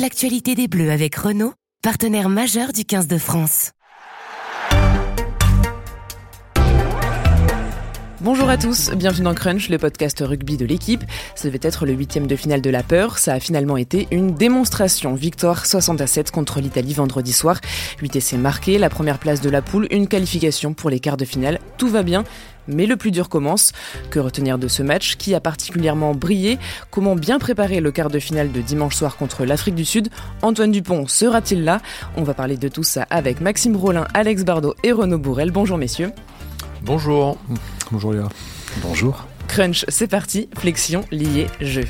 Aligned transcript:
l'actualité 0.00 0.54
des 0.54 0.68
Bleus 0.68 0.90
avec 0.90 1.14
Renault, 1.16 1.54
partenaire 1.82 2.28
majeur 2.28 2.72
du 2.72 2.84
15 2.84 3.06
de 3.06 3.18
France. 3.18 3.72
Bonjour 8.20 8.48
à 8.48 8.56
tous, 8.56 8.90
bienvenue 8.90 9.24
dans 9.24 9.34
Crunch, 9.34 9.68
le 9.68 9.78
podcast 9.78 10.18
rugby 10.20 10.56
de 10.56 10.66
l'équipe. 10.66 11.04
Ça 11.34 11.48
devait 11.48 11.60
être 11.62 11.86
le 11.86 11.92
huitième 11.92 12.26
de 12.26 12.34
finale 12.34 12.60
de 12.60 12.70
la 12.70 12.82
peur, 12.82 13.18
ça 13.18 13.34
a 13.34 13.40
finalement 13.40 13.76
été 13.76 14.08
une 14.10 14.34
démonstration. 14.34 15.14
Victoire 15.14 15.64
60 15.64 16.00
à 16.00 16.06
7 16.06 16.30
contre 16.30 16.60
l'Italie 16.60 16.94
vendredi 16.94 17.32
soir. 17.32 17.60
8 18.00 18.16
essais 18.16 18.36
marqués, 18.36 18.78
la 18.78 18.90
première 18.90 19.18
place 19.18 19.40
de 19.40 19.48
la 19.48 19.62
poule, 19.62 19.86
une 19.90 20.08
qualification 20.08 20.74
pour 20.74 20.90
les 20.90 20.98
quarts 20.98 21.16
de 21.16 21.24
finale. 21.24 21.60
Tout 21.78 21.88
va 21.88 22.02
bien, 22.02 22.24
mais 22.68 22.86
le 22.86 22.96
plus 22.96 23.10
dur 23.10 23.28
commence. 23.28 23.72
Que 24.10 24.18
retenir 24.18 24.58
de 24.58 24.68
ce 24.68 24.82
match 24.82 25.16
Qui 25.16 25.34
a 25.34 25.40
particulièrement 25.40 26.14
brillé? 26.14 26.58
Comment 26.90 27.16
bien 27.16 27.38
préparer 27.38 27.80
le 27.80 27.90
quart 27.90 28.10
de 28.10 28.18
finale 28.18 28.52
de 28.52 28.60
dimanche 28.60 28.94
soir 28.96 29.16
contre 29.16 29.44
l'Afrique 29.44 29.74
du 29.74 29.84
Sud? 29.84 30.08
Antoine 30.42 30.72
Dupont 30.72 31.06
sera-t-il 31.06 31.64
là? 31.64 31.80
On 32.16 32.22
va 32.22 32.34
parler 32.34 32.56
de 32.56 32.68
tout 32.68 32.82
ça 32.84 33.06
avec 33.10 33.40
Maxime 33.40 33.76
Rollin, 33.76 34.06
Alex 34.14 34.44
Bardot 34.44 34.74
et 34.82 34.92
Renaud 34.92 35.18
Bourrel. 35.18 35.50
Bonjour 35.50 35.78
messieurs. 35.78 36.12
Bonjour. 36.82 37.38
Bonjour 37.90 38.12
Léa. 38.12 38.28
Bonjour. 38.82 39.26
Crunch, 39.48 39.84
c'est 39.88 40.08
parti. 40.08 40.48
Flexion, 40.56 41.04
lié, 41.10 41.46
jeu. 41.60 41.84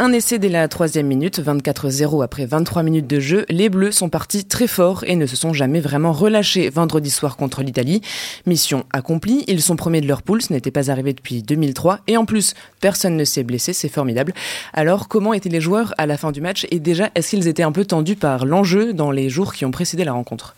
Un 0.00 0.12
essai 0.12 0.40
dès 0.40 0.48
la 0.48 0.66
troisième 0.66 1.06
minute, 1.06 1.38
24-0 1.38 2.24
après 2.24 2.46
23 2.46 2.82
minutes 2.82 3.06
de 3.06 3.20
jeu, 3.20 3.46
les 3.48 3.68
Bleus 3.68 3.92
sont 3.92 4.08
partis 4.08 4.44
très 4.44 4.66
fort 4.66 5.04
et 5.06 5.14
ne 5.14 5.24
se 5.24 5.36
sont 5.36 5.52
jamais 5.52 5.78
vraiment 5.78 6.12
relâchés 6.12 6.68
vendredi 6.68 7.10
soir 7.10 7.36
contre 7.36 7.62
l'Italie. 7.62 8.00
Mission 8.44 8.86
accomplie, 8.92 9.44
ils 9.46 9.62
sont 9.62 9.76
premiers 9.76 10.00
de 10.00 10.08
leur 10.08 10.22
poule, 10.22 10.42
ce 10.42 10.52
n'était 10.52 10.72
pas 10.72 10.90
arrivé 10.90 11.12
depuis 11.12 11.44
2003 11.44 12.00
et 12.08 12.16
en 12.16 12.24
plus, 12.24 12.54
personne 12.80 13.16
ne 13.16 13.22
s'est 13.22 13.44
blessé, 13.44 13.72
c'est 13.72 13.88
formidable. 13.88 14.34
Alors, 14.72 15.06
comment 15.06 15.32
étaient 15.32 15.48
les 15.48 15.60
joueurs 15.60 15.94
à 15.96 16.06
la 16.06 16.16
fin 16.16 16.32
du 16.32 16.40
match 16.40 16.66
et 16.72 16.80
déjà, 16.80 17.10
est-ce 17.14 17.30
qu'ils 17.30 17.46
étaient 17.46 17.62
un 17.62 17.72
peu 17.72 17.84
tendus 17.84 18.16
par 18.16 18.46
l'enjeu 18.46 18.94
dans 18.94 19.12
les 19.12 19.28
jours 19.28 19.54
qui 19.54 19.64
ont 19.64 19.70
précédé 19.70 20.02
la 20.02 20.12
rencontre? 20.12 20.56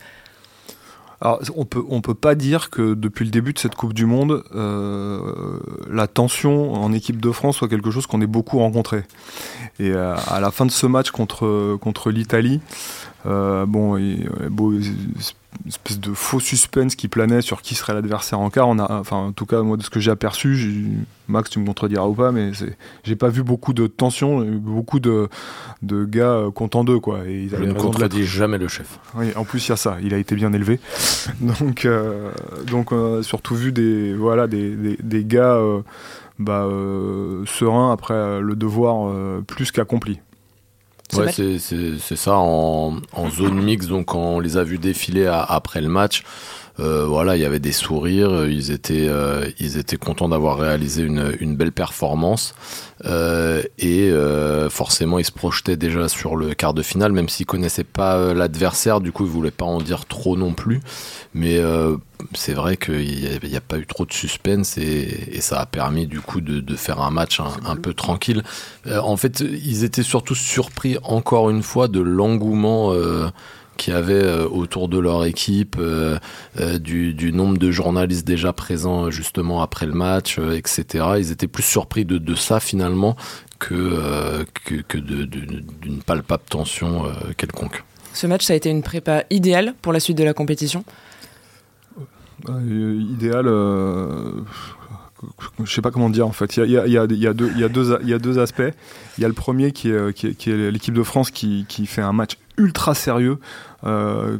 On 1.23 1.65
peut, 1.65 1.83
peut 2.03 2.15
pas 2.15 2.35
dire 2.35 2.71
que 2.71 2.95
depuis 2.95 3.25
le 3.25 3.31
début 3.31 3.53
de 3.53 3.59
cette 3.59 3.75
Coupe 3.75 3.95
du 3.95 4.07
Monde, 4.07 4.45
euh, 4.55 5.59
la 5.91 6.07
tension 6.07 6.75
en 6.75 6.93
équipe 6.93 7.21
de 7.21 7.31
France 7.31 7.57
soit 7.57 7.69
quelque 7.69 7.91
chose 7.91 8.07
qu'on 8.07 8.21
ait 8.21 8.27
beaucoup 8.27 8.59
rencontré. 8.59 9.03
Et 9.79 9.91
euh, 9.91 10.15
à 10.29 10.41
la 10.41 10.51
fin 10.51 10.67
de 10.67 10.71
ce 10.71 10.87
match 10.87 11.11
contre, 11.11 12.11
l'Italie, 12.11 12.61
euh, 13.27 13.67
bon, 13.67 13.99
espèce 15.67 15.99
de 15.99 16.13
faux 16.15 16.41
suspense 16.41 16.95
qui 16.95 17.09
planait 17.09 17.43
sur 17.43 17.63
qui 17.63 17.75
serait 17.75 17.95
l'adversaire 17.95 18.41
en 18.41 18.51
quart. 18.51 18.69
On 18.69 18.79
a, 18.79 19.01
enfin, 19.01 19.17
en 19.17 19.33
tout 19.33 19.47
cas, 19.47 19.63
moi, 19.63 19.77
de 19.77 19.83
ce 19.83 19.91
que 19.91 20.01
j'ai 20.01 20.11
aperçu, 20.11 21.05
Max, 21.29 21.51
tu 21.51 21.59
me 21.59 21.67
contrediras 21.67 22.07
ou 22.07 22.15
pas, 22.15 22.33
mais 22.33 22.53
j'ai 23.05 23.17
pas 23.17 23.29
vu 23.29 23.43
beaucoup 23.43 23.73
de 23.73 23.87
tension, 23.87 24.41
beaucoup 24.45 25.01
de, 25.01 25.29
de 25.83 26.05
gars 26.05 26.33
euh, 26.33 26.51
contents 26.51 26.85
d'eux, 26.85 27.01
quoi. 27.01 27.21
Et 27.27 27.45
ils 27.45 27.51
Je 27.51 27.65
ne 27.65 27.73
contredis 27.73 28.25
jamais 28.25 28.59
le 28.59 28.69
chef. 28.69 28.99
Oui, 29.15 29.33
en 29.37 29.45
plus, 29.45 29.67
il 29.67 29.71
y 29.71 29.73
a 29.73 29.77
ça. 29.77 29.97
Il 30.03 30.15
a 30.15 30.19
été 30.19 30.35
bien 30.35 30.53
élevé. 30.53 30.81
donc, 31.41 31.85
euh, 31.85 32.31
donc 32.67 32.93
on 32.93 33.19
a 33.19 33.23
surtout 33.23 33.55
vu 33.55 33.73
des, 33.73 34.15
voilà, 34.15 34.47
des, 34.47 34.75
des, 34.77 34.97
des 35.03 35.25
gars 35.25 35.55
euh, 35.55 35.81
bah, 36.39 36.69
sereins 37.47 37.93
après 37.93 38.41
le 38.41 38.55
devoir 38.55 39.11
plus 39.45 39.71
qu'accompli. 39.71 40.21
Ouais, 41.15 41.33
c'est 41.33 42.17
ça 42.17 42.37
en, 42.37 42.97
en 43.13 43.31
zone 43.31 43.63
mixte. 43.63 43.89
Donc, 43.89 44.15
on 44.15 44.41
les 44.41 44.57
a 44.57 44.65
vus 44.65 44.79
défiler 44.79 45.27
après 45.27 45.81
le 45.81 45.89
match, 45.89 46.25
voilà, 46.79 47.37
il 47.37 47.43
y 47.43 47.45
avait 47.45 47.61
des 47.61 47.73
sourires, 47.73 48.47
ils 48.47 48.71
étaient, 48.71 49.09
euh, 49.09 49.49
ils 49.59 49.79
étaient 49.79 49.97
contents 49.97 50.29
d'avoir 50.29 50.59
réalisé 50.59 51.03
une, 51.03 51.57
belle 51.57 51.73
performance. 51.73 52.55
Euh, 53.05 53.63
et 53.79 54.11
euh, 54.11 54.71
forcément 54.71 55.19
ils 55.19 55.25
se 55.25 55.33
projetaient 55.33 55.77
déjà 55.77 56.09
sur 56.09 56.35
le 56.35 56.55
quart 56.55 56.73
de 56.73 56.83
finale, 56.83 57.13
même 57.13 57.29
s'ils 57.29 57.45
connaissaient 57.45 57.85
pas 57.85 58.17
euh, 58.17 58.33
l'adversaire, 58.33 59.03
du 59.03 59.13
coup 59.13 59.27
ils 59.27 59.31
voulaient 59.31 59.51
pas 59.51 59.67
en 59.67 59.83
dire 59.83 60.07
trop 60.07 60.35
non 60.35 60.55
plus, 60.55 60.81
mais 61.35 61.61
c'est 62.33 62.55
vrai 62.55 62.79
qu'il 62.79 63.39
n'y 63.45 63.57
a, 63.57 63.61
pas 63.61 63.77
eu 63.79 63.87
trop 63.87 64.07
de 64.07 64.13
suspense 64.13 64.79
et, 64.79 65.41
ça 65.41 65.61
a 65.61 65.67
permis 65.67 66.07
du 66.07 66.21
coup 66.21 66.41
de, 66.41 66.77
faire 66.77 67.01
un 67.01 67.11
match 67.11 67.41
un 67.41 67.77
peu 67.77 67.93
tranquille. 67.93 68.43
en 68.91 69.17
fait, 69.17 69.41
ils 69.41 69.85
étaient 69.85 70.03
surtout 70.03 70.35
surpris 70.35 70.97
encore 71.03 71.51
une 71.51 71.63
fois 71.63 71.89
de 71.89 72.01
l'engouement 72.01 72.93
qui 73.77 73.93
avaient 73.93 74.15
euh, 74.15 74.49
autour 74.49 74.89
de 74.89 74.99
leur 74.99 75.25
équipe, 75.25 75.77
euh, 75.79 76.19
euh, 76.61 76.79
du, 76.79 77.15
du, 77.15 77.33
nombre 77.33 77.59
de 77.59 77.71
journalistes 77.71 78.27
déjà 78.27 78.53
présents 78.53 79.11
justement 79.11 79.63
après 79.63 79.87
le 79.87 79.93
match, 79.93 80.39
etc. 80.39 81.05
Ils 81.19 81.33
étaient 81.33 81.47
plus 81.47 81.63
surpris 81.63 82.05
de, 82.05 82.19
de 82.19 82.35
ça 82.35 82.61
finalement 82.61 83.17
que, 83.59 84.45
que, 84.65 84.75
que 84.77 84.99
d'une 84.99 86.03
palpable 86.05 86.43
tension 86.49 87.05
quelconque. 87.37 87.85
Ce 88.13 88.27
match, 88.27 88.45
ça 88.45 88.53
a 88.53 88.57
été 88.57 88.69
une 88.71 88.83
prépa 88.83 89.25
idéale 89.31 89.75
pour 89.81 89.93
la 89.93 90.01
suite 90.01 90.19
de 90.19 90.25
la 90.25 90.35
compétition? 90.35 90.85
Idéal 92.49 93.47
je 95.65 95.73
sais 95.73 95.83
pas 95.83 95.91
comment 95.91 96.11
dire 96.11 96.27
en 96.27 96.33
fait. 96.33 96.57
Il 96.57 96.71
y 96.71 96.77
a, 96.77 97.07
deux, 97.07 98.39
aspects. 98.39 98.63
Il 99.19 99.23
y 99.23 99.25
a 99.25 99.29
le 99.29 99.35
premier 99.35 99.73
qui 99.73 99.91
est, 99.91 100.25
est 100.47 100.71
l'équipe 100.71 100.95
de 100.95 101.03
France 101.03 101.31
qui, 101.31 101.65
fait 101.87 102.03
un 102.03 102.13
match 102.13 102.37
ultra 102.57 102.95
sérieux. 102.95 103.39
Euh, 103.87 104.39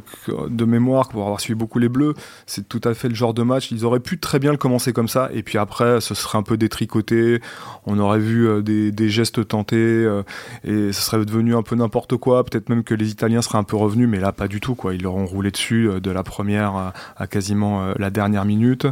de 0.49 0.65
mémoire, 0.65 1.09
pour 1.09 1.23
avoir 1.23 1.39
suivi 1.39 1.57
beaucoup 1.57 1.79
les 1.79 1.89
Bleus, 1.89 2.13
c'est 2.45 2.67
tout 2.67 2.81
à 2.83 2.93
fait 2.93 3.07
le 3.07 3.15
genre 3.15 3.33
de 3.33 3.43
match. 3.43 3.71
Ils 3.71 3.85
auraient 3.85 3.99
pu 3.99 4.19
très 4.19 4.39
bien 4.39 4.51
le 4.51 4.57
commencer 4.57 4.91
comme 4.93 5.07
ça, 5.07 5.29
et 5.33 5.41
puis 5.41 5.57
après, 5.57 6.01
ce 6.01 6.13
serait 6.15 6.37
un 6.37 6.43
peu 6.43 6.57
détricoté. 6.57 7.41
On 7.85 7.97
aurait 7.99 8.19
vu 8.19 8.47
euh, 8.47 8.61
des, 8.61 9.09
gestes 9.09 9.47
tentés, 9.47 9.77
euh, 9.77 10.23
et 10.63 10.91
ce 10.91 11.01
serait 11.01 11.23
devenu 11.23 11.55
un 11.55 11.63
peu 11.63 11.75
n'importe 11.75 12.17
quoi. 12.17 12.43
Peut-être 12.43 12.69
même 12.69 12.83
que 12.83 12.93
les 12.93 13.11
Italiens 13.11 13.41
seraient 13.41 13.57
un 13.57 13.63
peu 13.63 13.77
revenus, 13.77 14.09
mais 14.09 14.19
là, 14.19 14.31
pas 14.31 14.47
du 14.47 14.59
tout. 14.59 14.75
Quoi. 14.75 14.93
Ils 14.95 15.03
leur 15.03 15.15
ont 15.15 15.25
roulé 15.25 15.51
dessus 15.51 15.89
de 16.01 16.11
la 16.11 16.23
première 16.23 16.93
à, 17.17 17.27
quasiment 17.27 17.93
la 17.97 18.09
dernière 18.09 18.45
minute. 18.45 18.87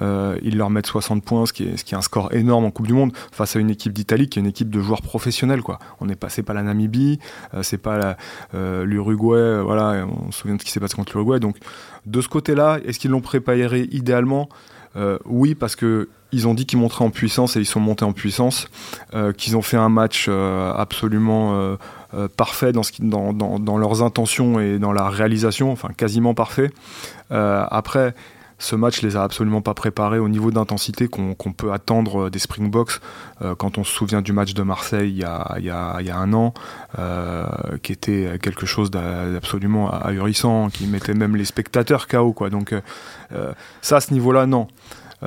ils 0.00 0.56
leur 0.56 0.70
mettent 0.70 0.86
60 0.86 1.22
points, 1.24 1.46
ce 1.46 1.52
qui, 1.52 1.64
est, 1.64 1.94
un 1.94 2.02
score 2.02 2.32
énorme 2.32 2.64
en 2.64 2.70
Coupe 2.70 2.86
du 2.86 2.94
Monde, 2.94 3.12
face 3.32 3.56
à 3.56 3.58
une 3.58 3.70
équipe 3.70 3.92
d'Italie 3.92 4.28
qui 4.28 4.38
est 4.38 4.42
une 4.42 4.48
équipe 4.48 4.70
de 4.70 4.80
joueurs 4.80 5.02
professionnels. 5.02 5.62
Quoi. 5.62 5.78
On 6.00 6.08
est 6.08 6.16
passé 6.16 6.42
pas 6.42 6.54
la 6.54 6.62
Namibie, 6.62 7.18
c'est 7.62 7.78
pas 7.78 8.16
l'Uruguay, 8.54 9.62
voilà, 9.62 9.97
on 10.02 10.30
se 10.30 10.40
souvient 10.40 10.56
de 10.56 10.60
ce 10.60 10.66
qui 10.66 10.72
s'est 10.72 10.80
passé 10.80 10.94
contre 10.94 11.16
l'Uruguay. 11.16 11.40
Donc, 11.40 11.56
de 12.06 12.20
ce 12.20 12.28
côté-là, 12.28 12.78
est-ce 12.84 12.98
qu'ils 12.98 13.10
l'ont 13.10 13.20
préparé 13.20 13.88
idéalement? 13.92 14.48
Euh, 14.96 15.18
Oui, 15.24 15.54
parce 15.54 15.76
que 15.76 16.08
ils 16.30 16.46
ont 16.46 16.52
dit 16.52 16.66
qu'ils 16.66 16.78
montraient 16.78 17.06
en 17.06 17.10
puissance 17.10 17.56
et 17.56 17.60
ils 17.60 17.66
sont 17.66 17.80
montés 17.80 18.04
en 18.04 18.12
puissance, 18.12 18.68
qu'ils 19.38 19.56
ont 19.56 19.62
fait 19.62 19.78
un 19.78 19.88
match 19.88 20.28
absolument 20.28 21.78
parfait 22.36 22.70
dans, 22.70 23.32
dans, 23.32 23.78
leurs 23.78 24.02
intentions 24.02 24.60
et 24.60 24.78
dans 24.78 24.92
la 24.92 25.08
réalisation, 25.08 25.72
enfin 25.72 25.88
quasiment 25.96 26.34
parfait. 26.34 26.70
après, 27.30 28.14
ce 28.58 28.74
match 28.74 29.02
les 29.02 29.16
a 29.16 29.22
absolument 29.22 29.62
pas 29.62 29.74
préparés 29.74 30.18
au 30.18 30.28
niveau 30.28 30.50
d'intensité 30.50 31.08
qu'on 31.08 31.34
peut 31.34 31.72
attendre 31.72 32.24
euh, 32.24 32.30
des 32.30 32.40
Springboks 32.40 33.00
euh, 33.42 33.54
quand 33.54 33.78
on 33.78 33.84
se 33.84 33.92
souvient 33.92 34.20
du 34.20 34.32
match 34.32 34.52
de 34.52 34.62
Marseille 34.62 35.10
il 35.10 35.18
y 35.18 35.24
a, 35.24 35.54
il 35.58 35.64
y 35.64 35.70
a, 35.70 35.96
il 36.00 36.06
y 36.06 36.10
a 36.10 36.16
un 36.16 36.32
an, 36.32 36.52
euh, 36.98 37.46
qui 37.82 37.92
était 37.92 38.38
quelque 38.42 38.66
chose 38.66 38.90
d'absolument 38.90 39.90
ahurissant, 39.90 40.68
qui 40.70 40.86
mettait 40.86 41.14
même 41.14 41.36
les 41.36 41.44
spectateurs 41.44 42.08
KO. 42.08 42.32
Quoi. 42.32 42.50
Donc 42.50 42.72
euh, 43.32 43.52
ça, 43.80 43.96
à 43.96 44.00
ce 44.00 44.12
niveau-là, 44.12 44.46
non. 44.46 44.66
C'est 45.20 45.26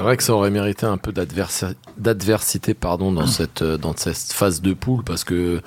vrai 0.00 0.16
que 0.16 0.22
ça 0.22 0.32
aurait 0.32 0.50
mérité 0.50 0.86
un 0.86 0.96
peu 0.96 1.12
d'adversité 1.12 2.74
pardon 2.74 3.10
dans 3.10 3.26
cette 3.26 3.64
dans 3.64 3.96
cette 3.96 4.32
phase 4.32 4.60
de 4.62 4.74
poule 4.74 5.02
parce 5.02 5.24
que 5.24 5.60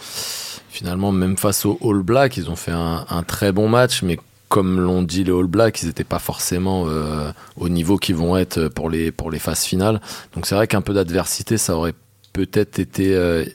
finalement 0.70 1.12
même 1.12 1.36
face 1.36 1.66
aux 1.66 1.78
All 1.84 2.02
Blacks 2.02 2.38
ils 2.38 2.50
ont 2.50 2.56
fait 2.56 2.72
un, 2.72 3.06
un 3.10 3.24
très 3.24 3.52
bon 3.52 3.68
match 3.68 4.04
mais 4.04 4.18
comme 4.54 4.80
l'ont 4.80 5.02
dit 5.02 5.24
les 5.24 5.32
All 5.32 5.48
Blacks, 5.48 5.82
ils 5.82 5.88
n'étaient 5.88 6.04
pas 6.04 6.20
forcément 6.20 6.86
euh, 6.88 7.32
au 7.58 7.70
niveau 7.70 7.98
qu'ils 7.98 8.18
vont 8.18 8.38
être 8.38 8.68
pour 8.68 8.88
les, 8.88 9.12
phases 9.40 9.64
finales. 9.64 10.00
Donc 10.36 10.46
c'est 10.46 10.54
vrai 10.54 10.68
qu'un 10.68 10.82
peu 10.82 10.94
d'adversité, 10.94 11.58
ça 11.58 11.76
aurait 11.76 11.96
peut-être 12.34 12.78
été 12.78 13.16
euh, 13.16 13.46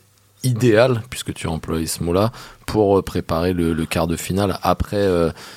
idéal, 0.44 1.02
puisque 1.10 1.34
tu 1.34 1.46
employé 1.46 1.86
ce 1.86 2.02
mot-là, 2.02 2.32
pour 2.66 2.98
euh, 2.98 3.02
préparer 3.02 3.52
le, 3.52 3.74
quart 3.86 4.06
de 4.06 4.16
finale. 4.16 4.58
Après, 4.62 5.06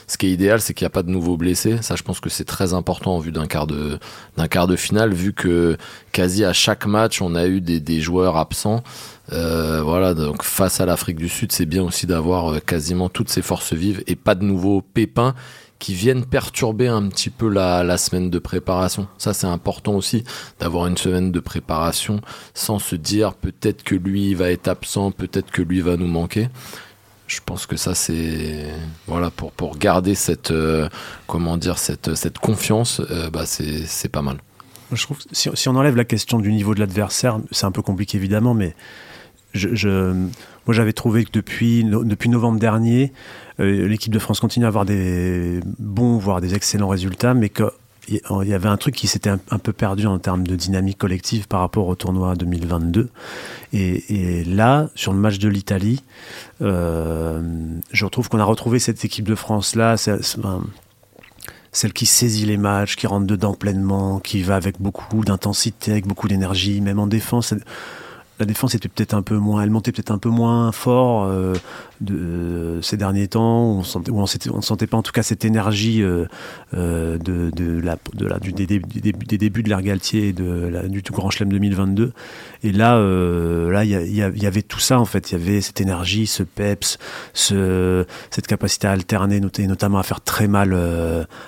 ce 0.08 0.18
qui 0.18 0.28
est 0.28 0.32
idéal, 0.32 0.62
c'est 0.62 0.74
qu'il 0.74 0.86
n'y 0.86 0.88
a 0.88 0.92
pas 0.92 1.04
de 1.04 1.10
nouveaux 1.10 1.38
blessés. 1.38 1.78
Ça, 1.82 1.96
je 1.96 2.04
pense 2.04 2.20
que 2.20 2.30
c'est 2.30 2.46
très 2.46 2.74
important 2.74 3.16
en 3.16 3.20
vue 3.20 3.32
d'un 3.32 3.48
quart 3.48 3.68
de 3.68 4.00
d'un 4.38 4.48
quart 4.48 4.68
de 4.68 4.76
finale, 4.76 5.14
vu 5.14 5.34
que 5.34 5.78
quasi 6.12 6.46
à 6.46 6.54
chaque 6.54 6.86
match, 6.86 7.22
on 7.22 7.36
a 7.36 7.48
eu 7.48 7.62
des, 7.62 7.80
des 7.80 8.00
joueurs 8.00 8.38
absents. 8.38 8.84
Euh, 9.34 9.82
voilà, 9.82 10.14
donc 10.14 10.44
face 10.44 10.82
à 10.82 10.86
l'Afrique 10.86 11.18
du 11.18 11.30
Sud, 11.30 11.52
c'est 11.52 11.66
bien 11.66 11.84
aussi 11.84 12.06
d'avoir 12.06 12.54
euh, 12.54 12.60
quasiment 12.60 13.08
toutes 13.08 13.30
ces 13.30 13.42
forces 13.42 13.74
vives 13.74 14.04
et 14.08 14.16
pas 14.16 14.36
de 14.36 14.44
nouveaux 14.44 14.82
pépins 14.82 15.36
qui 15.82 15.96
viennent 15.96 16.26
perturber 16.26 16.88
un 16.88 17.10
petit 17.10 17.32
peu 17.32 17.50
la, 17.50 17.84
la 17.84 17.98
semaine 17.98 18.30
de 18.30 18.38
préparation. 18.38 19.08
Ça, 19.18 19.34
c'est 19.34 19.48
important 19.48 19.96
aussi 19.96 20.24
d'avoir 20.60 20.86
une 20.86 20.96
semaine 20.96 21.32
de 21.32 21.40
préparation 21.40 22.22
sans 22.54 22.78
se 22.78 22.96
dire 22.96 23.34
peut-être 23.34 23.82
que 23.82 23.96
lui 23.96 24.36
va 24.36 24.52
être 24.52 24.68
absent, 24.68 25.10
peut-être 25.10 25.50
que 25.50 25.64
lui 25.64 25.82
va 25.82 25.98
nous 25.98 26.06
manquer. 26.06 26.50
Je 27.26 27.40
pense 27.44 27.66
que 27.66 27.78
ça, 27.78 27.96
c'est 27.96 28.68
voilà 29.08 29.32
pour 29.32 29.52
pour 29.54 29.76
garder 29.78 30.14
cette 30.14 30.52
euh, 30.52 30.88
comment 31.26 31.58
dire 31.58 31.80
cette 31.80 32.14
cette 32.14 32.38
confiance, 32.38 33.02
bah 33.34 33.48
c'est 33.48 33.88
c'est 33.88 34.10
pas 34.10 34.22
mal. 34.22 34.38
Je 34.92 35.02
trouve 35.04 35.18
si, 35.32 35.50
si 35.52 35.68
on 35.68 35.76
enlève 35.76 35.96
la 35.96 36.06
question 36.06 36.38
du 36.40 36.52
niveau 36.52 36.76
de 36.76 36.80
l'adversaire, 36.80 37.40
c'est 37.50 37.66
un 37.66 37.72
peu 37.72 37.82
compliqué 37.82 38.18
évidemment, 38.18 38.54
mais 38.54 38.76
je, 39.54 40.28
moi, 40.68 40.76
j'avais 40.76 40.94
trouvé 40.94 41.26
que 41.26 41.32
depuis, 41.34 41.84
depuis 41.84 42.30
novembre 42.30 42.60
dernier, 42.60 43.14
l'équipe 43.58 44.14
de 44.14 44.20
France 44.20 44.40
continue 44.40 44.66
à 44.66 44.68
avoir 44.68 44.86
des 44.86 45.60
bons, 45.80 46.18
voire 46.18 46.42
des 46.42 46.54
excellents 46.56 46.90
résultats, 46.90 47.34
mais 47.34 47.50
que 47.50 47.72
il 48.08 48.48
y 48.48 48.54
avait 48.54 48.70
un 48.70 48.78
truc 48.78 48.96
qui 48.96 49.08
s'était 49.08 49.30
un, 49.30 49.38
peu 49.38 49.74
perdu 49.74 50.08
en 50.08 50.18
termes 50.20 50.46
de 50.46 50.56
dynamique 50.56 50.98
collective 50.98 51.48
par 51.48 51.60
rapport 51.60 51.88
au 51.88 51.96
tournoi 51.96 52.36
2022. 52.36 53.10
Et, 53.74 54.44
là, 54.46 54.90
sur 54.96 55.14
le 55.14 55.20
match 55.20 55.38
de 55.40 55.48
l'Italie, 55.48 56.04
euh, 56.62 57.42
je 57.92 58.06
retrouve 58.06 58.28
qu'on 58.30 58.40
a 58.40 58.44
retrouvé 58.44 58.80
cette 58.80 59.06
équipe 59.06 59.28
de 59.28 59.36
France-là, 59.36 59.98
celle 59.98 61.94
qui 61.94 62.06
saisit 62.06 62.46
les 62.46 62.58
matchs, 62.58 62.96
qui 62.96 63.08
rentre 63.08 63.28
dedans 63.28 63.54
pleinement, 63.54 64.20
qui 64.20 64.42
va 64.42 64.56
avec 64.56 64.82
beaucoup 64.82 65.24
d'intensité, 65.24 65.92
avec 65.92 66.08
beaucoup 66.08 66.28
d'énergie, 66.28 66.82
même 66.82 67.00
en 67.00 67.08
défense 67.08 67.54
la 68.42 68.46
défense 68.46 68.74
était 68.74 68.90
peut-être 68.90 69.14
un 69.14 69.22
peu 69.22 69.38
moins, 69.38 69.62
elle 69.62 69.70
montait 69.70 69.92
peut-être 69.92 70.10
un 70.10 70.18
peu 70.18 70.30
moins 70.30 70.72
fort 70.72 71.26
euh, 71.26 71.54
de, 72.02 72.80
ces 72.82 72.98
derniers 72.98 73.28
temps, 73.28 73.66
où 73.66 73.78
on 73.78 73.84
sentait, 73.84 74.10
où 74.10 74.20
on, 74.20 74.62
sentait 74.62 74.88
pas 74.88 74.98
en 74.98 75.04
tout 75.04 75.12
cas 75.12 75.22
cette 75.22 75.46
énergie 75.46 76.02
euh, 76.02 76.26
euh, 76.74 77.20
du, 77.20 78.52
des, 78.52 78.66
des, 78.66 79.38
débuts 79.38 79.62
de 79.62 79.70
l'ère 79.70 79.84
Galtier 79.84 80.30
et 80.30 80.34
de 80.34 80.68
la, 80.68 80.88
du 80.88 81.04
Grand 81.12 81.30
Chelem 81.30 81.52
2022. 81.52 82.14
Et 82.64 82.72
là, 82.72 83.00
là, 83.00 83.84
il 83.84 84.16
y, 84.16 84.46
avait 84.46 84.62
tout 84.62 84.80
ça 84.80 85.00
en 85.00 85.06
fait. 85.06 85.32
Il 85.32 85.40
y 85.40 85.42
avait 85.42 85.62
cette 85.62 85.82
énergie, 85.82 86.28
ce 86.28 86.44
peps, 86.44 87.00
ce, 87.34 88.06
cette 88.30 88.48
capacité 88.48 88.88
à 88.88 88.92
alterner, 88.92 89.40
notamment 89.40 89.98
à 89.98 90.04
faire 90.04 90.22
très 90.22 90.48
mal 90.48 90.78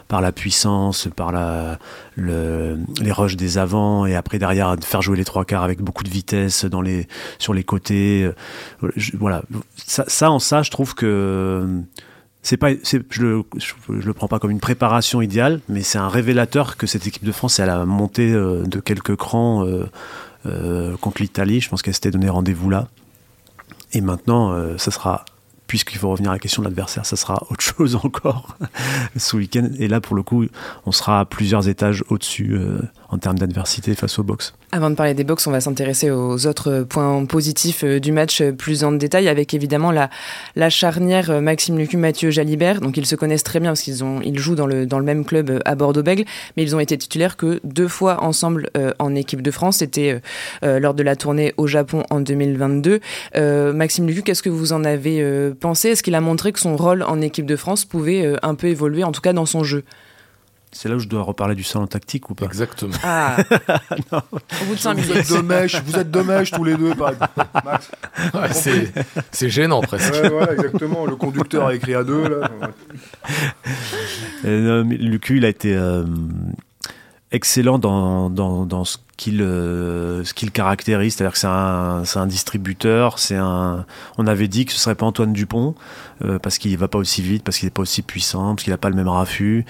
par 0.08 0.22
la 0.22 0.32
puissance, 0.32 1.08
par 1.16 1.32
la, 1.32 1.78
le, 2.16 2.80
les 3.02 3.12
rushs 3.12 3.36
des 3.36 3.58
avants 3.58 4.06
et 4.06 4.16
après 4.16 4.40
derrière 4.40 4.78
de 4.78 4.84
faire 4.84 5.02
jouer 5.02 5.18
les 5.18 5.26
trois 5.26 5.46
quarts 5.46 5.64
avec 5.64 5.82
beaucoup 5.82 6.04
de 6.04 6.10
vitesse 6.10 6.66
dans 6.66 6.82
les, 6.82 7.08
sur 7.40 7.54
les 7.54 7.64
côtés. 7.64 8.24
Euh, 8.24 8.90
voilà, 9.18 9.44
ça, 9.76 10.06
ça, 10.08 10.32
en 10.32 10.40
ça, 10.40 10.64
je 10.64 10.72
trouve 10.72 10.96
que 10.96 11.82
c'est 12.42 12.58
pas, 12.58 12.72
je 12.72 12.98
le, 13.22 13.44
je, 13.58 13.74
le 13.88 14.14
prends 14.14 14.28
pas 14.28 14.40
comme 14.40 14.52
une 14.52 14.60
préparation 14.60 15.22
idéale, 15.22 15.62
mais 15.70 15.82
c'est 15.82 15.98
un 15.98 16.10
révélateur 16.10 16.78
que 16.78 16.88
cette 16.88 17.08
équipe 17.08 17.24
de 17.24 17.32
France, 17.32 17.60
elle 17.60 17.70
a 17.70 17.86
monté 17.86 18.32
euh, 18.32 18.64
de 18.64 18.80
quelques 18.80 19.16
crans 19.16 19.66
euh, 19.66 19.86
contre 21.02 21.22
l'Italie. 21.22 21.62
Je 21.62 21.70
pense 21.70 21.82
qu'elle 21.82 21.94
s'était 21.94 22.12
donné 22.12 22.30
rendez-vous 22.30 22.70
là. 22.70 22.88
Et 23.94 24.02
maintenant, 24.02 24.78
ça 24.78 24.92
sera 24.92 25.26
puisqu'il 25.74 25.98
faut 25.98 26.12
revenir 26.12 26.30
à 26.30 26.34
la 26.34 26.40
question 26.40 26.62
de 26.62 26.68
l'adversaire, 26.68 27.04
ça 27.04 27.16
sera 27.16 27.48
autre 27.50 27.64
chose 27.64 27.96
encore 27.96 28.56
ce 29.18 29.36
week-end. 29.36 29.70
Et 29.80 29.88
là, 29.88 30.02
pour 30.02 30.16
le 30.16 30.22
coup, 30.22 30.46
on 30.86 30.92
sera 30.92 31.22
à 31.22 31.26
plusieurs 31.26 31.68
étages 31.68 32.04
au-dessus 32.10 32.52
euh, 32.54 32.78
en 33.10 33.18
termes 33.18 33.40
d'adversité 33.40 33.96
face 33.96 34.20
au 34.20 34.24
box. 34.24 34.54
Avant 34.72 34.92
de 34.92 34.96
parler 34.96 35.16
des 35.16 35.24
box, 35.24 35.48
on 35.48 35.52
va 35.52 35.62
s'intéresser 35.62 36.12
aux 36.12 36.46
autres 36.46 36.86
points 36.88 37.26
positifs 37.26 37.84
euh, 37.84 38.00
du 38.00 38.12
match 38.12 38.40
euh, 38.42 38.52
plus 38.52 38.84
en 38.84 38.92
détail, 38.92 39.28
avec 39.28 39.56
évidemment 39.56 39.92
la, 39.92 40.12
la 40.56 40.70
charnière 40.70 41.42
Maxime 41.42 41.76
Lucu, 41.80 41.98
Mathieu 41.98 42.30
Jalibert. 42.30 42.80
Donc 42.80 42.96
ils 42.98 43.08
se 43.08 43.16
connaissent 43.16 43.42
très 43.42 43.60
bien 43.60 43.72
parce 43.72 43.82
qu'ils 43.82 44.04
ils 44.24 44.38
jouent 44.38 44.54
dans 44.54 44.68
le, 44.68 44.86
dans 44.86 45.00
le 45.00 45.06
même 45.06 45.26
club 45.26 45.60
à 45.66 45.74
Bordeaux-Bègles, 45.74 46.26
mais 46.56 46.62
ils 46.62 46.76
ont 46.76 46.80
été 46.80 46.96
titulaires 47.00 47.36
que 47.36 47.60
deux 47.64 47.88
fois 47.88 48.24
ensemble 48.24 48.70
en 49.00 49.16
équipe 49.16 49.42
de 49.42 49.50
France. 49.50 49.78
C'était 49.78 50.22
lors 50.62 50.94
de 50.94 51.02
la 51.02 51.16
tournée 51.16 51.56
au 51.58 51.66
Japon 51.66 52.04
en 52.12 52.20
2022. 52.20 53.00
Maxime 53.74 54.06
Lucu, 54.06 54.22
qu'est-ce 54.22 54.44
que 54.44 54.50
vous 54.50 54.74
en 54.74 54.84
avez 54.84 55.52
pensé 55.64 55.90
Est-ce 55.90 56.04
qu'il 56.04 56.14
a 56.14 56.22
montré 56.22 56.52
que 56.52 56.60
son 56.60 56.76
rôle 56.76 57.04
en 57.04 57.22
équipe 57.22 57.46
de 57.46 57.56
France 57.56 57.86
pouvait 57.86 58.36
un 58.44 58.54
peu 58.54 58.68
évoluer, 58.68 59.06
en 59.06 59.14
tout 59.14 59.22
cas 59.22 59.32
dans 59.32 59.46
son 59.46 59.64
jeu? 59.64 59.84
C'est 60.74 60.90
là 60.90 60.96
où 60.96 61.00
je 61.00 61.08
dois 61.08 61.22
reparler 61.22 61.56
du 61.56 61.64
salon 61.64 61.88
tactique 61.88 62.30
ou 62.32 62.36
pas? 62.36 62.46
Exactement. 62.46 62.94
Ah 63.04 63.38
Au 64.12 64.66
bout 64.66 64.74
de 64.76 64.80
5 64.80 64.96
minutes. 64.96 65.26
Vous 65.26 65.36
êtes 65.38 65.46
mèche, 65.46 65.82
vous 65.84 65.98
êtes 65.98 66.16
mèche 66.16 66.52
tous 66.52 66.64
les 66.64 66.76
deux, 66.76 66.94
Max. 66.96 68.68
c'est 69.32 69.50
gênant 69.50 69.82
presque. 69.82 70.14
Ouais, 70.14 70.54
exactement. 70.54 71.06
Le 71.06 71.16
conducteur 71.16 71.68
a 71.68 71.76
écrit 71.76 71.94
à 71.94 72.04
deux. 72.04 72.28
Là. 72.28 72.50
Euh, 74.46 74.84
Lucu, 74.84 75.38
il 75.38 75.46
a 75.46 75.50
été 75.50 75.74
euh, 75.76 76.04
excellent 77.32 77.78
dans, 77.78 78.30
dans, 78.30 78.66
dans 78.66 78.84
ce 78.84 78.98
qu'il 79.18 79.42
euh, 79.42 80.24
ce 80.24 80.34
qu'il 80.34 80.52
caractérise, 80.52 81.16
c'est-à-dire 81.16 81.34
que 81.34 81.38
c'est 81.38 81.48
un, 81.48 82.04
un, 82.16 82.28
distributeur, 82.28 83.20
c'est 83.20 83.36
un. 83.36 83.86
On 84.18 84.26
avait 84.28 84.48
dit 84.48 84.66
que 84.66 84.74
ce 84.74 84.80
serait 84.80 84.96
pas 84.96 85.06
Antoine 85.06 85.34
Dupont 85.34 85.76
euh, 86.24 86.40
parce 86.40 86.58
qu'il 86.58 86.76
va 86.78 86.88
pas 86.88 86.98
aussi 86.98 87.22
vite, 87.22 87.44
parce 87.44 87.58
qu'il 87.58 87.68
est 87.68 87.72
pas 87.72 87.84
aussi 87.84 88.02
puissant, 88.02 88.56
parce 88.56 88.64
qu'il 88.64 88.74
a 88.74 88.78
pas 88.78 88.90
le 88.90 88.96
même 88.96 89.08
raffut, 89.08 89.66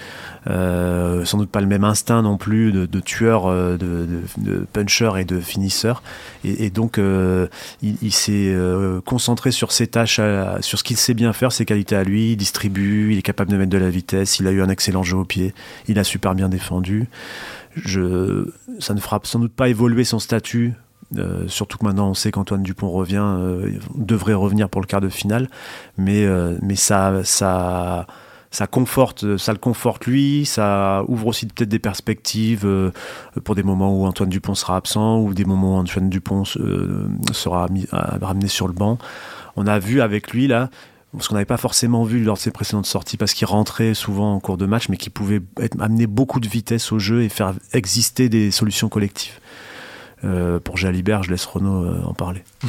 euh, 0.46 1.24
sans 1.24 1.38
doute 1.38 1.50
pas 1.50 1.60
le 1.60 1.66
même 1.66 1.84
instinct 1.84 2.22
non 2.22 2.36
plus 2.36 2.72
de, 2.72 2.86
de 2.86 3.00
tueur, 3.00 3.46
euh, 3.46 3.76
de, 3.76 4.06
de, 4.06 4.50
de, 4.50 4.66
puncher 4.72 5.12
et 5.18 5.24
de 5.24 5.40
finisseur. 5.40 6.02
Et, 6.44 6.66
et 6.66 6.70
donc 6.70 6.98
euh, 6.98 7.46
il, 7.82 7.96
il 8.00 8.12
s'est 8.12 8.54
concentré 9.04 9.50
sur 9.50 9.72
ses 9.72 9.86
tâches, 9.86 10.20
sur 10.60 10.78
ce 10.78 10.84
qu'il 10.84 10.96
sait 10.96 11.14
bien 11.14 11.32
faire, 11.32 11.52
ses 11.52 11.66
qualités 11.66 11.96
à 11.96 12.04
lui. 12.04 12.32
Il 12.32 12.36
distribue, 12.36 13.12
il 13.12 13.18
est 13.18 13.22
capable 13.22 13.50
de 13.50 13.56
mettre 13.56 13.70
de 13.70 13.78
la 13.78 13.90
vitesse, 13.90 14.38
il 14.38 14.46
a 14.46 14.52
eu 14.52 14.62
un 14.62 14.70
excellent 14.70 15.02
jeu 15.02 15.18
au 15.18 15.24
pied, 15.24 15.54
il 15.88 15.98
a 15.98 16.04
super 16.04 16.34
bien 16.34 16.48
défendu 16.48 17.08
je, 17.76 18.48
ça 18.78 18.94
ne 18.94 19.00
fera 19.00 19.20
sans 19.24 19.38
doute 19.38 19.54
pas 19.54 19.68
évoluer 19.68 20.04
son 20.04 20.18
statut. 20.18 20.74
Euh, 21.18 21.46
surtout 21.48 21.78
que 21.78 21.84
maintenant 21.84 22.08
on 22.08 22.14
sait 22.14 22.30
qu'Antoine 22.30 22.62
Dupont 22.62 22.90
revient, 22.90 23.22
euh, 23.22 23.70
devrait 23.94 24.34
revenir 24.34 24.68
pour 24.68 24.80
le 24.80 24.86
quart 24.86 25.00
de 25.00 25.08
finale, 25.08 25.48
mais, 25.96 26.24
euh, 26.24 26.58
ça 26.74 28.06
conforte, 28.70 29.36
ça 29.36 29.52
le 29.52 29.58
conforte 29.58 30.06
lui, 30.06 30.44
ça 30.46 31.04
ouvre 31.08 31.26
aussi 31.26 31.46
peut-être 31.46 31.68
des 31.68 31.80
perspectives 31.80 32.92
pour 33.42 33.54
des 33.56 33.64
moments 33.64 33.92
où 33.92 34.06
Antoine 34.06 34.28
Dupont 34.28 34.54
sera 34.54 34.76
absent 34.76 35.18
ou 35.20 35.34
des 35.34 35.44
moments 35.44 35.76
où 35.76 35.80
Antoine 35.80 36.08
Dupont 36.08 36.44
sera 36.44 37.68
mis, 37.68 37.86
ramené 37.90 38.46
sur 38.46 38.68
le 38.68 38.72
banc. 38.72 38.98
On 39.56 39.66
a 39.66 39.80
vu 39.80 40.00
avec 40.00 40.32
lui 40.32 40.46
là 40.46 40.70
ce 41.20 41.28
qu'on 41.28 41.34
n'avait 41.34 41.44
pas 41.44 41.56
forcément 41.56 42.04
vu 42.04 42.22
lors 42.22 42.36
de 42.36 42.40
ses 42.40 42.50
précédentes 42.50 42.86
sorties, 42.86 43.16
parce 43.16 43.34
qu'il 43.34 43.46
rentrait 43.46 43.94
souvent 43.94 44.34
en 44.34 44.40
cours 44.40 44.56
de 44.56 44.66
match, 44.66 44.88
mais 44.88 44.96
qui 44.96 45.10
pouvait 45.10 45.40
amener 45.78 46.06
beaucoup 46.06 46.40
de 46.40 46.48
vitesse 46.48 46.92
au 46.92 46.98
jeu 46.98 47.22
et 47.22 47.28
faire 47.28 47.54
exister 47.72 48.28
des 48.28 48.50
solutions 48.50 48.88
collectives. 48.88 49.38
Euh, 50.24 50.58
pour 50.58 50.76
Jalibert, 50.76 51.22
je 51.22 51.30
laisse 51.30 51.44
Renaud 51.44 51.84
euh, 51.84 52.02
en 52.04 52.14
parler. 52.14 52.42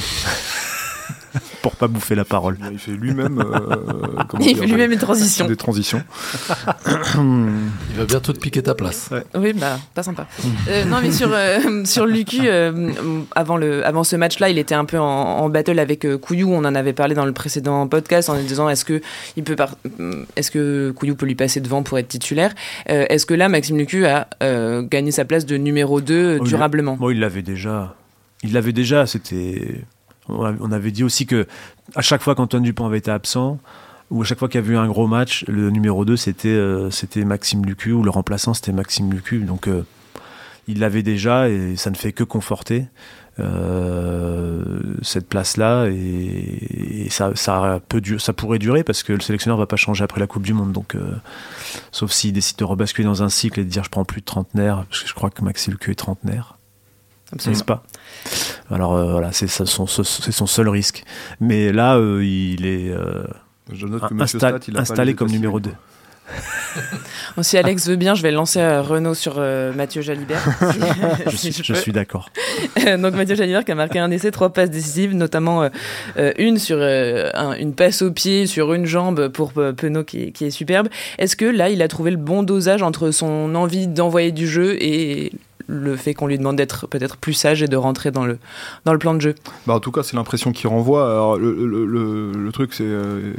pour 1.65 1.77
pas 1.77 1.87
bouffer 1.87 2.13
la 2.13 2.25
parole. 2.25 2.59
Il 2.71 2.77
fait 2.77 2.91
lui-même. 2.91 3.39
Euh, 3.39 4.23
il 4.39 4.55
fait 4.55 4.67
lui-même 4.67 4.91
une 4.91 4.99
transition. 4.99 5.47
Des 5.47 5.55
transitions. 5.55 6.03
il 7.15 7.97
va 7.97 8.05
bientôt 8.07 8.33
te 8.33 8.39
piquer 8.39 8.61
ta 8.61 8.75
place. 8.75 9.09
Oui, 9.33 9.51
bah 9.53 9.79
pas 9.95 10.03
sympa. 10.03 10.27
Euh, 10.69 10.85
non, 10.85 10.97
mais 11.01 11.11
sur 11.11 11.29
euh, 11.33 11.83
sur 11.85 12.05
Lucu, 12.05 12.47
avant 13.33 13.57
le 13.57 13.83
avant 13.83 14.03
ce 14.03 14.15
match-là, 14.15 14.49
il 14.49 14.59
était 14.59 14.75
un 14.75 14.85
peu 14.85 14.99
en, 14.99 15.49
battle 15.49 15.79
avec 15.79 16.05
Couillou. 16.17 16.51
On 16.53 16.59
en 16.65 16.75
avait 16.75 16.93
parlé 16.93 17.15
dans 17.15 17.25
le 17.25 17.31
précédent 17.31 17.87
podcast 17.87 18.29
en 18.29 18.35
disant 18.35 18.69
est-ce 18.69 18.85
que 18.85 19.01
il 19.35 19.43
peut 19.43 19.55
est-ce 20.35 20.51
que 20.51 20.93
Couillou 20.95 21.15
peut 21.15 21.25
lui 21.25 21.33
passer 21.33 21.61
devant 21.61 21.81
pour 21.81 21.97
être 21.97 22.09
titulaire? 22.09 22.53
Est-ce 22.85 23.25
que 23.25 23.33
là, 23.33 23.49
Maxime 23.49 23.79
Lucu 23.79 24.05
a 24.05 24.27
gagné 24.83 25.09
sa 25.09 25.25
place 25.25 25.47
de 25.47 25.57
numéro 25.57 25.99
2 25.99 26.41
durablement? 26.41 26.95
Bon, 26.95 27.09
il 27.09 27.19
l'avait 27.19 27.41
déjà. 27.41 27.95
Il 28.43 28.53
l'avait 28.53 28.71
déjà. 28.71 29.07
C'était 29.07 29.81
on 30.29 30.71
avait 30.71 30.91
dit 30.91 31.03
aussi 31.03 31.25
que 31.25 31.47
à 31.95 32.01
chaque 32.01 32.21
fois 32.21 32.35
qu'Antoine 32.35 32.63
Dupont 32.63 32.85
avait 32.85 32.97
été 32.97 33.11
absent, 33.11 33.59
ou 34.11 34.21
à 34.21 34.25
chaque 34.25 34.39
fois 34.39 34.47
qu'il 34.47 34.61
y 34.61 34.63
avait 34.63 34.73
eu 34.73 34.77
un 34.77 34.87
gros 34.87 35.07
match, 35.07 35.45
le 35.47 35.69
numéro 35.69 36.05
2 36.05 36.15
c'était 36.15 36.49
euh, 36.49 36.89
c'était 36.91 37.25
Maxime 37.25 37.65
Lucu, 37.65 37.91
ou 37.91 38.03
le 38.03 38.09
remplaçant 38.09 38.53
c'était 38.53 38.71
Maxime 38.71 39.11
Lucu. 39.11 39.39
Donc 39.39 39.67
euh, 39.67 39.83
il 40.67 40.79
l'avait 40.79 41.03
déjà 41.03 41.49
et 41.49 41.75
ça 41.75 41.89
ne 41.89 41.95
fait 41.95 42.11
que 42.11 42.23
conforter 42.23 42.85
euh, 43.39 44.63
cette 45.01 45.27
place-là 45.27 45.87
et, 45.87 47.07
ça, 47.09 47.31
ça, 47.35 47.79
peut, 47.87 48.01
ça 48.17 48.33
pourrait 48.33 48.57
durer 48.57 48.83
parce 48.83 49.03
que 49.03 49.13
le 49.13 49.19
sélectionneur 49.19 49.57
ne 49.57 49.61
va 49.61 49.67
pas 49.67 49.75
changer 49.75 50.03
après 50.03 50.19
la 50.19 50.27
Coupe 50.27 50.43
du 50.43 50.53
Monde. 50.53 50.71
Donc, 50.71 50.97
sauf 51.91 52.11
s'il 52.11 52.33
décide 52.33 52.57
de 52.57 52.63
rebasculer 52.63 53.05
dans 53.05 53.21
un 53.21 53.29
cycle 53.29 53.59
et 53.59 53.63
de 53.63 53.69
dire 53.69 53.83
je 53.83 53.89
prends 53.89 54.05
plus 54.05 54.21
de 54.21 54.25
trentenaire, 54.25 54.85
parce 54.89 55.03
que 55.03 55.07
je 55.07 55.13
crois 55.13 55.29
que 55.29 55.43
Maxime 55.43 55.73
Lucu 55.73 55.91
est 55.91 55.95
trentenaire. 55.95 56.54
N'est-ce 57.45 57.63
pas 57.63 57.83
Alors 58.71 58.95
euh, 58.95 59.11
voilà, 59.11 59.31
c'est 59.31 59.47
son, 59.47 59.87
son, 59.87 60.47
seul 60.47 60.69
risque. 60.69 61.03
Mais 61.39 61.71
là, 61.71 61.97
euh, 61.97 62.23
il 62.23 62.65
est 62.65 62.89
euh, 62.89 63.23
installé 64.75 65.13
comme 65.13 65.29
numéro 65.29 65.59
2. 65.59 65.71
si 67.41 67.55
Alex 67.55 67.87
veut 67.87 67.97
bien, 67.97 68.15
je 68.15 68.23
vais 68.23 68.31
lancer 68.31 68.59
Renault 68.79 69.13
sur 69.13 69.39
Mathieu 69.75 70.01
Jalibert. 70.01 70.43
je, 71.27 71.73
suis 71.75 71.91
d'accord. 71.91 72.31
Donc 72.77 73.13
Mathieu 73.13 73.35
Jalibert 73.35 73.63
qui 73.63 73.71
a 73.71 73.75
marqué 73.75 73.99
un 73.99 74.09
essai, 74.09 74.31
trois 74.31 74.51
passes 74.51 74.71
décisives, 74.71 75.13
notamment 75.13 75.69
une 76.39 76.57
sur 76.57 76.79
une 76.81 77.75
passe 77.75 78.01
au 78.01 78.11
pied, 78.11 78.47
sur 78.47 78.73
une 78.73 78.87
jambe 78.87 79.27
pour 79.27 79.53
Penaud 79.53 80.03
qui, 80.03 80.31
qui, 80.31 80.45
est 80.45 80.51
superbe. 80.51 80.87
Est-ce 81.19 81.35
que 81.35 81.45
là, 81.45 81.69
il 81.69 81.83
a 81.83 81.87
trouvé 81.87 82.09
le 82.09 82.17
bon 82.17 82.41
dosage 82.41 82.81
entre 82.81 83.11
son 83.11 83.53
envie 83.53 83.85
d'envoyer 83.85 84.31
du 84.31 84.47
jeu 84.47 84.81
et 84.81 85.31
le 85.67 85.95
fait 85.95 86.13
qu'on 86.13 86.27
lui 86.27 86.37
demande 86.37 86.55
d'être 86.55 86.87
peut-être 86.87 87.17
plus 87.17 87.33
sage 87.33 87.63
et 87.63 87.67
de 87.67 87.77
rentrer 87.77 88.11
dans 88.11 88.25
le, 88.25 88.37
dans 88.85 88.93
le 88.93 88.99
plan 88.99 89.13
de 89.13 89.21
jeu 89.21 89.35
bah 89.67 89.73
En 89.73 89.79
tout 89.79 89.91
cas, 89.91 90.03
c'est 90.03 90.15
l'impression 90.15 90.51
qu'il 90.51 90.67
renvoie. 90.67 91.09
Alors, 91.09 91.37
le, 91.37 91.53
le, 91.53 92.31
le, 92.31 92.51
truc, 92.51 92.73
c'est. 92.73 92.83
Euh, 92.83 93.33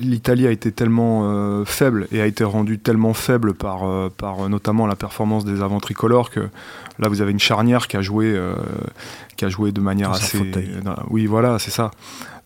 l'Italie 0.00 0.46
a 0.46 0.50
été 0.50 0.70
tellement 0.70 1.22
euh, 1.24 1.64
faible 1.64 2.06
et 2.12 2.20
a 2.20 2.26
été 2.26 2.44
rendue 2.44 2.78
tellement 2.78 3.14
faible 3.14 3.52
par, 3.52 3.84
euh, 3.84 4.08
par 4.16 4.48
notamment 4.48 4.86
la 4.86 4.94
performance 4.94 5.44
des 5.44 5.60
avants 5.60 5.80
tricolores 5.80 6.30
que 6.30 6.48
là 7.00 7.08
vous 7.08 7.20
avez 7.20 7.32
une 7.32 7.40
charnière 7.40 7.88
qui 7.88 7.96
a 7.96 8.02
joué, 8.02 8.40
qui 9.36 9.44
a 9.44 9.48
joué 9.48 9.72
de 9.72 9.80
manière 9.80 10.12
assez. 10.12 10.38
oui, 11.10 11.26
voilà, 11.26 11.58
c'est 11.58 11.72
ça. 11.72 11.90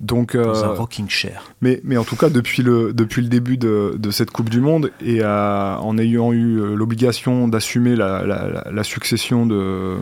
Donc, 0.00 0.36
Dans 0.36 0.64
un 0.64 0.74
rocking 0.74 1.08
chair. 1.08 1.42
Mais, 1.62 1.80
mais 1.82 1.96
en 1.96 2.04
tout 2.04 2.16
cas, 2.16 2.28
depuis 2.28 2.62
le, 2.62 2.92
depuis 2.92 3.22
le 3.22 3.28
début 3.28 3.56
de, 3.56 3.94
de 3.98 4.10
cette 4.10 4.30
Coupe 4.30 4.50
du 4.50 4.60
Monde 4.60 4.90
et 5.00 5.24
en 5.24 5.98
ayant 5.98 6.32
eu 6.32 6.76
l'obligation 6.76 7.48
d'assumer 7.48 7.96
la, 7.96 8.24
la, 8.26 8.64
la, 8.70 8.84
succession 8.84 9.46
de, 9.46 9.96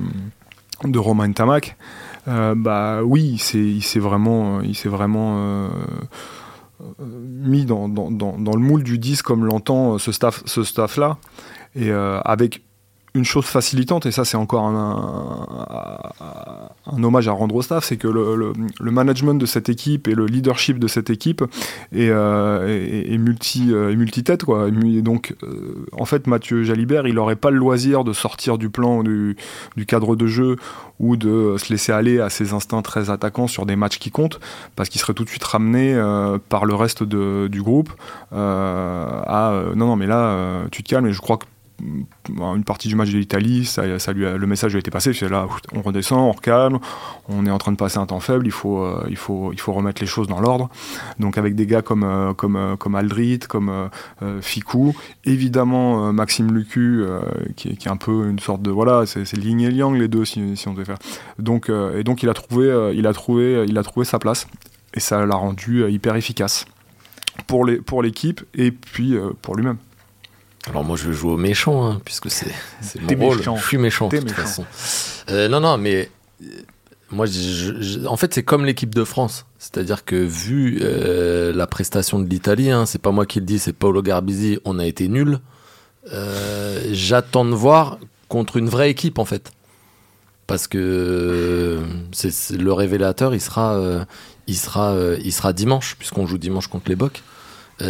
de 0.83 0.99
Romain 0.99 1.31
Tamac, 1.31 1.77
bah 2.27 3.03
oui, 3.05 3.39
il 3.55 3.83
s'est 3.83 4.01
vraiment, 4.01 4.61
il 4.63 4.75
s'est 4.75 4.89
vraiment 4.89 5.71
euh, 7.01 7.05
mis 7.07 7.65
dans, 7.65 7.89
dans, 7.89 8.11
dans, 8.11 8.53
le 8.55 8.61
moule 8.61 8.83
du 8.83 8.99
10 8.99 9.23
comme 9.23 9.45
l'entend 9.45 9.95
euh, 9.95 9.99
ce 9.99 10.13
staff, 10.13 10.43
ce 10.45 10.65
staff 10.65 10.97
là 10.97 11.19
et 11.77 11.91
euh, 11.91 12.21
avec 12.25 12.63
une 13.17 13.25
chose 13.25 13.45
facilitante, 13.45 14.07
et 14.07 14.11
ça 14.11 14.25
c'est 14.25 14.37
encore 14.37 14.65
un, 14.65 15.47
hommage 17.01 17.29
à 17.29 17.33
rendre 17.33 17.55
au 17.55 17.63
staff, 17.63 17.85
c'est 17.85 17.97
que 17.97 18.09
le, 18.09 18.53
management 18.91 19.35
de 19.35 19.47
cette 19.47 19.69
équipe 19.69 20.09
et 20.09 20.15
le 20.15 20.27
leadership 20.27 20.81
de 20.81 20.89
cette 20.89 21.11
équipe 21.11 21.45
est, 21.95 22.09
est, 22.09 23.19
multi, 23.19 23.73
est 23.73 23.95
multitête. 23.97 24.45
Quoi. 24.45 24.69
Et 24.69 25.03
donc 25.03 25.35
en 25.93 26.05
fait 26.07 26.27
Mathieu 26.27 26.65
Jalibert, 26.65 27.07
il 27.07 27.15
n'aurait 27.15 27.37
pas 27.37 27.51
le 27.51 27.59
loisir 27.59 28.03
de 28.03 28.13
sortir 28.13 28.59
du 28.59 28.69
plan 28.69 29.05
du, 29.05 29.37
cadre 29.87 30.17
de 30.17 30.27
jeu 30.27 30.57
ou 30.99 31.17
de 31.17 31.57
se 31.59 31.73
laisser 31.73 31.93
aller 31.93 32.19
à 32.19 32.31
ses 32.31 32.53
instincts 32.53 32.83
très 32.83 33.11
attaquants 33.11 33.47
sur 33.47 33.65
des 33.65 33.77
matchs 33.77 33.99
qui 33.99 34.11
comptent, 34.11 34.41
parce 34.75 34.89
qu'il 34.89 35.01
serait 35.01 35.15
tout 35.15 35.25
de 35.25 35.31
suite 35.31 35.45
ramené 35.45 35.95
par 36.49 36.65
le 36.65 36.75
reste 36.75 37.05
du 37.05 37.63
groupe 37.63 37.93
à 38.33 39.53
non 39.77 39.87
non 39.87 39.97
mais 39.97 40.07
là 40.07 40.65
tu 40.73 40.83
te 40.83 40.89
calmes 40.89 41.07
et 41.07 41.13
je 41.13 41.21
crois 41.21 41.37
que 41.37 41.45
une 41.81 42.65
partie 42.65 42.89
du 42.89 42.97
match 42.97 43.11
de 43.11 43.19
l'Italie, 43.19 43.65
ça, 43.65 43.99
ça 43.99 44.13
lui 44.13 44.25
le 44.25 44.47
message 44.47 44.75
a 44.75 44.79
été 44.79 44.91
passé, 44.91 45.13
c'est 45.13 45.29
là, 45.29 45.47
on 45.75 45.83
redescend, 45.83 46.21
on 46.21 46.33
recalme, 46.33 46.79
on 47.29 47.47
est 47.47 47.51
en 47.51 47.59
train 47.59 47.73
de 47.73 47.77
passer 47.77 47.99
un 47.99 48.07
temps 48.07 48.21
faible, 48.21 48.47
il 48.47 48.53
faut, 48.53 48.83
euh, 48.83 49.05
il 49.09 49.17
faut, 49.17 49.53
il 49.53 49.61
faut 49.61 49.73
remettre 49.73 50.01
les 50.01 50.07
choses 50.07 50.29
dans 50.29 50.41
l'ordre. 50.41 50.71
Donc 51.19 51.39
avec 51.39 51.55
des 51.55 51.67
gars 51.67 51.83
comme, 51.83 52.05
euh, 52.05 52.33
comme, 52.33 52.57
euh, 52.57 52.77
comme 52.77 52.95
Aldrit, 52.95 53.41
comme 53.41 53.91
Ficou, 54.41 54.95
évidemment 55.25 56.13
Maxime 56.13 56.53
Lucu, 56.55 57.05
qui, 57.57 57.69
est 57.69 57.89
un 57.89 57.97
peu 57.97 58.29
une 58.29 58.39
sorte 58.39 58.63
de, 58.63 58.71
voilà, 58.71 59.05
c'est 59.07 59.31
Ling 59.35 59.61
et 59.61 59.71
Liang 59.71 59.93
les 59.93 60.09
deux, 60.09 60.25
si, 60.25 60.57
si 60.57 60.69
on 60.69 60.75
devait 60.75 60.85
faire. 60.85 60.99
Donc, 61.39 61.71
et 61.71 62.05
donc 62.05 62.23
il 62.23 62.29
a, 62.29 62.35
trouvé, 62.35 62.93
il, 62.95 63.07
a 63.07 63.13
trouvé, 63.13 63.65
il 63.69 63.77
a 63.79 63.83
trouvé 63.83 64.05
sa 64.05 64.19
place, 64.19 64.47
et 64.95 65.01
ça 65.01 65.25
l'a 65.27 65.37
rendu 65.37 65.89
hyper 65.91 66.17
efficace 66.17 66.67
pour 67.47 67.65
l'équipe 67.65 68.41
pour 68.41 68.61
et 68.61 68.71
puis 68.71 69.17
pour 69.43 69.57
lui-même. 69.57 69.79
Alors 70.71 70.85
moi 70.85 70.97
je 70.97 71.09
vais 71.09 71.15
jouer 71.15 71.33
au 71.33 71.37
méchant, 71.37 71.87
hein, 71.87 72.01
puisque 72.05 72.31
c'est 72.31 72.51
mon 73.01 73.27
rôle. 73.27 73.43
Je 73.43 73.63
suis 73.63 73.79
méchant 73.79 74.09
de 74.09 74.19
toute 74.19 74.31
façon. 74.31 74.65
Euh, 75.31 75.49
non, 75.49 75.61
non, 75.61 75.79
mais 75.79 76.11
euh, 76.43 76.47
moi, 77.11 77.27
en 78.07 78.17
fait, 78.17 78.35
c'est 78.35 78.43
comme 78.43 78.65
l'équipe 78.65 78.95
de 78.95 79.05
France. 79.05 79.47
C'est-à-dire 79.59 80.05
que 80.05 80.17
vu 80.17 80.79
euh, 80.83 81.53
la 81.55 81.67
prestation 81.67 82.19
de 82.19 82.29
l'Italie, 82.29 82.71
hein, 82.71 82.87
c'est 82.87 83.01
pas 83.01 83.11
moi 83.11 83.27
qui 83.27 83.41
le 83.41 83.47
dis, 83.47 83.59
c'est 83.59 83.73
Paolo 83.73 84.03
Garbisi, 84.03 84.59
on 84.65 84.79
a 84.79 84.87
été 84.87 85.09
nul. 85.09 85.39
J'attends 86.91 87.45
de 87.45 87.55
voir 87.55 87.99
contre 88.29 88.57
une 88.57 88.69
vraie 88.69 88.91
équipe 88.91 89.19
en 89.19 89.25
fait, 89.25 89.53
parce 90.47 90.67
que 90.67 91.81
c'est 92.13 92.51
le 92.51 92.73
révélateur, 92.75 93.35
il 93.35 93.41
sera, 93.41 94.07
il 94.47 94.57
sera, 94.57 94.95
il 95.19 95.33
sera 95.33 95.55
dimanche, 95.55 95.97
puisqu'on 95.99 96.27
joue 96.27 96.37
dimanche 96.37 96.67
contre 96.67 96.91
les 96.91 96.97
Bocs. 96.97 97.23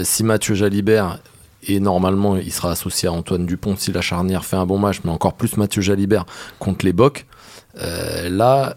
si 0.04 0.23
Mathieu 0.23 0.54
Jalibert 0.54 1.19
et 1.68 1.80
normalement 1.80 2.37
il 2.37 2.52
sera 2.52 2.71
associé 2.71 3.09
à 3.09 3.12
Antoine 3.12 3.47
Dupont 3.47 3.76
si 3.76 3.92
la 3.92 4.00
charnière 4.00 4.44
fait 4.44 4.56
un 4.56 4.66
bon 4.66 4.78
match, 4.78 5.00
mais 5.04 5.11
encore 5.11 5.35
plus 5.35 5.56
Mathieu 5.56 5.83
Jalibert 5.83 6.26
contre 6.59 6.85
les 6.85 6.92
Bocs. 6.92 7.26
Euh, 7.80 8.28
là, 8.28 8.76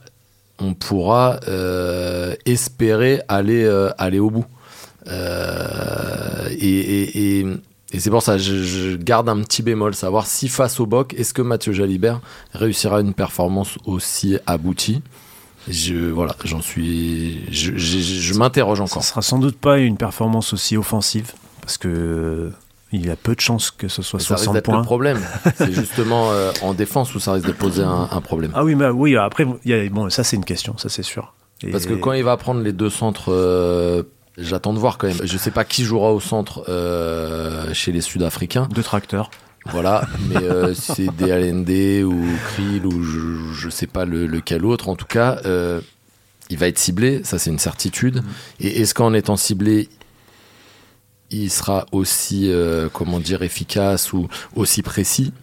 on 0.60 0.74
pourra 0.74 1.40
euh, 1.48 2.36
espérer 2.46 3.22
aller, 3.28 3.64
euh, 3.64 3.90
aller 3.98 4.20
au 4.20 4.30
bout. 4.30 4.46
et, 6.50 7.46
c'est 7.98 8.10
pour 8.10 8.22
ça 8.22 8.34
que 8.34 8.40
je, 8.40 8.96
garde 8.98 9.30
un 9.30 9.42
petit 9.42 9.64
bémol, 9.64 9.96
savoir 9.96 10.28
si 10.28 10.50
face 10.50 10.80
au 10.80 10.86
Boc, 10.86 11.14
est-ce 11.14 11.34
que 11.34 11.42
Mathieu 11.42 11.72
Jalibert 11.72 12.20
réussira 12.54 13.00
une 13.00 13.14
performance 13.14 13.78
aussi 13.86 14.38
aboutie? 14.46 15.02
Je 15.70 15.96
voilà, 16.12 16.36
j'en 16.44 16.62
suis, 16.62 17.42
je, 17.52 17.78
je 17.78 18.34
m'interroge 18.34 18.82
encore. 18.82 19.04
Ce 19.04 19.10
sera 19.10 19.22
sans 19.22 19.40
doute 19.40 19.58
pas 19.58 19.78
une 19.80 19.98
performance 19.98 20.54
aussi 20.54 20.78
offensive 20.78 21.32
parce 21.62 21.78
que 21.78 22.52
il 22.92 23.06
y 23.06 23.10
a 23.10 23.16
peu 23.16 23.36
de 23.36 23.40
chances 23.40 23.72
que 23.72 23.88
ce 23.88 24.02
soit 24.02 24.20
ça 24.20 24.38
60 24.38 24.54
risque 24.56 24.66
points. 24.66 24.78
le 24.78 24.84
problème. 24.84 25.20
c'est 25.56 25.72
justement 25.72 26.32
euh, 26.32 26.52
en 26.62 26.74
défense 26.74 27.14
où 27.16 27.20
ça 27.20 27.34
risque 27.34 27.48
de 27.48 27.52
poser 27.52 27.84
un, 27.84 28.08
problème. 28.22 28.52
Ah 28.56 28.64
oui, 28.64 28.76
mais 28.76 28.88
oui. 28.88 29.18
Après, 29.18 29.46
bon, 29.46 30.10
ça 30.10 30.24
c'est 30.24 30.36
une 30.36 30.46
question, 30.46 30.78
ça 30.78 30.90
c'est 30.90 31.04
sûr. 31.04 31.34
Parce 31.72 31.86
que 31.86 31.94
quand 31.94 32.14
il 32.14 32.24
va 32.24 32.38
prendre 32.38 32.62
les 32.62 32.72
deux 32.72 32.90
centres, 32.90 33.34
euh, 33.34 34.04
j'attends 34.38 34.74
de 34.74 34.80
voir 34.80 34.98
quand 34.98 35.08
même. 35.08 35.18
Je 35.24 35.38
sais 35.38 35.52
pas 35.52 35.66
qui 35.66 35.84
jouera 35.84 36.14
au 36.14 36.20
centre 36.20 36.64
euh, 36.70 37.74
chez 37.74 37.92
les 37.92 38.02
Sud-Africains. 38.02 38.68
Deux 38.74 38.84
tracteurs. 38.84 39.32
Voilà, 39.66 40.08
mais 40.30 40.74
c'est 40.74 41.14
des 41.16 41.28
LND 41.28 42.06
ou 42.06 42.26
Krill 42.50 42.86
ou 42.86 43.04
je, 43.04 43.66
ne 43.66 43.72
sais 43.72 43.88
pas 43.88 44.06
lequel 44.06 44.66
autre. 44.66 44.88
En 44.88 44.96
tout 44.96 45.08
cas, 45.08 45.42
il 46.50 46.58
va 46.58 46.68
être 46.68 46.80
ciblé, 46.80 47.22
ça 47.24 47.40
c'est 47.40 47.50
une 47.50 47.60
certitude. 47.60 48.18
Mm. 48.18 48.28
Et 48.62 48.82
est-ce 48.82 48.94
qu'en 48.94 49.14
étant 49.14 49.36
ciblé, 49.36 49.90
il 51.32 51.50
sera 51.50 51.86
aussi, 51.92 52.52
euh, 52.52 52.90
comment 52.92 53.20
dire, 53.20 53.44
efficace 53.44 54.14
ou 54.14 54.28
aussi 54.56 54.82
précis 54.82 55.34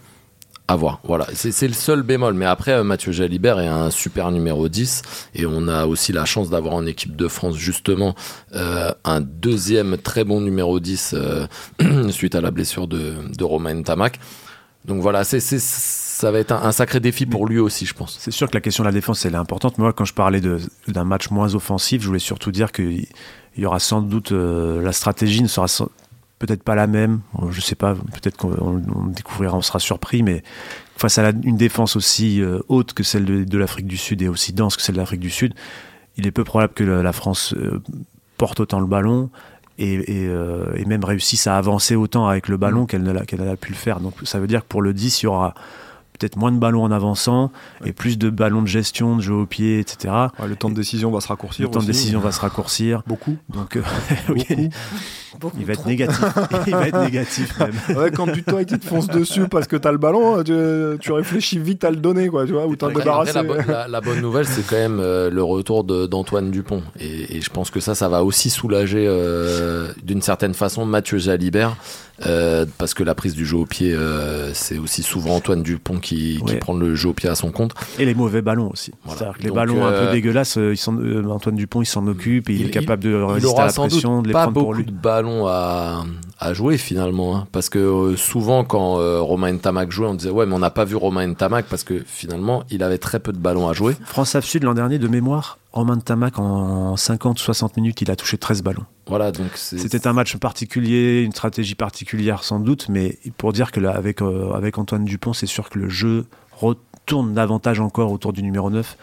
à 0.66 0.76
voir. 0.76 1.00
Voilà, 1.04 1.26
c'est 1.34 1.68
le 1.68 1.74
seul 1.74 2.02
bémol. 2.02 2.32
Mais 2.32 2.46
après, 2.46 2.72
euh, 2.72 2.84
Mathieu 2.84 3.12
Jalibert 3.12 3.60
est 3.60 3.66
un 3.66 3.90
super 3.90 4.30
numéro 4.30 4.68
10 4.68 5.02
et 5.34 5.44
on 5.44 5.68
a 5.68 5.84
aussi 5.84 6.12
la 6.12 6.24
chance 6.24 6.48
d'avoir 6.48 6.74
en 6.74 6.86
équipe 6.86 7.16
de 7.16 7.28
France 7.28 7.56
justement 7.56 8.14
euh, 8.54 8.90
un 9.04 9.20
deuxième 9.20 9.98
très 9.98 10.24
bon 10.24 10.40
numéro 10.40 10.80
10 10.80 11.14
suite 12.10 12.34
à 12.34 12.40
la 12.40 12.50
blessure 12.50 12.88
de, 12.88 13.14
Romain 13.42 13.82
Tamac. 13.82 14.18
Donc 14.86 15.00
voilà, 15.00 15.24
ça 15.24 16.30
va 16.30 16.38
être 16.38 16.52
un, 16.52 16.72
sacré 16.72 17.00
défi 17.00 17.24
pour 17.24 17.46
lui 17.46 17.58
aussi, 17.58 17.86
je 17.86 17.94
pense. 17.94 18.18
C'est 18.20 18.30
sûr 18.30 18.48
que 18.50 18.54
la 18.54 18.60
question 18.60 18.84
de 18.84 18.88
la 18.88 18.92
défense, 18.92 19.24
elle 19.24 19.32
est 19.32 19.38
importante. 19.38 19.78
Moi, 19.78 19.94
quand 19.94 20.04
je 20.04 20.12
parlais 20.12 20.42
d'un 20.88 21.04
match 21.04 21.30
moins 21.30 21.54
offensif, 21.54 22.02
je 22.02 22.06
voulais 22.06 22.18
surtout 22.18 22.52
dire 22.52 22.70
qu'il 23.54 23.62
y 23.62 23.66
aura 23.66 23.78
sans 23.78 24.02
doute 24.02 24.32
euh, 24.32 24.82
la 24.82 24.92
stratégie 24.92 25.42
ne 25.42 25.48
sera 25.48 25.66
peut-être 26.38 26.62
pas 26.62 26.74
la 26.74 26.86
même. 26.86 27.20
Je 27.50 27.60
sais 27.60 27.76
pas, 27.76 27.94
peut-être 27.94 28.36
qu'on 28.36 28.82
découvrira, 29.08 29.56
on 29.56 29.62
sera 29.62 29.78
surpris, 29.78 30.22
mais 30.22 30.42
face 30.96 31.18
à 31.18 31.30
une 31.30 31.56
défense 31.56 31.96
aussi 31.96 32.42
euh, 32.42 32.60
haute 32.68 32.92
que 32.92 33.02
celle 33.02 33.24
de, 33.24 33.58
l'Afrique 33.58 33.86
du 33.86 33.96
Sud 33.96 34.22
et 34.22 34.28
aussi 34.28 34.52
dense 34.52 34.76
que 34.76 34.82
celle 34.82 34.96
de 34.96 35.00
l'Afrique 35.00 35.20
du 35.20 35.30
Sud, 35.30 35.54
il 36.16 36.26
est 36.26 36.32
peu 36.32 36.44
probable 36.44 36.74
que 36.74 36.84
la 36.84 37.12
France 37.12 37.54
euh, 37.56 37.82
porte 38.36 38.60
autant 38.60 38.80
le 38.80 38.86
ballon 38.86 39.30
et, 39.78 40.28
même 40.86 41.04
réussisse 41.04 41.46
à 41.46 41.56
avancer 41.56 41.96
autant 41.96 42.28
avec 42.28 42.48
le 42.48 42.56
ballon 42.56 42.82
mmh. 42.82 42.86
qu'elle 42.86 43.02
n'a 43.02 43.56
pu 43.56 43.70
le 43.70 43.76
faire. 43.76 44.00
Donc 44.00 44.14
ça 44.24 44.38
veut 44.38 44.46
dire 44.46 44.62
que 44.62 44.68
pour 44.68 44.82
le 44.82 44.92
10, 44.92 45.22
il 45.22 45.24
y 45.24 45.28
aura 45.28 45.54
peut-être 46.18 46.36
moins 46.36 46.52
de 46.52 46.58
ballons 46.58 46.82
en 46.82 46.90
avançant 46.90 47.50
et 47.84 47.92
plus 47.92 48.18
de 48.18 48.30
ballons 48.30 48.62
de 48.62 48.68
gestion, 48.68 49.16
de 49.16 49.22
jeu 49.22 49.34
au 49.34 49.46
pied, 49.46 49.80
etc. 49.80 50.14
le 50.46 50.56
temps 50.56 50.70
de 50.70 50.74
décision 50.74 51.10
va 51.10 51.20
se 51.20 51.28
raccourcir. 51.28 51.66
Le 51.66 51.70
temps 51.70 51.80
de 51.80 51.86
décision 51.86 52.20
va 52.20 52.32
se 52.32 52.40
raccourcir. 52.40 53.02
Beaucoup. 53.06 53.36
Donc, 53.48 53.76
euh, 53.76 53.82
il 55.58 55.64
va 55.64 55.72
être 55.72 55.86
négatif. 55.86 56.24
il 56.66 56.74
va 56.74 56.88
être 56.88 57.00
négatif 57.00 57.58
même. 57.58 57.96
Ouais, 57.96 58.10
quand 58.10 58.26
du 58.26 58.44
il 58.46 58.78
te 58.78 58.86
fonce 58.86 59.06
dessus 59.08 59.48
parce 59.48 59.66
que 59.66 59.76
tu 59.76 59.88
as 59.88 59.92
le 59.92 59.98
ballon, 59.98 60.42
tu, 60.42 60.52
tu, 61.00 61.12
réfléchis 61.12 61.58
vite 61.58 61.84
à 61.84 61.90
le 61.90 61.96
donner, 61.96 62.28
quoi, 62.28 62.46
tu 62.46 62.52
vois, 62.52 62.66
ou 62.66 62.76
t'en 62.76 62.88
débarrasser. 62.88 63.40
La, 63.68 63.88
la, 63.88 64.00
bonne 64.00 64.20
nouvelle, 64.20 64.46
c'est 64.46 64.66
quand 64.66 64.76
même 64.76 65.00
euh, 65.00 65.30
le 65.30 65.42
retour 65.42 65.84
d'Antoine 65.84 66.50
Dupont. 66.50 66.82
Et, 66.98 67.36
et, 67.36 67.40
je 67.40 67.50
pense 67.50 67.70
que 67.70 67.80
ça, 67.80 67.94
ça 67.94 68.08
va 68.08 68.24
aussi 68.24 68.50
soulager 68.50 69.06
euh, 69.06 69.92
d'une 70.02 70.22
certaine 70.22 70.54
façon 70.54 70.84
Mathieu 70.84 71.18
Jalibert 71.18 71.76
euh, 72.26 72.64
parce 72.78 72.94
que 72.94 73.02
la 73.02 73.14
prise 73.14 73.34
du 73.34 73.44
jeu 73.44 73.56
au 73.56 73.66
pied, 73.66 73.92
euh, 73.92 74.52
c'est 74.54 74.78
aussi 74.78 75.02
souvent 75.02 75.34
Antoine 75.34 75.62
Dupont 75.62 75.98
qui, 75.98 76.40
qui, 76.46 76.56
prend 76.56 76.74
le 76.74 76.94
jeu 76.94 77.08
au 77.08 77.12
pied 77.12 77.28
à 77.28 77.34
son 77.34 77.50
compte. 77.50 77.74
Et 77.98 78.04
les 78.04 78.14
mauvais 78.14 78.40
ballons 78.40 78.70
aussi. 78.70 78.92
les 79.40 79.50
ballons 79.50 79.84
un 79.84 79.90
peu 79.90 79.96
euh, 79.96 80.12
dégueulasses, 80.12 80.56
ils 80.56 80.76
sont, 80.76 80.96
Antoine 81.28 81.56
Dupont 81.56 81.82
il 81.82 81.86
s'en 81.86 82.06
occupe, 82.06 82.50
et 82.50 82.54
il, 82.54 82.66
est 82.66 82.70
capable 82.70 83.02
de 83.02 83.14
résister 83.14 83.60
à 83.60 83.66
la 83.66 83.72
pression, 83.72 84.22
de 84.22 84.28
les 84.28 84.32
pas 84.32 84.42
prendre 84.42 84.60
beaucoup 84.60 84.82
de 84.82 84.92
ballons 84.92 85.23
à, 85.46 86.04
à 86.38 86.54
jouer 86.54 86.78
finalement, 86.78 87.36
hein. 87.36 87.46
parce 87.52 87.68
que 87.68 88.14
souvent 88.16 88.64
quand 88.64 88.94
Romain 89.22 89.52
Ntamak 89.52 89.90
jouait, 89.90 90.06
on 90.06 90.14
disait 90.14 90.30
ouais 90.30 90.46
mais 90.46 90.54
on 90.54 90.58
n'a 90.58 90.70
pas 90.70 90.84
vu 90.84 90.96
Romain 90.96 91.26
Ntamak 91.26 91.66
parce 91.66 91.84
que 91.84 92.02
finalement 92.06 92.64
il 92.70 92.82
avait 92.82 92.98
très 92.98 93.20
peu 93.20 93.32
de 93.32 93.38
ballons 93.38 93.68
à 93.68 93.72
jouer. 93.72 93.96
France 94.04 94.38
Sud 94.40 94.64
l'an 94.64 94.74
dernier 94.74 94.98
de 94.98 95.08
mémoire, 95.08 95.58
Romain 95.74 95.98
Tamac, 95.98 96.38
en 96.38 96.94
50-60 96.94 97.72
minutes, 97.76 98.00
il 98.00 98.10
a 98.12 98.14
touché 98.14 98.38
13 98.38 98.62
ballons. 98.62 98.84
Voilà, 99.08 99.32
donc 99.32 99.56
C'était 99.56 100.06
un 100.06 100.12
match 100.12 100.36
particulier, 100.36 101.22
une 101.22 101.32
stratégie 101.32 101.74
particulière 101.74 102.44
sans 102.44 102.60
doute, 102.60 102.88
mais 102.88 103.18
pour 103.38 103.52
dire 103.52 103.72
que 103.72 103.80
là, 103.80 103.90
avec, 103.90 104.22
euh, 104.22 104.52
avec 104.52 104.78
Antoine 104.78 105.04
Dupont, 105.04 105.32
c'est 105.32 105.46
sûr 105.46 105.68
que 105.68 105.80
le 105.80 105.88
jeu 105.88 106.26
retourne 106.52 107.34
davantage 107.34 107.80
encore 107.80 108.12
autour 108.12 108.32
du 108.32 108.44
numéro 108.44 108.70
9. 108.70 108.96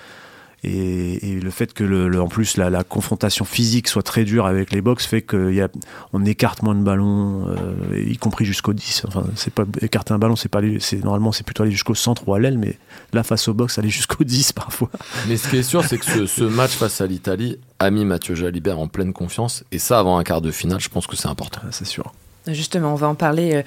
Et, 0.64 1.40
le 1.42 1.50
fait 1.50 1.74
que, 1.74 1.84
le, 1.84 2.22
en 2.22 2.28
plus, 2.28 2.58
la, 2.58 2.84
confrontation 2.84 3.46
physique 3.46 3.88
soit 3.88 4.04
très 4.04 4.24
dure 4.24 4.46
avec 4.46 4.72
les 4.72 4.82
box 4.82 5.06
fait 5.06 5.22
qu'on 5.24 6.26
écarte 6.26 6.62
moins 6.62 6.76
de 6.76 6.84
ballons, 6.84 7.48
euh, 7.48 8.00
y 8.00 8.18
compris 8.18 8.46
jusqu'au 8.46 8.74
10. 8.74 9.06
Enfin, 9.08 9.24
c'est 9.36 9.54
pas 9.54 9.66
écarter 9.82 10.14
un 10.14 10.20
ballon, 10.20 10.36
c'est 10.36 10.50
pas 10.50 10.62
c'est 10.80 11.04
normalement 11.04 11.32
c'est 11.32 11.44
plutôt 11.44 11.64
aller 11.64 11.72
jusqu'au 11.72 11.96
centre 11.96 12.28
ou 12.28 12.34
à 12.36 12.40
l'aile, 12.40 12.60
mais 12.60 12.78
là 13.14 13.24
face 13.24 13.48
au 13.48 13.54
box, 13.54 13.80
aller 13.80 13.90
jusqu'au 13.90 14.24
10 14.24 14.54
parfois. 14.54 14.90
Mais 15.28 15.38
ce 15.38 15.48
qui 15.50 15.58
est 15.58 15.64
sûr, 15.64 15.84
c'est 15.84 15.98
que 15.98 16.26
ce, 16.28 16.44
match 16.44 16.72
face 16.72 17.02
à 17.02 17.08
l'Italie 17.08 17.58
a 17.80 17.90
mis 17.90 18.06
Mathieu 18.06 18.36
Jalibert 18.36 18.78
en 18.78 18.88
pleine 18.88 19.14
confiance, 19.14 19.64
et 19.72 19.80
ça 19.80 20.00
avant 20.00 20.18
un 20.18 20.24
quart 20.24 20.42
de 20.42 20.52
finale, 20.52 20.80
je 20.80 20.90
pense 20.90 21.08
que 21.08 21.16
c'est 21.16 21.30
important. 21.30 21.62
C'est 21.72 21.86
sûr. 21.86 22.12
Justement, 22.48 22.94
on 22.94 22.96
va 22.96 23.08
en 23.08 23.14
parler 23.14 23.54
euh, 23.54 23.62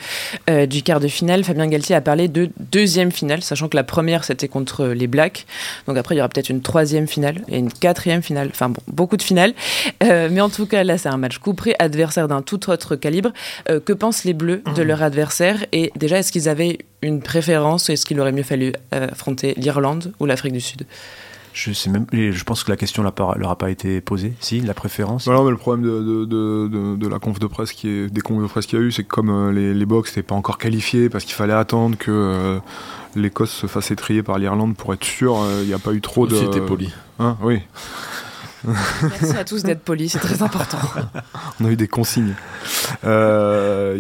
euh, 0.51 0.67
du 0.67 0.83
quart 0.83 0.99
de 0.99 1.07
finale. 1.07 1.45
Fabien 1.45 1.69
Galtier 1.69 1.95
a 1.95 2.01
parlé 2.01 2.27
de 2.27 2.51
deuxième 2.59 3.13
finale, 3.13 3.43
sachant 3.43 3.69
que 3.69 3.77
la 3.77 3.85
première 3.85 4.25
c'était 4.25 4.49
contre 4.49 4.87
les 4.87 5.07
Blacks. 5.07 5.47
Donc 5.87 5.97
après, 5.97 6.17
il 6.17 6.19
y 6.19 6.21
aura 6.21 6.29
peut-être 6.29 6.49
une 6.49 6.61
troisième 6.61 7.07
finale 7.07 7.43
et 7.49 7.59
une 7.59 7.73
quatrième 7.73 8.23
finale. 8.23 8.49
Enfin 8.51 8.71
bon, 8.71 8.81
beaucoup 8.89 9.17
de 9.17 9.23
finales. 9.23 9.55
Euh, 10.03 10.29
mais 10.31 10.41
en 10.41 10.49
tout 10.49 10.67
cas, 10.67 10.83
là, 10.83 10.99
c'est 10.99 11.09
un 11.09 11.17
match 11.17 11.39
couperé, 11.39 11.77
adversaire 11.79 12.27
d'un 12.27 12.43
tout 12.43 12.69
autre 12.69 12.97
calibre. 12.97 13.33
que 13.67 13.93
pensent 13.93 14.25
les 14.25 14.35
Bleus 14.35 14.63
de 14.75 14.83
leur 14.83 15.03
adversaire? 15.03 15.65
Et 15.73 15.93
déjà, 15.97 16.19
est-ce 16.19 16.33
qu'ils 16.33 16.49
avaient 16.49 16.79
une 17.03 17.21
préférence 17.21 17.91
Est-ce 17.91 18.05
qu'il 18.05 18.19
aurait 18.21 18.33
mieux 18.33 18.43
fallu 18.43 18.73
affronter 18.91 19.55
l'Irlande 19.57 20.13
ou 20.19 20.27
l'Afrique 20.27 20.53
du 20.53 20.61
Sud? 20.61 20.85
Je 21.55 21.73
sais 21.73 21.89
même, 21.89 22.05
je 22.13 22.45
pense 22.45 22.65
que 22.65 22.71
la 22.71 22.77
question 22.77 23.05
leur 23.05 23.51
a 23.51 23.57
pas 23.57 23.71
été 23.71 24.01
posée. 24.01 24.33
Si, 24.41 24.61
la 24.61 24.75
préférence. 24.75 25.29
Non, 25.29 25.45
mais 25.45 25.53
le 25.53 25.57
problème 25.57 25.85
de, 25.85 26.25
de, 26.25 26.97
de, 26.97 27.09
la 27.09 27.21
conf 27.21 27.39
de 27.39 27.47
presse 27.47 27.73
qui 27.73 27.89
est, 27.89 28.13
des 28.13 28.21
confs 28.21 28.43
de 28.43 28.49
presse 28.49 28.67
qu'il 28.67 28.79
y 28.79 28.83
a 28.83 28.85
eu, 28.85 28.91
c'est 28.91 29.05
que 29.05 29.09
comme 29.09 29.31
euh, 29.31 29.53
les, 29.53 29.73
les 29.73 29.87
box 29.87 30.11
n'étaient 30.11 30.27
pas 30.27 30.35
encore 30.35 30.59
qualifiés 30.59 31.09
parce 31.09 31.25
qu'il 31.25 31.35
fallait 31.35 31.53
attendre 31.53 31.97
que 31.97 32.11
euh, 32.11 32.59
l'Écosse 33.15 33.53
se 33.53 33.69
fasse 33.69 33.93
étrier 33.93 34.25
par 34.25 34.39
l'Irlande 34.39 34.77
pour 34.77 34.93
être 34.95 35.05
sûr, 35.05 35.39
euh, 35.39 35.61
il 35.63 35.69
n'y 35.69 35.75
a 35.75 35.79
pas 35.79 35.93
eu 35.93 36.01
trop 36.01 36.27
de. 36.27 36.35
C'était 36.35 36.61
poli. 36.61 36.93
Hein, 37.21 37.37
oui. 37.41 37.61
Merci 38.67 39.37
à 39.37 39.45
tous 39.45 39.63
d'être 39.63 39.83
polis, 39.83 40.13
c'est 40.13 40.19
très 40.19 40.43
important. 40.43 40.79
On 41.61 41.67
a 41.67 41.71
eu 41.71 41.77
des 41.77 41.89
consignes. 41.89 42.35
Euh, 43.05 43.97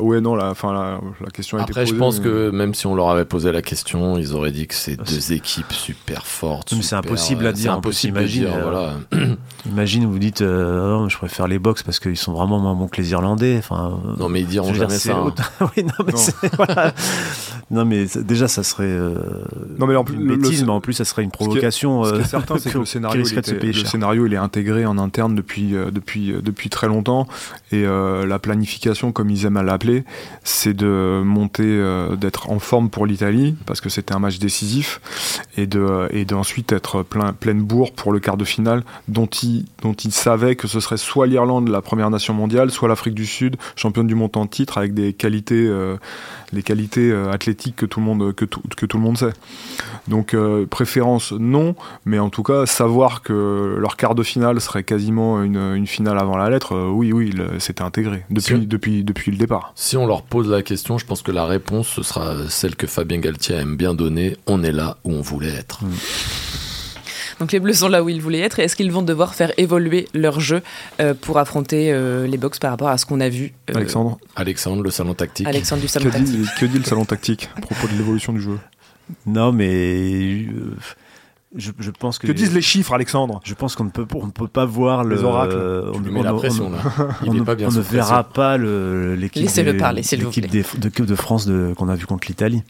ouais, 0.00 0.20
non, 0.20 0.34
la, 0.34 0.54
fin, 0.54 0.72
la, 0.72 1.00
la 1.20 1.30
question 1.30 1.58
a 1.58 1.62
Après, 1.62 1.72
été 1.72 1.80
posée, 1.82 1.94
je 1.94 1.98
pense 1.98 2.20
que 2.20 2.50
même 2.50 2.74
si 2.74 2.86
on 2.86 2.94
leur 2.94 3.10
avait 3.10 3.24
posé 3.24 3.52
la 3.52 3.62
question, 3.62 4.18
ils 4.18 4.34
auraient 4.34 4.50
dit 4.50 4.66
que 4.66 4.74
c'est 4.74 4.96
deux 4.96 5.32
équipes 5.32 5.72
super 5.72 6.26
fortes. 6.26 6.72
Mais 6.72 6.82
c'est 6.82 6.96
impossible 6.96 7.46
à 7.46 7.52
dire. 7.52 7.72
impossible 7.72 8.18
imagine, 8.18 8.44
dire, 8.44 8.58
voilà. 8.62 8.94
imagine, 9.66 10.06
vous 10.06 10.18
dites, 10.18 10.40
euh, 10.40 10.98
oh, 10.98 11.08
je 11.08 11.16
préfère 11.16 11.46
les 11.46 11.58
box 11.58 11.82
parce 11.82 12.00
qu'ils 12.00 12.16
sont 12.16 12.32
vraiment 12.32 12.58
moins 12.58 12.74
bons 12.74 12.88
que 12.88 13.00
les 13.00 13.10
Irlandais. 13.10 13.56
Enfin, 13.58 14.00
non, 14.18 14.28
mais 14.28 14.40
ils 14.40 14.46
diront 14.46 14.74
jamais 14.74 14.98
ça. 14.98 15.16
Hein. 15.16 15.32
oui, 15.76 15.84
non, 15.84 16.04
mais, 16.06 16.12
voilà. 16.56 16.94
non, 17.70 17.84
mais 17.84 18.06
déjà, 18.16 18.48
ça 18.48 18.62
serait 18.62 18.84
euh, 18.84 19.14
non, 19.78 19.86
mais 19.86 19.96
en 19.96 20.04
plus, 20.04 20.16
une 20.16 20.36
bêtise, 20.36 20.64
mais 20.64 20.70
en 20.70 20.80
plus, 20.80 20.94
ça 20.94 21.04
serait 21.04 21.22
une 21.22 21.30
provocation. 21.30 22.04
Ce 22.04 22.14
qui 22.14 22.20
est, 22.20 22.24
certain, 22.24 22.58
c'est 22.58 22.70
que 22.70 22.78
le 22.78 22.84
scénario, 22.84 23.22
le 23.22 23.89
scénario, 23.90 24.26
il 24.26 24.34
est 24.34 24.38
intégré 24.38 24.86
en 24.86 24.98
interne 24.98 25.34
depuis, 25.34 25.72
depuis, 25.72 26.34
depuis 26.42 26.70
très 26.70 26.88
longtemps. 26.88 27.26
Et 27.72 27.84
euh, 27.84 28.26
la 28.26 28.38
planification, 28.38 29.12
comme 29.12 29.30
ils 29.30 29.46
aiment 29.46 29.56
à 29.56 29.62
l'appeler, 29.62 30.04
c'est 30.42 30.74
de 30.74 31.22
monter, 31.24 31.62
euh, 31.64 32.16
d'être 32.16 32.50
en 32.50 32.58
forme 32.58 32.90
pour 32.90 33.06
l'Italie, 33.06 33.54
parce 33.66 33.80
que 33.80 33.88
c'était 33.88 34.12
un 34.12 34.18
match 34.18 34.38
décisif, 34.38 35.00
et 35.56 35.66
de 35.66 36.08
et 36.10 36.24
d'ensuite 36.24 36.72
être 36.72 37.02
plein, 37.02 37.32
pleine 37.32 37.62
bourre 37.62 37.92
pour 37.92 38.12
le 38.12 38.18
quart 38.18 38.36
de 38.36 38.44
finale, 38.44 38.82
dont 39.08 39.26
ils 39.26 39.66
dont 39.82 39.92
il 39.92 40.12
savaient 40.12 40.56
que 40.56 40.66
ce 40.66 40.80
serait 40.80 40.96
soit 40.96 41.26
l'Irlande, 41.26 41.68
la 41.68 41.80
première 41.80 42.10
nation 42.10 42.34
mondiale, 42.34 42.70
soit 42.70 42.88
l'Afrique 42.88 43.14
du 43.14 43.26
Sud, 43.26 43.56
championne 43.76 44.06
du 44.06 44.14
monde 44.14 44.36
en 44.36 44.46
titre, 44.46 44.78
avec 44.78 44.94
des 44.94 45.12
qualités, 45.12 45.66
euh, 45.66 45.96
les 46.52 46.62
qualités 46.62 47.12
athlétiques 47.32 47.76
que 47.76 47.86
tout 47.86 48.00
le 48.00 48.06
monde 48.06 48.34
que 48.34 48.44
tout, 48.44 48.62
que 48.76 48.86
tout 48.86 48.96
le 48.96 49.02
monde 49.02 49.18
sait. 49.18 49.32
Donc 50.08 50.34
préférence 50.70 51.32
non, 51.32 51.76
mais 52.04 52.18
en 52.18 52.30
tout 52.30 52.42
cas 52.42 52.66
savoir 52.66 53.22
que 53.22 53.76
leur 53.80 53.96
quart 53.96 54.14
de 54.14 54.22
finale 54.22 54.60
serait 54.60 54.84
quasiment 54.84 55.42
une, 55.42 55.56
une 55.56 55.86
finale 55.86 56.18
avant 56.18 56.36
la 56.36 56.50
lettre, 56.50 56.76
oui 56.90 57.12
oui, 57.12 57.34
c'était 57.58 57.82
intégré 57.82 58.24
depuis, 58.30 58.66
depuis, 58.66 59.04
depuis 59.04 59.32
le 59.32 59.38
départ. 59.38 59.72
Si 59.74 59.96
on 59.96 60.06
leur 60.06 60.22
pose 60.22 60.48
la 60.48 60.62
question, 60.62 60.98
je 60.98 61.06
pense 61.06 61.22
que 61.22 61.32
la 61.32 61.46
réponse 61.46 61.88
ce 61.88 62.02
sera 62.02 62.48
celle 62.48 62.76
que 62.76 62.86
Fabien 62.86 63.18
Galtier 63.18 63.56
aime 63.56 63.76
bien 63.76 63.94
donner 63.94 64.36
on 64.46 64.62
est 64.62 64.72
là 64.72 64.98
où 65.04 65.12
on 65.12 65.20
voulait 65.20 65.54
être. 65.54 65.82
Mm. 65.84 65.90
Donc 67.40 67.52
les 67.52 67.60
Bleus 67.60 67.72
sont 67.72 67.88
là 67.88 68.04
où 68.04 68.08
ils 68.10 68.20
voulaient 68.20 68.40
être. 68.40 68.58
Est-ce 68.58 68.76
qu'ils 68.76 68.92
vont 68.92 69.02
devoir 69.02 69.34
faire 69.34 69.50
évoluer 69.56 70.08
leur 70.12 70.40
jeu 70.40 70.60
euh, 71.00 71.14
pour 71.18 71.38
affronter 71.38 71.90
euh, 71.90 72.26
les 72.26 72.36
Box 72.36 72.58
par 72.58 72.70
rapport 72.70 72.88
à 72.88 72.98
ce 72.98 73.06
qu'on 73.06 73.18
a 73.20 73.30
vu 73.30 73.54
euh, 73.70 73.76
Alexandre 73.76 74.18
Alexandre, 74.36 74.82
le 74.82 74.90
salon 74.90 75.14
tactique. 75.14 75.46
Alexandre 75.46 75.80
du 75.80 75.88
salon 75.88 76.06
que 76.06 76.10
tactique. 76.10 76.36
Dit, 76.36 76.48
que 76.60 76.66
dit 76.66 76.78
le 76.78 76.84
salon 76.84 77.06
tactique 77.06 77.48
à 77.56 77.60
propos 77.62 77.88
de 77.88 77.96
l'évolution 77.96 78.34
du 78.34 78.42
jeu? 78.42 78.58
Non, 79.24 79.52
mais 79.52 80.44
je, 81.56 81.72
je, 81.78 81.90
pense 81.90 82.18
que, 82.18 82.26
que 82.26 82.32
disent 82.32 82.54
les 82.54 82.62
chiffres, 82.62 82.92
Alexandre? 82.92 83.40
Je 83.44 83.54
pense 83.54 83.74
qu'on 83.74 83.84
ne 83.84 83.90
peut, 83.90 84.06
on 84.14 84.26
ne 84.26 84.30
peut 84.30 84.48
pas 84.48 84.64
voir 84.64 85.04
les 85.04 85.16
le, 85.16 85.22
oracles. 85.24 85.56
on, 85.56 86.16
on, 86.16 86.22
la 86.22 86.32
pression, 86.32 86.70
là. 86.70 86.78
Il 87.24 87.30
on, 87.40 87.44
pas 87.44 87.54
bien 87.54 87.68
on 87.68 87.72
ne 87.72 87.80
verra 87.80 88.24
pas 88.24 88.56
l'équipe 88.56 89.42
de, 89.44 91.04
de, 91.04 91.14
France 91.14 91.50
qu'on 91.76 91.88
a 91.88 91.94
vu 91.94 92.06
contre 92.06 92.28
l'Italie. 92.28 92.62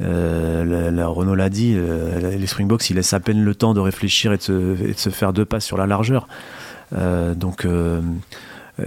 Euh, 0.00 0.90
la, 0.90 1.06
Renault 1.08 1.34
l'a 1.34 1.50
dit, 1.50 1.74
euh, 1.76 2.36
les 2.36 2.46
Springboks, 2.46 2.88
ils 2.90 2.96
laissent 2.96 3.12
à 3.12 3.20
peine 3.20 3.44
le 3.44 3.54
temps 3.54 3.74
de 3.74 3.80
réfléchir 3.80 4.32
et 4.32 4.38
de 4.38 4.42
se, 4.42 4.82
et 4.82 4.94
de 4.94 4.98
se 4.98 5.10
faire 5.10 5.32
deux 5.32 5.44
passes 5.44 5.64
sur 5.64 5.76
la 5.76 5.86
largeur. 5.86 6.26
Euh, 6.96 7.34
donc 7.34 7.66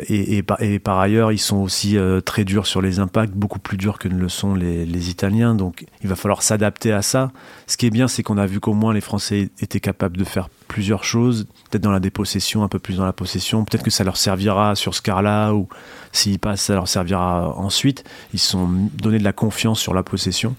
et, 0.08 0.44
par 0.44 1.00
ailleurs, 1.00 1.32
ils 1.32 1.40
sont 1.40 1.58
aussi 1.58 1.98
euh, 1.98 2.22
très 2.22 2.44
durs 2.44 2.66
sur 2.66 2.82
les 2.82 3.00
impacts, 3.00 3.34
beaucoup 3.34 3.60
plus 3.60 3.78
durs 3.78 4.00
que 4.00 4.08
ne 4.08 4.18
le 4.18 4.30
sont 4.30 4.56
les, 4.56 4.86
les 4.86 5.10
Italiens. 5.10 5.56
Donc 5.56 5.86
il 6.02 6.10
va 6.10 6.16
falloir 6.16 6.42
s'adapter 6.42 6.92
à 6.92 7.02
ça. 7.02 7.32
Ce 7.68 7.78
qui 7.78 7.86
est 7.86 7.90
bien, 7.90 8.08
c'est 8.08 8.24
qu'on 8.24 8.38
a 8.38 8.46
vu 8.46 8.60
qu'au 8.60 8.74
moins 8.74 8.94
les 8.94 9.02
Français 9.02 9.50
étaient 9.60 9.80
capables 9.80 10.18
de 10.18 10.24
faire 10.24 10.50
plusieurs 10.68 11.04
choses, 11.04 11.46
peut-être 11.70 11.84
dans 11.84 11.92
la 11.92 12.00
dépossession, 12.00 12.64
un 12.64 12.68
peu 12.68 12.80
plus 12.80 12.98
dans 12.98 13.06
la 13.06 13.14
possession. 13.14 13.66
Peut-être 13.66 13.84
que 13.84 13.92
ça 13.92 14.04
leur 14.04 14.18
servira 14.18 14.76
sur 14.76 14.96
ce 14.96 15.02
quart-là, 15.02 15.54
ou 15.54 15.68
s'ils 16.12 16.40
passent, 16.40 16.64
ça 16.64 16.76
leur 16.76 16.88
servira 16.88 17.54
ensuite. 17.58 18.04
Ils 18.34 18.40
se 18.40 18.52
sont 18.52 18.70
donné 18.94 19.20
de 19.20 19.24
la 19.24 19.34
confiance 19.34 19.80
sur 19.80 19.94
la 19.94 20.04
possession. 20.04 20.56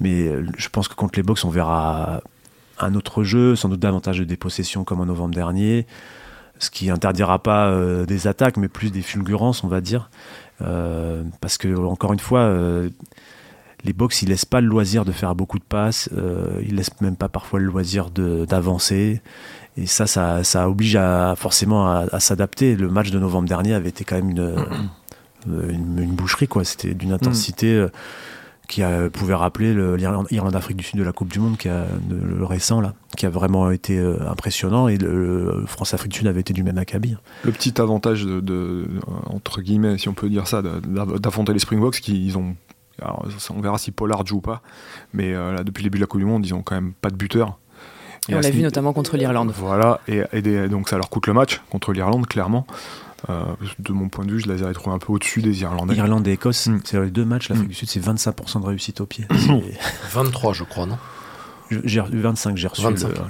Mais 0.00 0.22
euh, 0.22 0.46
je 0.56 0.68
pense 0.68 0.88
que 0.88 0.94
contre 0.94 1.18
les 1.18 1.22
Box, 1.22 1.44
on 1.44 1.50
verra 1.50 2.22
un 2.78 2.94
autre 2.94 3.24
jeu, 3.24 3.56
sans 3.56 3.68
doute 3.68 3.80
davantage 3.80 4.18
de 4.18 4.24
dépossession 4.24 4.84
comme 4.84 5.00
en 5.00 5.06
novembre 5.06 5.34
dernier 5.34 5.86
ce 6.60 6.70
qui 6.70 6.90
interdira 6.90 7.42
pas 7.42 7.68
euh, 7.68 8.06
des 8.06 8.26
attaques, 8.26 8.56
mais 8.56 8.68
plus 8.68 8.90
des 8.90 9.02
fulgurances, 9.02 9.64
on 9.64 9.68
va 9.68 9.80
dire. 9.80 10.10
Euh, 10.62 11.24
parce 11.40 11.58
que, 11.58 11.74
encore 11.74 12.12
une 12.12 12.20
fois, 12.20 12.40
euh, 12.40 12.90
les 13.82 13.94
box, 13.94 14.22
ils 14.22 14.28
laissent 14.28 14.44
pas 14.44 14.60
le 14.60 14.66
loisir 14.66 15.06
de 15.06 15.10
faire 15.10 15.34
beaucoup 15.34 15.58
de 15.58 15.64
passes, 15.64 16.10
ils 16.62 16.76
laissent 16.76 17.00
même 17.00 17.16
pas 17.16 17.30
parfois 17.30 17.58
le 17.60 17.66
loisir 17.66 18.10
d'avancer. 18.10 19.22
Et 19.78 19.86
ça, 19.86 20.06
ça, 20.06 20.68
oblige 20.68 20.96
à, 20.96 21.34
forcément 21.34 21.90
à, 21.90 22.20
s'adapter. 22.20 22.76
Le 22.76 22.90
match 22.90 23.10
de 23.10 23.18
novembre 23.18 23.48
dernier 23.48 23.72
avait 23.72 23.88
été 23.88 24.04
quand 24.04 24.16
même 24.16 24.30
une, 25.46 25.98
une, 25.98 26.12
boucherie, 26.12 26.46
quoi. 26.46 26.64
C'était 26.64 26.92
d'une 26.92 27.12
intensité 27.12 27.86
qui 28.70 28.84
a, 28.84 29.10
pouvait 29.10 29.34
rappeler 29.34 29.74
l'Irlande-Afrique 29.74 30.76
du 30.76 30.84
Sud 30.84 30.98
de 30.98 31.04
la 31.04 31.12
Coupe 31.12 31.30
du 31.32 31.40
Monde, 31.40 31.58
qui 31.58 31.68
a, 31.68 31.86
le, 32.08 32.44
récent, 32.44 32.80
là, 32.80 32.94
qui 33.16 33.26
a 33.26 33.30
vraiment 33.30 33.70
été 33.70 33.98
euh, 33.98 34.30
impressionnant, 34.30 34.86
et 34.86 34.96
le, 34.96 35.64
France-Afrique 35.66 36.12
du 36.12 36.18
Sud 36.18 36.28
avait 36.28 36.40
été 36.40 36.52
du 36.52 36.62
même 36.62 36.78
acabit. 36.78 37.16
Le 37.42 37.50
petit 37.50 37.80
avantage, 37.80 38.24
de, 38.24 38.86
entre 39.26 39.60
guillemets, 39.60 39.98
si 39.98 40.08
on 40.08 40.14
peut 40.14 40.30
dire 40.30 40.46
ça, 40.46 40.62
d'affronter 40.62 41.52
les 41.52 41.58
Springboks, 41.58 42.00
qui 42.00 42.32
ont 42.36 42.54
on 43.02 43.60
verra 43.60 43.78
si 43.78 43.92
Pollard 43.92 44.26
joue 44.26 44.36
ou 44.36 44.40
pas, 44.42 44.60
mais 45.14 45.32
euh, 45.32 45.54
là, 45.54 45.64
depuis 45.64 45.82
le 45.82 45.88
début 45.88 45.98
de 45.98 46.02
la 46.02 46.06
Coupe 46.06 46.20
du 46.20 46.26
Monde, 46.26 46.44
ils 46.46 46.54
ont 46.54 46.62
quand 46.62 46.74
même 46.74 46.92
pas 46.92 47.10
de 47.10 47.16
buteur. 47.16 47.58
Et, 48.28 48.34
on 48.34 48.40
l'a 48.40 48.50
vu 48.50 48.62
notamment 48.62 48.92
contre 48.92 49.16
l'Irlande. 49.16 49.52
Voilà, 49.56 50.00
et, 50.06 50.68
donc 50.68 50.88
ça 50.88 50.96
leur 50.96 51.08
coûte 51.08 51.26
le 51.26 51.32
match 51.32 51.60
contre 51.70 51.92
l'Irlande, 51.92 52.26
clairement. 52.26 52.66
Euh, 53.28 53.44
de 53.78 53.92
mon 53.92 54.08
point 54.08 54.24
de 54.24 54.32
vue, 54.32 54.40
je 54.40 54.48
les 54.48 54.62
ai 54.62 54.72
trouvés 54.72 54.94
un 54.94 54.98
peu 54.98 55.12
au-dessus 55.12 55.42
des 55.42 55.60
Irlandais. 55.60 55.94
Irlande 55.94 56.26
et 56.26 56.32
Écosse, 56.32 56.66
mm. 56.66 56.80
c'est 56.84 57.00
les 57.00 57.10
deux 57.10 57.24
matchs. 57.24 57.48
L'Afrique 57.48 57.66
mm. 57.66 57.70
du 57.70 57.74
Sud, 57.74 57.90
c'est 57.90 58.04
25% 58.04 58.62
de 58.62 58.66
réussite 58.66 59.00
au 59.00 59.06
pied. 59.06 59.26
23, 60.12 60.52
je 60.54 60.64
crois, 60.64 60.86
non 60.86 60.98
j'ai 61.84 62.00
25, 62.00 62.56
j'ai 62.56 62.68
reçu. 62.68 62.82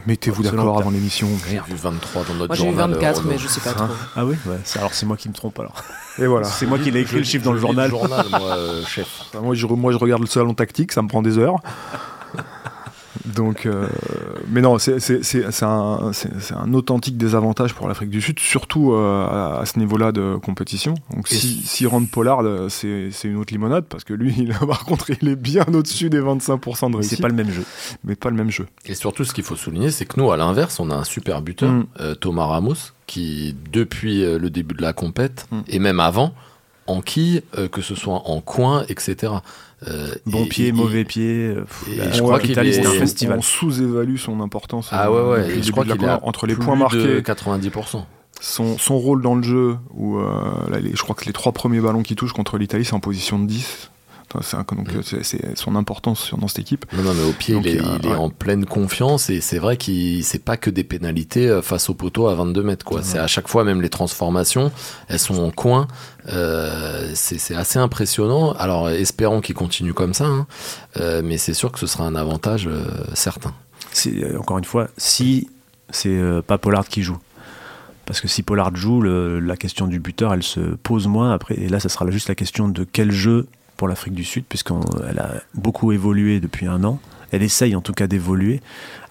Mettez-vous 0.07 0.43
d'accord 0.43 0.79
avant 0.79 0.91
l'émission. 0.91 1.29
J'ai 1.49 1.61
vu 1.61 1.75
23 1.75 2.25
dans 2.25 2.35
notre 2.35 2.47
moi, 2.47 2.57
J'ai 2.57 2.71
vu 2.71 2.77
24, 2.77 3.25
mais 3.25 3.39
je 3.39 3.47
sais 3.47 3.61
pas 3.61 3.73
trop. 3.73 3.93
Ah 4.17 4.25
oui 4.25 4.37
ouais. 4.47 4.57
Alors 4.77 4.95
c'est 4.95 5.07
moi 5.07 5.17
qui 5.17 5.29
me 5.29 5.35
trompe 5.35 5.59
alors. 5.61 5.75
Et 6.19 6.27
voilà. 6.27 6.47
C'est 6.47 6.67
moi 6.67 6.79
qui 6.79 6.89
ai 6.89 7.01
écrit 7.01 7.19
le 7.19 7.25
chiffre 7.25 7.45
dans 7.45 7.53
le 7.53 7.61
journal. 7.61 7.91
journal 7.91 8.27
moi, 8.31 8.57
euh, 8.57 8.85
chef. 8.85 9.31
moi, 9.41 9.55
je, 9.55 9.67
moi, 9.67 9.93
je 9.93 9.99
regarde 9.99 10.23
le 10.23 10.27
salon 10.27 10.55
tactique, 10.55 10.93
ça 10.93 11.03
me 11.03 11.09
prend 11.09 11.23
des 11.23 11.39
heures. 11.39 11.57
Donc, 13.27 13.67
euh, 13.67 13.87
mais 14.49 14.61
non, 14.61 14.79
c'est 14.79 15.63
un, 15.63 16.11
un, 16.57 16.75
authentique 16.75 17.17
désavantage 17.17 17.75
pour 17.75 17.89
l'Afrique 17.89 18.11
du 18.11 18.21
Sud, 18.21 18.39
surtout 18.39 18.93
euh, 18.93 19.61
à, 19.61 19.65
ce 19.67 19.79
niveau-là 19.79 20.13
de 20.13 20.37
compétition. 20.37 20.95
Donc, 21.15 21.29
si, 21.29 21.63
si 21.65 21.87
Rand 21.87 22.05
Pollard, 22.05 22.41
euh, 22.45 22.69
c'est 22.69 23.11
une 23.25 23.37
autre 23.37 23.53
limonade, 23.53 23.85
parce 23.85 24.05
que 24.05 24.15
lui, 24.15 24.35
il, 24.39 24.55
par 24.67 24.85
contre, 24.85 25.11
il 25.11 25.29
est 25.29 25.37
bien 25.37 25.67
au-dessus 25.73 26.11
des 26.11 26.21
25% 26.21 26.91
de 26.91 26.97
réussite. 26.97 27.17
C'est 27.17 27.23
pas 27.23 27.29
le 27.29 27.35
même 27.35 27.51
jeu. 27.51 27.65
Mais 28.05 28.17
pas 28.17 28.31
le 28.31 28.37
même 28.37 28.51
jeu. 28.51 28.67
Et 28.87 28.95
surtout, 28.95 29.25
ce 29.25 29.33
qu'il 29.33 29.45
faut 29.45 29.57
souligner, 29.57 29.91
c'est 29.91 30.07
que 30.07 30.19
nous, 30.19 30.31
à 30.31 30.37
l'inverse, 30.37 30.81
on 30.81 30.91
a 30.91 30.95
un 30.95 31.05
super 31.05 31.43
buteur, 31.43 31.71
mm. 31.71 32.17
Thomas 32.21 32.47
Ramos, 32.47 32.75
qui, 33.07 33.55
depuis 33.73 34.23
le 34.23 34.51
début 34.51 34.75
de 34.75 34.83
la 34.83 34.93
compète, 34.93 35.47
mm. 35.51 35.61
et 35.69 35.79
même 35.79 36.01
avant, 36.01 36.35
en 36.91 37.01
quille, 37.01 37.43
que 37.73 37.83
ce 37.83 37.95
soit 37.95 38.29
en 38.29 38.41
coin, 38.41 38.85
etc. 38.89 39.33
bon 40.27 40.47
pied, 40.47 40.73
mauvais 40.73 41.05
pied. 41.05 41.55
je 41.87 42.21
crois 42.21 42.41
qu'il 42.41 42.59
est 42.59 42.87
un 42.87 42.91
festival. 42.91 43.39
On 43.39 43.43
sous-évalue 43.43 44.17
son 44.17 44.41
importance. 44.41 44.89
Ah 44.93 45.11
ouais, 45.11 45.23
ouais. 45.23 45.59
Et 45.59 45.63
je 45.63 45.73
crois 45.73 45.85
qu'il 45.85 46.05
a 46.05 46.21
entre 46.23 46.47
les 46.47 46.55
points 46.55 46.77
marqués. 46.77 47.21
90%. 47.21 48.05
Son, 48.43 48.79
son, 48.79 48.99
rôle 48.99 49.21
dans 49.21 49.35
le 49.35 49.43
jeu, 49.43 49.77
où 49.95 50.19
je 50.19 51.03
crois 51.03 51.15
que 51.15 51.27
les 51.27 51.33
trois 51.33 51.53
premiers 51.53 51.81
ballons 51.81 52.03
qu'il 52.03 52.17
touche 52.17 52.33
contre 52.33 52.57
l'Italie, 52.57 52.85
c'est 52.85 52.95
en 52.95 53.01
position 53.01 53.39
de 53.39 53.47
10 53.47 53.91
donc 54.33 54.95
mm. 54.95 55.23
c'est 55.23 55.59
son 55.59 55.75
importance 55.75 56.33
dans 56.39 56.47
cette 56.47 56.61
équipe. 56.61 56.87
Non, 56.93 57.03
non 57.03 57.15
mais 57.15 57.25
au 57.25 57.33
pied, 57.33 57.57
il, 57.57 57.67
est, 57.67 58.15
en 58.15 58.31
pleine 58.31 58.65
confiance 58.65 59.29
et 59.29 59.41
c'est 59.41 59.59
vrai 59.59 59.77
qu'il 59.77 60.23
c'est 60.25 60.45
pas 60.45 60.57
que 60.57 60.71
des 60.71 60.85
pénalités 60.85 61.49
euh, 61.49 61.63
face 61.63 61.91
au 61.91 61.95
poteau 61.95 62.29
à 62.29 62.35
22 62.35 62.63
mètres. 62.63 62.85
quoi. 62.85 63.03
C'est 63.03 63.19
à 63.19 63.27
chaque 63.27 63.49
fois, 63.49 63.65
même 63.65 63.83
les 63.83 63.89
transformations, 63.89 64.71
elles 65.09 65.19
sont 65.19 65.43
en 65.43 65.51
coin. 65.51 65.89
Euh, 66.29 67.11
c'est 67.15 67.55
assez 67.57 67.79
impressionnant. 67.79 68.53
Alors 68.53 68.89
espérons 68.89 69.41
qu'il 69.41 69.57
continue 69.57 69.95
comme 69.95 70.15
ça, 70.15 70.27
hein. 70.27 70.47
euh, 70.99 71.23
mais 71.25 71.37
c'est 71.37 71.55
sûr 71.55 71.73
que 71.73 71.81
ce 71.81 71.87
sera 71.87 72.05
un 72.05 72.15
avantage 72.15 72.69
certain. 73.15 73.53
Encore 74.39 74.59
une 74.59 74.65
fois, 74.65 74.89
si 74.97 75.49
c'est 75.91 76.21
pas 76.47 76.59
Pollard 76.59 76.87
qui 76.87 77.03
joue. 77.03 77.19
Parce 78.07 78.21
que 78.21 78.29
si 78.29 78.43
Pollard 78.43 78.75
joue, 78.75 79.03
la 79.03 79.57
question 79.57 79.87
du 79.87 80.01
buteur, 80.01 80.35
elle 80.35 80.43
se 80.43 80.61
pose 80.61 81.07
moins. 81.07 81.33
Après, 81.33 81.55
et 81.57 81.69
là, 81.69 81.81
ça 81.81 81.89
sera 81.89 82.09
juste 82.11 82.29
la 82.29 82.35
question 82.35 82.69
de 82.69 82.85
quel 82.85 83.11
jeu 83.13 83.47
pour 83.81 83.89
l'Afrique 83.89 84.13
du 84.13 84.25
Sud, 84.25 84.45
puisqu'elle 84.47 85.19
a 85.21 85.37
beaucoup 85.55 85.91
évolué 85.91 86.39
depuis 86.39 86.67
un 86.67 86.85
an. 86.85 86.99
Elle 87.33 87.43
essaye 87.43 87.75
en 87.75 87.81
tout 87.81 87.95
cas 87.95 88.07
d'évoluer 88.07 88.61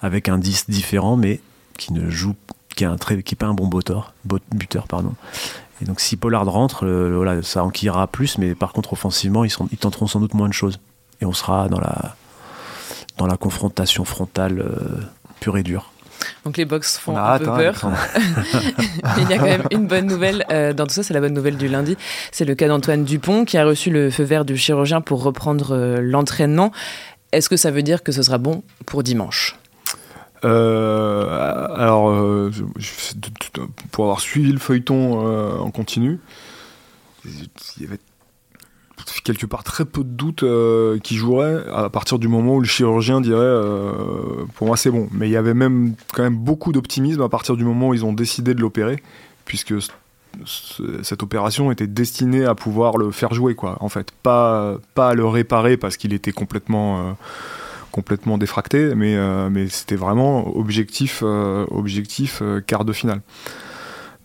avec 0.00 0.28
un 0.28 0.38
10 0.38 0.70
différent, 0.70 1.16
mais 1.16 1.40
qui 1.76 1.92
ne 1.92 2.08
joue, 2.08 2.36
qui 2.76 3.34
pas 3.34 3.46
un 3.46 3.54
bon 3.54 3.66
buteur, 3.66 4.14
buteur 4.52 4.86
pardon. 4.86 5.16
Et 5.82 5.86
donc 5.86 5.98
si 5.98 6.16
Pollard 6.16 6.46
rentre, 6.46 6.86
euh, 6.86 7.16
voilà, 7.16 7.42
ça 7.42 7.64
enquillera 7.64 8.06
plus, 8.06 8.38
mais 8.38 8.54
par 8.54 8.72
contre 8.72 8.92
offensivement, 8.92 9.42
ils, 9.42 9.50
sont, 9.50 9.68
ils 9.72 9.78
tenteront 9.78 10.06
sans 10.06 10.20
doute 10.20 10.34
moins 10.34 10.48
de 10.48 10.54
choses. 10.54 10.78
Et 11.20 11.24
on 11.24 11.32
sera 11.32 11.68
dans 11.68 11.80
la, 11.80 12.14
dans 13.16 13.26
la 13.26 13.36
confrontation 13.36 14.04
frontale 14.04 14.60
euh, 14.60 15.00
pure 15.40 15.58
et 15.58 15.64
dure. 15.64 15.90
Donc 16.44 16.56
les 16.56 16.64
box 16.64 16.96
font 16.96 17.16
un 17.16 17.38
peu 17.38 17.44
peur. 17.44 17.82
il 19.18 19.30
y 19.30 19.34
a 19.34 19.38
quand 19.38 19.44
même 19.44 19.66
une 19.70 19.86
bonne 19.86 20.06
nouvelle 20.06 20.44
euh, 20.50 20.72
dans 20.72 20.86
tout 20.86 20.94
ça, 20.94 21.02
c'est 21.02 21.12
la 21.12 21.20
bonne 21.20 21.34
nouvelle 21.34 21.56
du 21.56 21.68
lundi. 21.68 21.96
C'est 22.32 22.44
le 22.44 22.54
cas 22.54 22.68
d'Antoine 22.68 23.04
Dupont 23.04 23.44
qui 23.44 23.58
a 23.58 23.64
reçu 23.64 23.90
le 23.90 24.10
feu 24.10 24.24
vert 24.24 24.44
du 24.44 24.56
chirurgien 24.56 25.00
pour 25.00 25.22
reprendre 25.22 25.74
euh, 25.74 26.00
l'entraînement. 26.00 26.72
Est-ce 27.32 27.48
que 27.48 27.56
ça 27.56 27.70
veut 27.70 27.82
dire 27.82 28.02
que 28.02 28.12
ce 28.12 28.22
sera 28.22 28.38
bon 28.38 28.62
pour 28.86 29.02
dimanche? 29.02 29.56
Euh, 30.42 31.28
alors, 31.76 32.10
pour 33.92 34.04
avoir 34.04 34.20
suivi 34.20 34.50
le 34.50 34.58
feuilleton 34.58 35.60
en 35.60 35.70
continu, 35.70 36.18
il 37.26 37.48
y 37.82 37.84
avait 37.84 37.98
quelque 39.24 39.46
part 39.46 39.64
très 39.64 39.84
peu 39.84 40.04
de 40.04 40.08
doutes 40.08 40.42
euh, 40.42 40.98
qui 40.98 41.16
jouerait 41.16 41.64
à 41.72 41.88
partir 41.88 42.18
du 42.18 42.28
moment 42.28 42.56
où 42.56 42.60
le 42.60 42.66
chirurgien 42.66 43.20
dirait 43.20 43.38
euh, 43.40 44.44
pour 44.54 44.66
moi 44.66 44.76
c'est 44.76 44.90
bon. 44.90 45.08
Mais 45.12 45.28
il 45.28 45.32
y 45.32 45.36
avait 45.36 45.54
même 45.54 45.94
quand 46.12 46.22
même 46.22 46.36
beaucoup 46.36 46.72
d'optimisme 46.72 47.22
à 47.22 47.28
partir 47.28 47.56
du 47.56 47.64
moment 47.64 47.88
où 47.88 47.94
ils 47.94 48.04
ont 48.04 48.12
décidé 48.12 48.54
de 48.54 48.60
l'opérer, 48.60 49.02
puisque 49.44 49.74
cette 51.02 51.22
opération 51.22 51.72
était 51.72 51.88
destinée 51.88 52.44
à 52.44 52.54
pouvoir 52.54 52.96
le 52.96 53.10
faire 53.10 53.34
jouer 53.34 53.54
quoi. 53.54 53.76
En 53.80 53.88
fait, 53.88 54.12
pas 54.22 54.76
pas 54.94 55.10
à 55.10 55.14
le 55.14 55.26
réparer 55.26 55.76
parce 55.76 55.96
qu'il 55.96 56.12
était 56.12 56.32
complètement 56.32 57.00
euh, 57.00 57.12
complètement 57.90 58.38
défracté, 58.38 58.94
mais 58.94 59.16
mais 59.50 59.68
c'était 59.68 59.96
vraiment 59.96 60.56
objectif 60.56 61.22
objectif 61.22 62.42
quart 62.66 62.84
de 62.84 62.92
finale. 62.92 63.20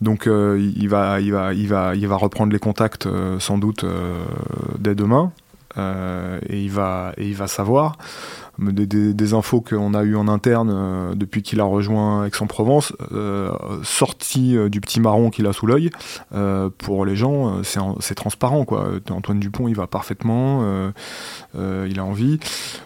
Donc 0.00 0.26
euh, 0.26 0.58
il, 0.76 0.88
va, 0.88 1.16
reprendre 2.16 2.52
les 2.52 2.58
contacts 2.58 3.06
euh, 3.06 3.40
sans 3.40 3.58
doute 3.58 3.84
euh, 3.84 4.24
dès 4.78 4.94
demain. 4.94 5.32
et, 5.76 6.62
il 6.62 6.70
va, 6.70 7.14
savoir 7.46 7.96
des, 8.58 9.34
infos 9.34 9.60
qu'on 9.60 9.94
a 9.94 10.02
eues 10.04 10.16
en 10.16 10.28
interne 10.28 11.14
depuis 11.14 11.42
qu'il 11.42 11.60
a 11.60 11.64
rejoint 11.64 12.24
Aix-en-Provence, 12.24 12.94
sorti 13.82 14.56
du 14.70 14.80
petit 14.80 15.00
marron 15.00 15.28
qu'il 15.28 15.46
a 15.46 15.52
sous 15.52 15.66
l'œil. 15.66 15.90
pour 16.78 17.04
les 17.04 17.16
gens, 17.16 17.62
c'est 17.62 18.14
transparent. 18.14 18.64
Quoi. 18.64 18.88
Antoine 19.10 19.38
Dupont, 19.38 19.68
il 19.68 19.76
va 19.76 19.86
parfaitement, 19.86 20.90
il 21.54 21.98
a 21.98 22.04
envie. 22.04 22.40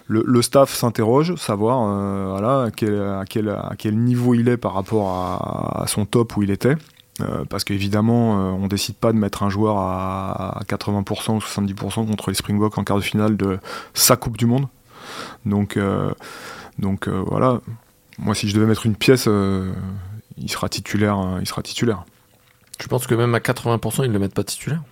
Le, 0.09 0.43
staff 0.43 0.75
s'interroge, 0.75 1.37
savoir 1.37 2.43
à, 2.43 2.71
quel, 2.73 3.97
niveau 3.97 4.35
il 4.35 4.49
est 4.49 4.57
par 4.57 4.75
rapport 4.75 5.11
à 5.81 5.85
son 5.87 6.07
top 6.07 6.37
où 6.37 6.43
il 6.43 6.51
était. 6.51 6.75
Euh, 7.21 7.45
parce 7.45 7.65
qu'évidemment, 7.65 8.39
euh, 8.39 8.51
on 8.53 8.67
décide 8.67 8.97
pas 8.97 9.13
de 9.13 9.19
mettre 9.19 9.43
un 9.43 9.51
joueur 9.51 9.79
à, 9.79 10.61
80% 10.67 11.37
ou 11.37 11.39
70% 11.39 12.07
contre 12.07 12.31
les 12.31 12.35
Springboks 12.35 12.79
en 12.79 12.85
quart 12.85 12.97
de 12.97 13.03
finale 13.03 13.37
de 13.37 13.59
sa 13.95 14.17
Coupe 14.17 14.37
du 14.37 14.47
Monde. 14.47 14.67
Donc, 15.45 15.77
euh, 15.77 16.13
donc 16.79 17.09
voilà. 17.09 17.61
Moi, 18.19 18.35
si 18.35 18.49
je 18.49 18.55
devais 18.55 18.67
mettre 18.67 18.87
une 18.87 18.97
pièce, 18.97 19.29
il 20.37 20.51
sera 20.51 20.69
titulaire. 20.69 21.39
il 21.41 21.47
sera 21.47 21.63
titulaire. 21.63 22.05
Tu 22.79 22.89
penses 22.89 23.07
que 23.07 23.15
même 23.15 23.35
à 23.35 23.39
80%, 23.39 24.05
ils 24.05 24.09
ne 24.09 24.13
le 24.13 24.19
mettent 24.19 24.35
pas 24.35 24.45
titulaire? 24.45 24.83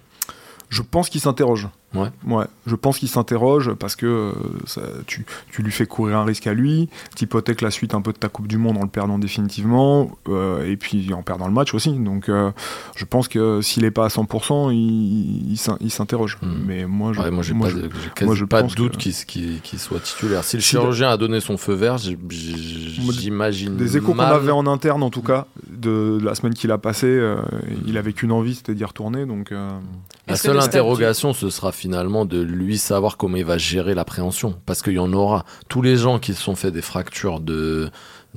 Je 0.69 0.83
pense 0.83 1.09
qu'il 1.09 1.21
s'interroge. 1.21 1.69
Ouais. 1.95 2.09
ouais. 2.27 2.45
Je 2.67 2.75
pense 2.75 2.99
qu'il 2.99 3.09
s'interroge 3.09 3.73
parce 3.73 3.97
que 3.97 4.07
euh, 4.07 5.03
tu, 5.07 5.25
tu, 5.51 5.63
lui 5.63 5.73
fais 5.73 5.87
courir 5.87 6.19
un 6.19 6.25
risque 6.25 6.47
à 6.47 6.53
lui, 6.53 6.91
tu 7.17 7.25
hypothèques 7.25 7.63
la 7.63 7.71
suite 7.71 7.95
un 7.95 8.03
peu 8.03 8.13
de 8.13 8.19
ta 8.19 8.29
Coupe 8.29 8.47
du 8.47 8.59
Monde 8.59 8.77
en 8.77 8.83
le 8.83 8.89
perdant 8.89 9.19
définitivement, 9.19 10.11
euh, 10.29 10.71
et 10.71 10.77
puis 10.77 11.15
en 11.15 11.23
perdant 11.23 11.47
le 11.47 11.55
match 11.55 11.73
aussi. 11.73 11.93
Donc 11.93 12.29
euh, 12.29 12.51
je 12.95 13.07
pense 13.07 13.27
que 13.27 13.63
s'il 13.63 13.85
n'est 13.85 13.91
pas 13.91 14.05
à 14.05 14.09
100%, 14.09 14.71
il, 14.71 15.59
il, 15.81 15.91
s'interroge. 15.91 16.37
Hmm. 16.43 16.57
Mais 16.67 16.85
moi, 16.85 17.15
je, 17.15 17.21
moi, 17.23 17.43
j'ai 17.43 17.55
pas, 17.55 17.71
de, 17.71 18.45
pas 18.45 18.63
de 18.63 18.75
doute 18.75 18.99
qu'il 18.99 19.79
soit 19.79 20.01
titulaire. 20.01 20.45
Si 20.45 20.57
le 20.57 20.63
chirurgien 20.63 21.09
a 21.09 21.17
donné 21.17 21.41
son 21.41 21.57
feu 21.57 21.73
vert, 21.73 21.97
j'imagine. 21.97 23.77
Des 23.77 23.97
échos 23.97 24.13
qu'on 24.13 24.19
avait 24.19 24.53
en 24.53 24.67
interne, 24.67 25.03
en 25.03 25.11
tout 25.11 25.23
cas, 25.23 25.47
de, 25.79 26.19
la 26.23 26.35
semaine 26.35 26.55
qu'il 26.55 26.71
a 26.71 26.79
passée, 26.79 27.21
il 27.87 27.97
avait 27.97 28.13
qu'une 28.13 28.33
envie, 28.33 28.55
c'était 28.55 28.75
d'y 28.75 28.85
retourner. 28.85 29.27
Donc, 29.27 29.53
la 30.29 30.37
seule 30.37 30.59
interrogation, 30.59 31.33
ce 31.33 31.51
sera 31.51 31.73
finalement 31.73 32.25
de 32.25 32.41
lui 32.41 32.79
savoir 32.79 33.17
comment 33.17 33.37
il 33.37 33.45
va 33.45 33.59
gérer 33.59 33.95
l'appréhension. 33.95 34.55
Parce 34.67 34.83
qu'il 34.83 34.95
y 34.95 34.99
en 34.99 35.13
aura. 35.13 35.45
Tous 35.69 35.83
les 35.83 35.97
gens 35.97 36.19
qui 36.19 36.35
se 36.35 36.43
sont 36.43 36.55
fait 36.55 36.71
des 36.71 36.83
fractures 36.83 37.41
de, 37.41 37.91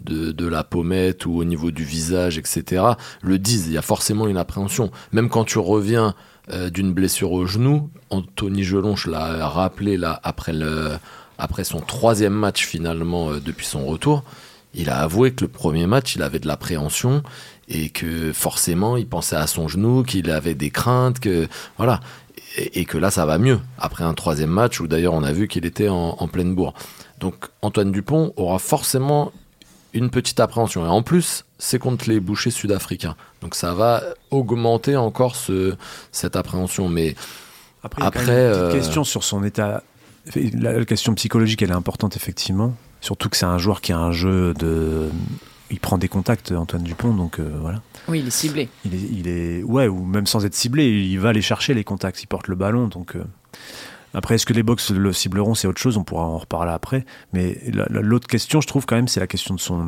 de, 0.04 0.47
la 0.47 0.63
pommette 0.63 1.25
ou 1.25 1.38
au 1.38 1.43
niveau 1.43 1.71
du 1.71 1.84
visage, 1.84 2.38
etc., 2.38 2.84
le 3.21 3.39
disent. 3.39 3.67
Il 3.67 3.73
y 3.73 3.77
a 3.77 3.82
forcément 3.82 4.27
une 4.27 4.38
appréhension. 4.38 4.91
Même 5.12 5.30
quand 5.30 5.43
tu 5.43 5.60
reviens 5.60 6.15
euh, 6.51 6.69
d'une 6.69 6.93
blessure 6.93 7.32
au 7.32 7.45
genou, 7.45 7.89
Anthony 8.10 8.63
Gelonche 8.63 9.08
l'a 9.08 9.47
rappelé 9.47 9.97
là 9.97 10.19
après, 10.23 10.54
le, 10.54 10.91
après 11.38 11.63
son 11.63 11.80
troisième 11.80 12.34
match 12.34 12.65
finalement 12.65 13.32
euh, 13.32 13.39
depuis 13.39 13.65
son 13.65 13.86
retour. 13.86 14.23
Il 14.73 14.89
a 14.89 14.99
avoué 14.99 15.31
que 15.34 15.43
le 15.43 15.47
premier 15.49 15.86
match, 15.86 16.15
il 16.15 16.21
avait 16.21 16.39
de 16.39 16.47
l'appréhension 16.47 17.23
et 17.67 17.89
que 17.89 18.31
forcément, 18.34 18.97
il 18.97 19.07
pensait 19.07 19.36
à 19.36 19.47
son 19.47 19.67
genou, 19.67 20.03
qu'il 20.03 20.29
avait 20.31 20.53
des 20.53 20.69
craintes, 20.69 21.19
que 21.19 21.47
voilà 21.77 21.99
et, 22.57 22.86
que 22.86 22.97
là 22.97 23.12
ça 23.12 23.25
va 23.25 23.38
mieux 23.38 23.60
après 23.77 24.03
un 24.03 24.13
troisième 24.13 24.49
match 24.49 24.79
où 24.79 24.88
d'ailleurs 24.88 25.13
on 25.13 25.23
a 25.23 25.31
vu 25.31 25.47
qu'il 25.47 25.65
était 25.65 25.89
en, 25.89 26.27
pleine 26.27 26.55
bourre. 26.55 26.73
Donc 27.19 27.47
Antoine 27.62 27.91
Dupont 27.91 28.34
aura 28.36 28.60
forcément 28.60 29.31
une 29.93 30.10
petite 30.10 30.39
appréhension 30.39 30.86
et 30.86 30.89
en 30.89 31.03
plus 31.03 31.45
c'est 31.57 31.79
contre 31.79 32.10
les 32.10 32.19
bouchers 32.19 32.51
sud-africains. 32.51 33.15
Donc 33.41 33.55
ça 33.55 33.73
va 33.73 34.03
augmenter 34.31 34.95
encore 34.95 35.36
ce, 35.36 35.75
cette 36.12 36.36
appréhension. 36.36 36.89
Mais 36.89 37.15
après, 37.84 38.03
après 38.03 38.23
une 38.23 38.29
euh, 38.29 38.71
question 38.71 39.03
sur 39.03 39.23
son 39.23 39.43
état. 39.43 39.84
La 40.36 40.86
question 40.86 41.15
psychologique 41.15 41.62
elle 41.62 41.71
est 41.71 41.73
importante 41.73 42.15
effectivement. 42.15 42.75
Surtout 43.01 43.29
que 43.29 43.37
c'est 43.37 43.45
un 43.45 43.57
joueur 43.57 43.81
qui 43.81 43.91
a 43.91 43.97
un 43.99 44.11
jeu 44.11 44.53
de 44.53 45.09
il 45.71 45.79
prend 45.79 45.97
des 45.97 46.09
contacts, 46.09 46.51
Antoine 46.51 46.83
Dupont, 46.83 47.13
donc 47.13 47.39
euh, 47.39 47.49
voilà. 47.61 47.81
Oui, 48.07 48.19
il 48.19 48.27
est 48.27 48.31
ciblé. 48.31 48.69
Il 48.85 48.93
est, 48.93 48.97
il 48.97 49.27
est, 49.27 49.63
ouais, 49.63 49.87
ou 49.87 50.03
même 50.03 50.27
sans 50.27 50.45
être 50.45 50.53
ciblé, 50.53 50.89
il 50.89 51.17
va 51.17 51.29
aller 51.29 51.41
chercher 51.41 51.73
les 51.73 51.83
contacts, 51.83 52.21
il 52.21 52.27
porte 52.27 52.47
le 52.47 52.55
ballon, 52.55 52.87
donc. 52.87 53.15
Euh. 53.15 53.23
Après, 54.13 54.35
est-ce 54.35 54.45
que 54.45 54.51
les 54.51 54.63
box 54.63 54.91
le 54.91 55.13
cibleront 55.13 55.55
C'est 55.55 55.69
autre 55.69 55.79
chose, 55.79 55.95
on 55.95 56.03
pourra 56.03 56.25
en 56.25 56.37
reparler 56.37 56.73
après. 56.73 57.05
Mais 57.31 57.57
l'autre 57.89 58.27
question, 58.27 58.59
je 58.59 58.67
trouve 58.67 58.85
quand 58.85 58.97
même, 58.97 59.07
c'est 59.07 59.21
la 59.21 59.27
question 59.27 59.55
de 59.55 59.59
son, 59.61 59.87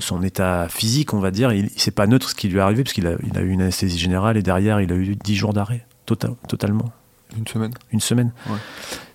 son 0.00 0.22
état 0.22 0.66
physique, 0.70 1.12
on 1.12 1.20
va 1.20 1.30
dire. 1.30 1.52
Il, 1.52 1.68
c'est 1.76 1.90
pas 1.90 2.06
neutre 2.06 2.30
ce 2.30 2.34
qui 2.34 2.48
lui 2.48 2.56
est 2.56 2.62
arrivé, 2.62 2.84
parce 2.84 2.94
qu'il 2.94 3.06
a, 3.06 3.16
il 3.22 3.36
a 3.36 3.42
eu 3.42 3.50
une 3.50 3.60
anesthésie 3.60 3.98
générale 3.98 4.38
et 4.38 4.42
derrière, 4.42 4.80
il 4.80 4.90
a 4.90 4.96
eu 4.96 5.14
10 5.14 5.34
jours 5.36 5.52
d'arrêt, 5.52 5.86
total, 6.06 6.36
totalement. 6.48 6.90
Une 7.36 7.46
semaine. 7.46 7.72
Une 7.92 8.00
semaine. 8.00 8.32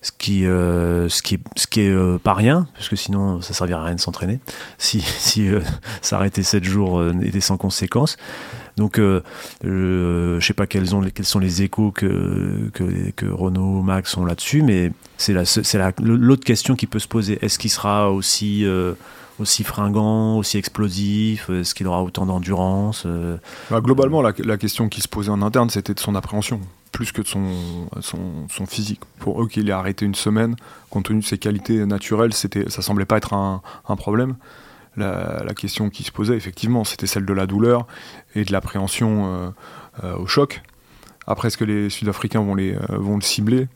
Ce 0.01 0.11
qui, 0.17 0.45
euh, 0.45 1.09
ce 1.09 1.21
qui 1.21 1.35
est, 1.35 1.39
ce 1.57 1.67
qui 1.67 1.81
est 1.81 1.89
euh, 1.89 2.17
pas 2.17 2.33
rien, 2.33 2.67
parce 2.73 2.87
que 2.87 2.95
sinon 2.95 3.41
ça 3.41 3.53
servirait 3.53 3.81
à 3.81 3.83
rien 3.83 3.95
de 3.95 3.99
s'entraîner. 3.99 4.39
Si, 4.77 5.01
si 5.19 5.47
euh, 5.47 5.61
s'arrêter 6.01 6.43
7 6.43 6.63
jours 6.63 7.03
était 7.21 7.41
sans 7.41 7.57
conséquence. 7.57 8.17
Donc, 8.77 8.97
je 8.97 10.39
sais 10.41 10.53
pas 10.53 10.65
quels, 10.65 10.95
ont, 10.95 11.01
quels 11.13 11.25
sont 11.25 11.39
les 11.39 11.63
échos 11.63 11.91
que, 11.91 12.69
que, 12.73 13.11
que 13.13 13.25
Renault, 13.25 13.81
Max 13.81 14.15
ont 14.15 14.23
là-dessus, 14.23 14.61
mais 14.61 14.93
c'est 15.17 15.33
l'autre 15.99 16.45
question 16.45 16.77
qui 16.77 16.87
peut 16.87 16.99
se 16.99 17.07
poser. 17.09 17.43
Est-ce 17.43 17.59
qu'il 17.59 17.71
sera 17.71 18.09
aussi 18.09 18.65
aussi 19.37 19.63
fringant, 19.65 20.37
aussi 20.37 20.57
explosif? 20.57 21.49
Est-ce 21.49 21.75
qu'il 21.75 21.87
aura 21.87 22.03
autant 22.03 22.25
d'endurance 22.25 23.05
bah, 23.69 23.81
Globalement, 23.81 24.21
la, 24.21 24.31
la, 24.37 24.57
question 24.57 24.87
qui 24.87 25.01
se 25.01 25.09
posait 25.09 25.29
en 25.29 25.41
interne, 25.41 25.69
c'était 25.69 25.93
de 25.93 25.99
son 25.99 26.15
appréhension 26.15 26.61
plus 26.91 27.11
que 27.11 27.21
de 27.21 27.27
son, 27.27 28.65
physique. 28.67 29.01
Pour 29.19 29.41
eux 29.43 29.47
qu'il 29.47 29.69
ait 29.69 29.73
arrêté 29.73 30.05
une 30.05 30.15
semaine, 30.15 30.55
compte 30.89 31.05
tenu 31.05 31.19
de 31.19 31.25
ses 31.25 31.37
qualités 31.37 31.85
naturelles, 31.85 32.33
c'était, 32.33 32.69
ça 32.69 32.81
semblait 32.81 33.05
pas 33.05 33.17
être 33.17 33.33
un, 33.33 33.61
problème. 33.95 34.35
La, 34.97 35.53
question 35.55 35.89
qui 35.89 36.03
se 36.03 36.11
posait, 36.11 36.35
effectivement, 36.35 36.83
c'était 36.83 37.07
celle 37.07 37.25
de 37.25 37.33
la 37.33 37.45
douleur 37.45 37.87
et 38.35 38.43
de 38.43 38.51
l'appréhension 38.51 39.53
au 40.03 40.27
choc. 40.27 40.61
Après, 41.29 41.47
est-ce 41.47 41.57
que 41.57 41.63
les 41.63 41.89
Sud-Africains 41.89 42.41
vont, 42.41 42.55
les, 42.55 42.75
vont 42.89 43.15
le 43.15 43.21
cibler? 43.21 43.67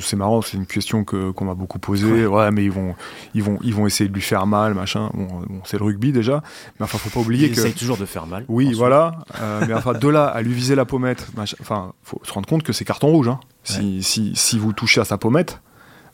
C'est 0.00 0.16
marrant, 0.16 0.42
c'est 0.42 0.56
une 0.56 0.66
question 0.66 1.04
que 1.04 1.30
qu'on 1.30 1.44
m'a 1.44 1.54
beaucoup 1.54 1.78
posée. 1.78 2.26
Ouais. 2.26 2.50
mais 2.50 2.64
ils 2.64 2.70
vont, 2.70 2.94
ils 3.34 3.42
vont, 3.42 3.58
ils 3.62 3.74
vont 3.74 3.86
essayer 3.86 4.08
de 4.08 4.14
lui 4.14 4.22
faire 4.22 4.46
mal, 4.46 4.74
machin. 4.74 5.10
Bon, 5.14 5.28
c'est 5.64 5.78
le 5.78 5.84
rugby 5.84 6.10
déjà, 6.12 6.42
mais 6.78 6.84
enfin, 6.84 6.98
faut 6.98 7.10
pas 7.10 7.20
oublier 7.20 7.48
ils 7.48 7.54
que. 7.54 7.78
toujours 7.78 7.96
de 7.98 8.06
faire 8.06 8.26
mal. 8.26 8.44
Oui, 8.48 8.72
voilà. 8.72 9.12
Euh, 9.40 9.64
mais 9.68 9.74
enfin, 9.74 9.92
de 9.92 10.08
là 10.08 10.24
à 10.26 10.42
lui 10.42 10.52
viser 10.52 10.74
la 10.74 10.84
pommette, 10.84 11.28
enfin, 11.60 11.92
faut 12.02 12.20
se 12.22 12.32
rendre 12.32 12.48
compte 12.48 12.62
que 12.62 12.72
c'est 12.72 12.84
carton 12.84 13.08
rouge. 13.08 13.28
Hein. 13.28 13.40
Si, 13.62 14.02
si, 14.02 14.32
si 14.34 14.58
vous 14.58 14.72
touchez 14.72 15.00
à 15.00 15.04
sa 15.04 15.18
pommette, 15.18 15.60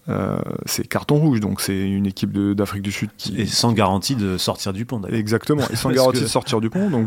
euh, 0.09 0.39
c'est 0.67 0.87
carton 0.87 1.17
rouge. 1.17 1.41
Donc 1.41 1.61
c'est 1.61 1.79
une 1.79 2.07
équipe 2.07 2.33
d'Afrique 2.33 2.83
du 2.83 2.93
Sud 2.93 3.11
qui 3.17 3.41
et 3.41 3.47
sans 3.47 3.73
garantie 3.73 4.17
de 4.17 4.39
sortir 4.39 4.73
du 4.73 4.85
pont. 4.85 5.03
Exactement, 5.05 5.63
et 5.71 5.77
sans 5.77 5.91
garantie 5.93 6.21
de 6.21 6.27
sortir 6.27 6.61
du 6.61 6.71
pont. 6.71 6.91
Donc 6.91 7.07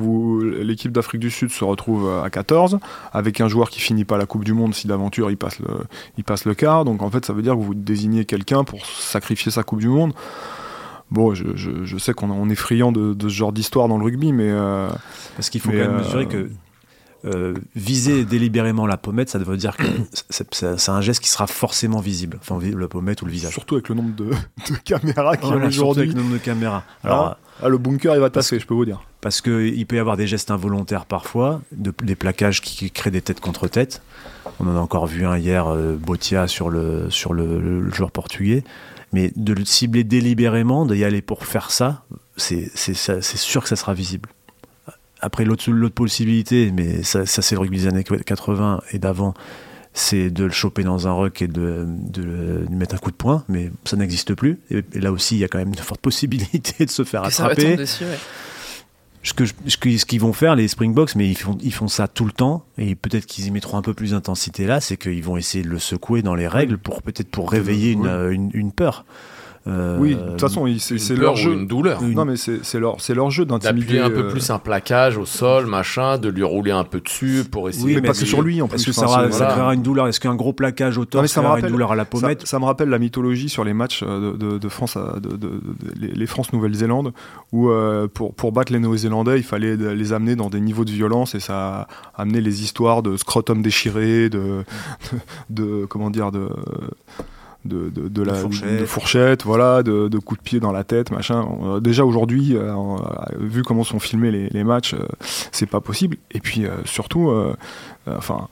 l'équipe 0.62 0.92
d'Afrique 0.92 1.22
du 1.22 1.32
Sud 1.32 1.52
se 1.52 1.64
retrouve 1.64 2.10
à 2.24 2.30
14 2.30 2.80
avec 3.14 3.42
un 3.42 3.48
joueur 3.48 3.70
qui 3.70 3.80
finit 3.80 4.06
pas 4.06 4.18
la 4.18 4.26
Coupe 4.26 4.44
du 4.44 4.54
Monde 4.54 4.74
si 4.74 4.88
d'aventure 4.88 5.32
il 5.32 5.38
passe 5.38 5.60
le, 5.60 5.68
il 6.18 6.24
passe 6.24 6.46
le 6.46 6.54
quart. 6.54 6.86
Donc 6.86 7.02
en 7.02 7.10
fait 7.10 7.26
ça 7.26 7.34
veut 7.34 7.42
dire 7.42 7.54
que 7.54 7.62
vous 7.62 7.76
désignez 7.76 8.26
quelqu'un 8.26 8.64
pour 8.64 8.86
sacrifier 8.86 9.52
sa 9.52 9.64
Coupe 9.64 9.80
du 9.80 9.90
Monde. 9.90 10.14
Bon, 11.12 11.34
je, 11.34 11.56
je, 11.56 11.98
sais 11.98 12.14
qu'on 12.14 12.50
est 12.50 12.56
friand 12.56 12.92
de, 12.92 13.16
ce 13.20 13.34
genre 13.34 13.52
d'histoire 13.52 13.88
dans 13.88 13.98
le 13.98 14.04
rugby, 14.04 14.32
mais. 14.32 14.50
Euh, 14.50 14.90
Parce 15.36 15.50
qu'il 15.50 15.60
faut 15.60 15.72
quand 15.72 15.78
même 15.78 15.98
mesurer 15.98 16.26
euh, 16.26 16.28
que 16.28 16.50
euh, 17.26 17.54
viser 17.76 18.24
délibérément 18.24 18.88
la 18.88 18.96
pommette, 18.96 19.30
ça 19.30 19.40
veut 19.40 19.58
dire 19.58 19.76
que 19.76 19.84
c'est 20.30 20.90
un 20.90 21.02
geste 21.02 21.22
qui 21.22 21.30
sera 21.30 21.48
forcément 21.48 22.00
visible. 22.00 22.40
Enfin, 22.40 22.58
la 22.62 22.88
pommette 22.88 23.22
ou 23.22 23.26
le 23.26 23.32
visage. 23.32 23.52
Surtout 23.52 23.76
avec 23.76 23.90
le 23.90 23.96
nombre 23.96 24.16
de, 24.16 24.32
caméras 24.86 25.36
qu'il 25.36 25.50
y 25.50 25.54
a 25.54 25.56
aujourd'hui. 25.58 26.04
avec 26.04 26.16
le 26.16 26.22
nombre 26.22 26.34
de 26.34 26.40
caméras. 26.40 26.84
Alors, 27.04 27.38
ah, 27.62 27.68
le 27.68 27.78
bunker, 27.78 28.16
il 28.16 28.22
va 28.22 28.30
tasser, 28.30 28.58
je 28.60 28.66
peux 28.66 28.74
vous 28.74 28.86
dire. 28.86 29.02
Parce 29.20 29.42
qu'il 29.42 29.86
peut 29.86 29.98
y 29.98 30.00
avoir 30.00 30.16
des 30.16 30.28
gestes 30.28 30.50
involontaires 30.50 31.06
parfois, 31.06 31.62
des 31.72 32.16
plaquages 32.16 32.62
qui, 32.62 32.90
créent 32.90 33.12
des 33.12 33.22
têtes 33.22 33.42
contre 33.42 33.68
têtes. 33.68 34.02
On 34.62 34.68
en 34.68 34.76
a 34.78 34.80
encore 34.80 35.08
vu 35.08 35.26
un 35.26 35.38
hier, 35.38 35.68
euh, 35.68 35.96
Botia 35.96 36.48
sur, 36.48 36.70
le, 36.70 37.10
sur 37.10 37.34
le, 37.34 37.90
joueur 37.92 38.12
portugais. 38.12 38.64
Mais 39.12 39.34
de 39.36 39.54
le 39.54 39.66
cibler 39.66 40.04
délibérément, 40.04 40.86
d'y 40.86 41.04
aller 41.04 41.22
pour 41.22 41.46
faire 41.46 41.72
ça, 41.72 42.04
c'est 42.38 42.70
sûr 42.78 43.64
que 43.64 43.68
ça 43.68 43.76
sera 43.76 43.94
visible. 43.94 44.30
Après, 45.22 45.44
l'autre 45.44 45.90
possibilité, 45.90 46.72
mais 46.72 47.04
ça, 47.04 47.26
c'est 47.26 47.56
le 47.56 47.60
rugby 47.60 47.78
des 47.78 47.88
années 47.88 48.04
80 48.04 48.82
et 48.92 49.00
d'avant, 49.00 49.34
c'est 49.94 50.30
de 50.30 50.46
le 50.46 50.52
choper 50.52 50.84
dans 50.84 51.08
un 51.08 51.14
ruck 51.14 51.42
et 51.42 51.48
de, 51.48 51.88
lui 52.68 52.76
mettre 52.76 52.96
un 52.96 53.00
coup 53.00 53.12
de 53.12 53.16
poing, 53.16 53.44
mais 53.50 53.72
ça 53.86 53.98
n'existe 53.98 54.34
plus. 54.34 54.60
Et, 54.72 54.84
là 55.00 55.12
aussi, 55.12 55.36
il 55.36 55.40
y 55.40 55.44
a 55.44 55.48
quand 55.48 55.58
même 55.58 55.70
une 55.70 55.76
forte 55.76 56.02
possibilité 56.02 56.86
de 56.86 56.92
se 56.92 57.04
faire 57.04 57.24
attraper. 57.24 57.78
Ce 59.22 59.34
que 59.34 59.44
ce 59.46 60.06
qu'ils 60.06 60.22
vont 60.22 60.32
faire 60.32 60.56
les 60.56 60.70
Springboks, 60.70 61.16
mais 61.16 61.30
ils 61.30 61.38
font 61.38 61.58
ils 61.62 61.74
font 61.74 61.90
ça 61.90 62.08
tout 62.08 62.24
le 62.24 62.32
temps 62.32 62.64
et 62.78 62.96
peut-être 62.96 63.26
qu'ils 63.26 63.48
y 63.48 63.52
mettront 63.52 63.78
un 63.78 63.82
peu 63.82 63.94
plus 63.94 64.12
d'intensité 64.12 64.66
là, 64.66 64.80
c'est 64.80 64.96
qu'ils 64.96 65.22
vont 65.22 65.36
essayer 65.36 65.62
de 65.62 65.70
le 65.70 65.78
secouer 65.78 66.22
dans 66.22 66.36
les 66.36 66.48
règles 66.48 66.78
pour 66.78 67.02
peut-être 67.02 67.30
pour 67.30 67.52
réveiller 67.52 67.92
une 67.92 68.72
peur. 68.72 69.04
Euh, 69.68 69.98
oui, 70.00 70.16
de 70.16 70.22
toute 70.32 70.42
façon, 70.42 70.68
c'est 70.78 71.16
leur 71.16 71.36
jeu. 71.36 71.54
Une 71.54 71.68
douleur. 71.68 72.02
Non, 72.02 72.26
mais 72.26 72.36
c'est 72.38 72.80
leur, 72.80 72.98
leur 73.10 73.32
jeu 73.32 73.46
d'intimider. 73.46 73.80
D'appuyer 73.82 74.02
un 74.02 74.10
peu 74.10 74.26
euh, 74.26 74.32
plus 74.32 74.50
un 74.50 74.60
plaquage 74.60 75.18
au 75.18 75.26
sol, 75.26 75.66
machin, 75.66 76.18
de 76.18 76.30
lui 76.30 76.44
rouler 76.44 76.72
un 76.72 76.84
peu 76.84 77.00
dessus 77.02 77.44
pour 77.50 77.70
essayer. 77.70 77.86
Oui, 77.86 77.96
mais 77.96 78.02
pas 78.02 78.14
que 78.14 78.26
sur 78.26 78.42
lui 78.42 78.62
en 78.62 78.68
plus. 78.68 78.86
que 78.86 78.92
ça, 78.92 79.06
créera 79.30 79.74
une 79.74 79.82
douleur 79.82 80.08
Est-ce 80.08 80.20
qu'un 80.20 80.36
gros 80.36 80.54
plaquage 80.54 80.98
au 80.98 81.06
torse 81.06 81.28
ça 81.28 81.42
une 81.60 81.68
douleur 81.68 81.92
à 81.92 81.96
la 81.96 82.06
pommette 82.06 82.46
ça, 82.46 82.60
me 82.60 82.66
rappelle 82.66 82.90
la 82.90 83.00
mythologie 83.00 83.50
sur 83.50 83.64
les 83.64 83.74
matchs 83.74 84.04
euh, 84.06 84.38
de, 84.38 84.70
France, 84.70 84.98
de, 84.98 85.62
les 85.96 86.26
France-Nouvelle-Zélande, 86.26 87.14
où 87.52 87.70
pour, 88.14 88.34
pour 88.34 88.52
battre 88.52 88.72
les 88.72 88.80
Néo-Zélandais, 88.80 89.38
il 89.38 89.44
fallait 89.44 89.76
les 89.76 90.14
amener 90.14 90.36
dans 90.36 90.50
des 90.50 90.60
niveaux 90.60 90.86
de 90.86 90.92
violence 90.92 91.36
et 91.36 91.40
ça 91.40 91.88
a 92.16 92.22
amené 92.22 92.42
les 92.42 92.64
histoires 92.64 93.04
de 93.04 93.18
scrotum 93.18 93.62
déchiré, 93.62 94.30
de, 94.30 94.64
de 95.50 95.86
comment 95.86 96.10
dire, 96.10 96.32
de 96.32 96.50
de, 97.66 97.90
de, 97.90 98.24
la 98.24 98.36
fourchette. 98.36 98.86
fourchette. 98.86 99.44
voilà, 99.44 99.84
de, 99.84 100.18
coups 100.20 100.40
de 100.40 100.44
pied 100.44 100.60
dans 100.60 100.72
la 100.72 100.84
tête, 100.84 101.12
machin. 101.12 101.46
Euh, 101.64 101.80
déjà 101.80 102.06
aujourd'hui, 102.06 102.56
euh, 102.56 102.74
vu 103.40 103.64
comment 103.64 103.84
sont 103.84 104.00
filmés 104.00 104.32
les, 104.32 104.50
les 104.50 104.64
matchs, 104.64 104.94
euh, 104.94 105.06
c'est 105.22 105.66
pas 105.66 105.82
possible. 105.82 106.18
Et 106.32 106.40
puis 106.40 106.66
surtout, 106.86 107.32
enfin 108.08 108.48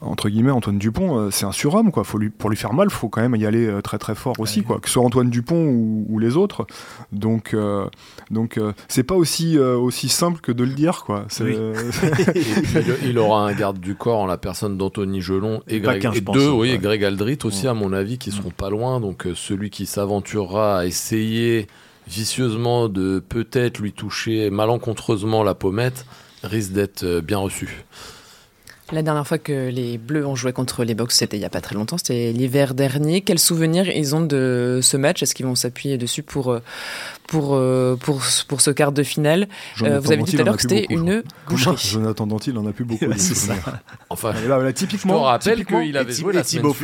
entre 0.00 0.28
guillemets, 0.28 0.50
Antoine 0.50 0.78
Dupont, 0.78 1.18
euh, 1.18 1.30
c'est 1.30 1.46
un 1.46 1.52
surhomme, 1.52 1.90
quoi. 1.90 2.04
Faut 2.04 2.18
lui, 2.18 2.30
pour 2.30 2.50
lui 2.50 2.56
faire 2.56 2.72
mal, 2.72 2.90
faut 2.90 3.08
quand 3.08 3.22
même 3.22 3.34
y 3.36 3.46
aller 3.46 3.66
euh, 3.66 3.80
très 3.80 3.98
très 3.98 4.14
fort 4.14 4.34
aussi, 4.38 4.62
quoi. 4.62 4.78
Que 4.80 4.88
ce 4.88 4.94
soit 4.94 5.02
Antoine 5.02 5.30
Dupont 5.30 5.66
ou, 5.66 6.18
les 6.18 6.36
autres. 6.36 6.66
Donc, 7.12 7.54
euh, 7.54 7.86
donc 8.30 8.60
c'est 8.88 9.02
pas 9.02 9.14
aussi, 9.14 9.58
aussi 9.58 10.08
simple 10.08 10.40
que 10.40 10.52
de 10.52 10.64
le 10.64 10.74
dire, 10.74 11.04
quoi. 11.04 11.26
il, 13.04 13.18
aura 13.18 13.46
un 13.46 13.52
garde 13.52 13.78
du 13.78 13.94
corps 13.94 14.20
en 14.20 14.26
la 14.26 14.36
personne 14.36 14.76
d'Anthony 14.76 15.20
Gelon 15.20 15.62
et, 15.68 15.80
Greg, 15.80 16.08
et 16.14 16.20
deux, 16.20 16.50
oui, 16.50 16.70
et 16.70 16.78
Greg 16.78 17.04
Aldrit 17.04 17.38
aussi, 17.44 17.66
à 17.66 17.74
mon 17.74 17.92
avis, 17.92 18.18
qui 18.18 18.30
seront 18.30 18.50
pas 18.50 18.70
loin. 18.70 19.00
Donc, 19.00 19.26
celui 19.34 19.70
qui 19.70 19.86
s'aventurera 19.86 20.80
à 20.80 20.86
essayer 20.86 21.66
vicieusement 22.06 22.88
de 22.88 23.22
peut-être 23.26 23.78
lui 23.78 23.92
toucher 23.92 24.50
malencontreusement 24.50 25.42
la 25.42 25.54
pommette 25.54 26.04
risque 26.42 26.72
d'être 26.72 27.20
bien 27.20 27.38
reçu. 27.38 27.84
La 28.92 29.00
dernière 29.00 29.26
fois 29.26 29.38
que 29.38 29.70
les 29.70 29.96
Bleus 29.96 30.26
ont 30.26 30.34
joué 30.34 30.52
contre 30.52 30.84
les 30.84 30.94
Box, 30.94 31.16
c'était 31.16 31.38
il 31.38 31.40
n'y 31.40 31.46
a 31.46 31.50
pas 31.50 31.62
très 31.62 31.74
longtemps, 31.74 31.96
c'était 31.96 32.32
l'hiver 32.32 32.74
dernier. 32.74 33.22
Quels 33.22 33.38
souvenirs 33.38 33.88
ils 33.88 34.14
ont 34.14 34.20
de 34.20 34.80
ce 34.82 34.98
match? 34.98 35.22
Est-ce 35.22 35.34
qu'ils 35.34 35.46
vont 35.46 35.54
s'appuyer 35.54 35.96
dessus 35.96 36.22
pour, 36.22 36.52
euh, 36.52 36.60
pour, 37.26 37.54
euh, 37.54 37.96
pour, 37.96 38.20
pour, 38.46 38.60
ce 38.60 38.70
quart 38.70 38.92
de 38.92 39.02
finale? 39.02 39.48
Euh, 39.80 40.00
Vous 40.00 40.12
avez 40.12 40.22
dit 40.22 40.32
tout 40.32 40.42
à 40.42 40.44
l'heure 40.44 40.56
que 40.56 40.62
c'était 40.62 40.86
une 40.90 41.22
boucherie. 41.48 41.76
Jonathan 41.82 42.26
Dantil 42.26 42.52
il 42.52 42.58
en 42.58 42.66
a 42.66 42.72
plus 42.72 42.84
beaucoup. 42.84 43.06
ça. 43.16 43.54
Enfin, 44.10 44.34
là, 44.46 44.72
typiquement, 44.74 45.14
je 45.14 45.18
te 45.18 45.24
rappelle 45.24 45.64
qu'il 45.64 45.96
avait 45.96 46.12
joué 46.12 46.34
la 46.34 46.44
semaine 46.44 46.74
suivante. 46.74 46.76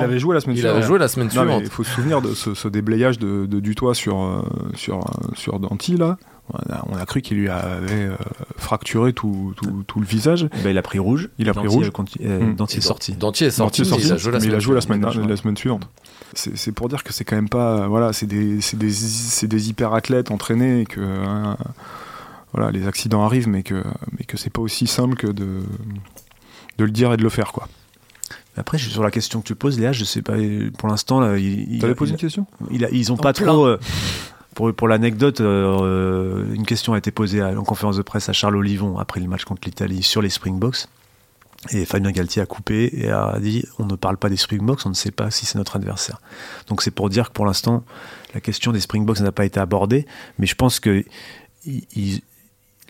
Il 0.00 0.04
avait 0.04 0.18
joué 0.18 0.34
la 0.34 0.40
semaine 0.40 0.56
suivante. 0.56 0.72
Il 0.72 0.78
avait 0.78 0.86
joué 0.86 0.98
la 0.98 1.08
semaine 1.08 1.30
suivante. 1.30 1.62
Il 1.62 1.70
faut 1.70 1.84
se 1.84 1.90
souvenir 1.90 2.22
de 2.22 2.32
ce, 2.32 2.68
déblayage 2.68 3.18
de, 3.18 3.44
de 3.44 3.60
Dutoit 3.60 3.94
sur, 3.94 4.44
sur, 4.74 5.04
sur 5.34 5.60
Dantil, 5.60 5.98
là. 5.98 6.16
On 6.52 6.96
a, 6.96 7.06
cru 7.06 7.22
qu'il 7.22 7.38
lui 7.38 7.48
avait 7.48 8.04
euh, 8.04 8.16
fracturé 8.56 9.14
tout, 9.14 9.54
tout, 9.86 10.00
le 10.00 10.06
visage. 10.06 10.46
Ben, 10.62 10.70
il 10.70 10.78
a 10.78 10.82
pris 10.82 10.98
rouge. 10.98 11.30
Il 11.38 11.48
a 11.48 11.54
pris 11.54 11.66
rouge. 11.66 11.90
Euh, 12.20 12.40
hmm. 12.40 12.54
Dentier 12.54 12.78
est 12.78 12.82
sorti. 12.82 13.12
Dentier 13.14 13.46
est 13.46 13.50
sorti. 13.50 13.82
Il 13.82 14.12
a 14.12 14.16
joué 14.18 14.32
la 14.32 14.40
semaine, 14.40 14.50
il 14.50 14.54
a 14.54 14.58
joué 14.58 14.74
la 14.74 14.80
semaine, 14.82 15.28
la 15.28 15.36
semaine 15.36 15.56
suivante. 15.56 15.88
C'est 16.34 16.72
pour 16.72 16.88
dire 16.88 17.02
que 17.02 17.12
c'est 17.12 17.24
quand 17.24 17.36
même 17.36 17.48
pas. 17.48 17.88
Voilà, 17.88 18.12
c'est 18.12 18.26
des, 18.26 18.58
des, 18.74 19.46
des 19.48 19.68
hyper 19.70 19.94
athlètes 19.94 20.30
entraînés 20.30 20.82
et 20.82 20.86
que. 20.86 21.00
Hein, 21.00 21.56
voilà, 22.52 22.70
les 22.70 22.86
accidents 22.86 23.24
arrivent, 23.24 23.48
mais 23.48 23.64
que, 23.64 23.82
mais 24.16 24.24
que 24.24 24.36
c'est 24.36 24.50
pas 24.50 24.62
aussi 24.62 24.86
simple 24.86 25.16
que 25.16 25.26
de, 25.26 25.60
de 26.78 26.84
le 26.84 26.90
dire 26.92 27.12
et 27.12 27.16
de 27.16 27.22
le 27.22 27.28
faire, 27.28 27.52
quoi. 27.52 27.68
Après, 28.56 28.78
sur 28.78 29.02
la 29.02 29.10
question 29.10 29.40
que 29.40 29.46
tu 29.46 29.56
poses, 29.56 29.80
Léa, 29.80 29.92
je 29.92 30.04
sais 30.04 30.22
pas. 30.22 30.34
Pour 30.78 30.88
l'instant, 30.88 31.18
là, 31.18 31.36
il, 31.36 31.80
T'avais 31.80 31.96
posé 31.96 32.12
une 32.12 32.18
question? 32.18 32.46
Ils 32.70 33.12
ont 33.12 33.16
pas 33.16 33.32
trop. 33.32 33.66
Euh, 33.66 33.78
pour, 34.54 34.88
l'anecdote, 34.88 35.40
euh, 35.40 36.52
une 36.54 36.64
question 36.64 36.94
a 36.94 36.98
été 36.98 37.10
posée 37.10 37.42
en 37.42 37.64
conférence 37.64 37.96
de 37.96 38.02
presse 38.02 38.28
à 38.28 38.32
Charles 38.32 38.56
Olivon 38.56 38.98
après 38.98 39.20
le 39.20 39.26
match 39.26 39.44
contre 39.44 39.62
l'Italie 39.66 40.02
sur 40.02 40.22
les 40.22 40.30
Springboks. 40.30 40.86
Et 41.70 41.86
Fabien 41.86 42.12
Galtier 42.12 42.42
a 42.42 42.46
coupé 42.46 42.90
et 42.92 43.10
a 43.10 43.38
dit 43.40 43.64
on 43.78 43.86
ne 43.86 43.96
parle 43.96 44.18
pas 44.18 44.28
des 44.28 44.36
Springboks, 44.36 44.84
on 44.84 44.90
ne 44.90 44.94
sait 44.94 45.10
pas 45.10 45.30
si 45.30 45.46
c'est 45.46 45.56
notre 45.56 45.76
adversaire. 45.76 46.20
Donc 46.68 46.82
c'est 46.82 46.90
pour 46.90 47.08
dire 47.08 47.28
que 47.28 47.32
pour 47.32 47.46
l'instant, 47.46 47.84
la 48.34 48.40
question 48.40 48.70
des 48.70 48.80
Springboks 48.80 49.20
n'a 49.20 49.32
pas 49.32 49.46
été 49.46 49.58
abordée, 49.60 50.06
mais 50.38 50.46
je 50.46 50.54
pense 50.54 50.78
que 50.78 51.04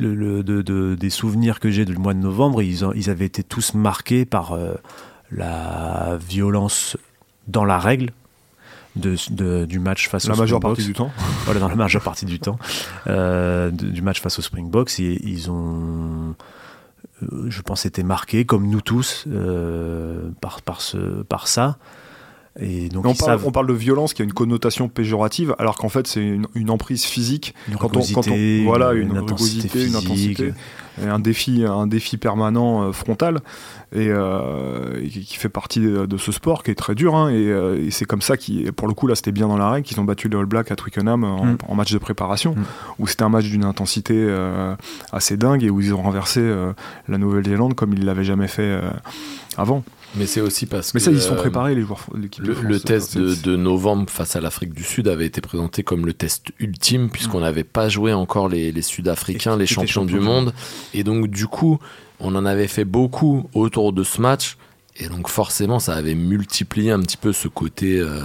des 0.00 1.10
souvenirs 1.10 1.60
que 1.60 1.70
j'ai 1.70 1.84
du 1.84 1.96
mois 1.96 2.14
de 2.14 2.18
novembre, 2.18 2.62
ils, 2.62 2.84
ils, 2.96 3.10
avaient 3.10 3.26
été 3.26 3.44
tous 3.44 3.74
marqués 3.74 4.24
par 4.24 4.52
euh, 4.52 4.74
la 5.30 6.18
violence 6.20 6.96
dans 7.46 7.64
la 7.64 7.78
règle, 7.78 8.12
de, 8.96 9.64
du 9.64 9.78
match 9.78 10.08
face 10.08 10.28
la 10.28 10.36
majeure 10.36 10.60
partie 10.60 10.84
du 10.84 10.92
temps. 10.92 11.10
Voilà, 11.44 11.60
dans 11.60 11.68
la 11.68 11.74
majeure 11.74 12.02
partie 12.02 12.24
du 12.24 12.38
temps 12.38 12.58
euh, 13.06 13.70
du 13.70 14.02
match 14.02 14.20
face 14.20 14.38
aux 14.38 14.42
Springboks. 14.42 14.98
Et, 15.00 15.20
ils 15.26 15.50
ont, 15.50 16.34
euh, 17.22 17.46
je 17.48 17.62
pense, 17.62 17.86
été 17.86 18.02
marqués, 18.02 18.44
comme 18.44 18.68
nous 18.68 18.80
tous, 18.80 19.24
euh, 19.28 20.30
par, 20.40 20.62
par, 20.62 20.80
ce, 20.80 21.22
par 21.22 21.48
ça. 21.48 21.76
Et 22.60 22.88
donc, 22.88 23.04
on, 23.04 23.14
parle, 23.14 23.16
savent 23.16 23.46
on 23.46 23.50
parle 23.50 23.66
de 23.66 23.72
violence 23.72 24.14
qui 24.14 24.22
a 24.22 24.24
une 24.24 24.32
connotation 24.32 24.88
péjorative, 24.88 25.56
alors 25.58 25.76
qu'en 25.76 25.88
fait 25.88 26.06
c'est 26.06 26.24
une, 26.24 26.46
une 26.54 26.70
emprise 26.70 27.04
physique. 27.04 27.52
une 27.68 27.74
quand 27.76 27.96
on- 27.96 28.00
quand 28.00 28.28
on- 28.28 28.32
rugosité, 28.32 28.62
voilà, 28.64 28.92
une 28.92 29.08
une 29.16 29.36
physique. 29.36 29.96
intensité. 29.96 30.52
et 31.02 31.06
un 31.08 31.18
défi, 31.18 31.64
un 31.66 31.88
défi 31.88 32.16
permanent 32.16 32.84
euh, 32.84 32.92
frontal 32.92 33.40
et, 33.92 34.06
euh, 34.08 35.00
et 35.02 35.08
qui 35.08 35.34
fait 35.36 35.48
partie 35.48 35.80
de, 35.80 36.06
de 36.06 36.16
ce 36.16 36.30
sport 36.30 36.62
qui 36.62 36.70
est 36.70 36.76
très 36.76 36.94
dur. 36.94 37.16
hein, 37.16 37.30
et 37.30 37.48
euh, 37.48 37.84
et 37.84 37.90
c'est 37.90 38.04
comme 38.04 38.22
ça 38.22 38.36
qui, 38.36 38.70
pour 38.70 38.86
le 38.86 38.94
coup, 38.94 39.08
là, 39.08 39.16
c'était 39.16 39.32
bien 39.32 39.48
dans 39.48 39.56
la 39.56 39.68
règle 39.70 39.84
qu'ils 39.88 39.98
ont 39.98 40.04
battu 40.04 40.28
les 40.28 40.36
All 40.38 40.46
Blacks 40.46 40.70
à 40.70 40.76
Twickenham 40.76 41.24
en, 41.24 41.44
Mm. 41.46 41.58
en 41.66 41.74
match 41.74 41.92
de 41.92 41.98
préparation, 41.98 42.54
Mm. 42.54 42.62
où 43.00 43.08
c'était 43.08 43.24
un 43.24 43.28
match 43.30 43.46
d'une 43.46 43.64
intensité 43.64 44.14
assez 45.10 45.36
dingue 45.36 45.64
et 45.64 45.70
où 45.70 45.80
ils 45.80 45.92
ont 45.92 46.02
renversé 46.02 46.40
la 47.08 47.18
Nouvelle-Zélande 47.18 47.74
comme 47.74 47.92
ils 47.94 48.04
l'avaient 48.04 48.22
jamais 48.22 48.46
fait 48.48 48.78
avant. 49.56 49.82
Mais 50.16 50.26
c'est 50.26 50.40
aussi 50.40 50.66
parce 50.66 50.94
Mais 50.94 51.00
que 51.00 51.04
ça, 51.04 51.10
ils 51.10 51.20
sont 51.20 51.34
euh, 51.34 51.36
préparés 51.36 51.74
les 51.74 51.82
joueurs, 51.82 52.06
l'équipe 52.16 52.42
de 52.44 52.48
Le, 52.48 52.54
France. 52.54 52.66
le 52.68 52.80
test 52.80 53.18
de, 53.18 53.56
novembre 53.56 54.08
face 54.08 54.36
à 54.36 54.40
l'Afrique 54.40 54.72
du 54.72 54.84
Sud 54.84 55.08
avait 55.08 55.26
été 55.26 55.40
présenté 55.40 55.82
comme 55.82 56.06
le 56.06 56.12
test 56.12 56.46
ultime 56.60 57.10
puisqu'on 57.10 57.40
n'avait 57.40 57.64
pas 57.64 57.88
joué 57.88 58.12
encore 58.12 58.48
les, 58.48 58.70
les 58.70 58.82
Sud-Africains, 58.82 59.56
les 59.56 59.66
champions 59.66 60.04
du 60.04 60.12
champions 60.12 60.18
du 60.20 60.24
monde. 60.24 60.52
Et 60.94 61.02
donc 61.04 61.28
du 61.28 61.46
coup, 61.46 61.78
on 62.20 62.34
en 62.36 62.46
avait 62.46 62.68
fait 62.68 62.84
beaucoup 62.84 63.48
autour 63.54 63.92
de 63.92 64.02
ce 64.04 64.20
match. 64.20 64.56
Et 64.96 65.08
donc 65.08 65.28
forcément, 65.28 65.80
ça 65.80 65.94
avait 65.94 66.14
multiplié 66.14 66.92
un 66.92 67.00
petit 67.00 67.16
peu 67.16 67.32
ce 67.32 67.48
côté, 67.48 67.98
euh, 67.98 68.20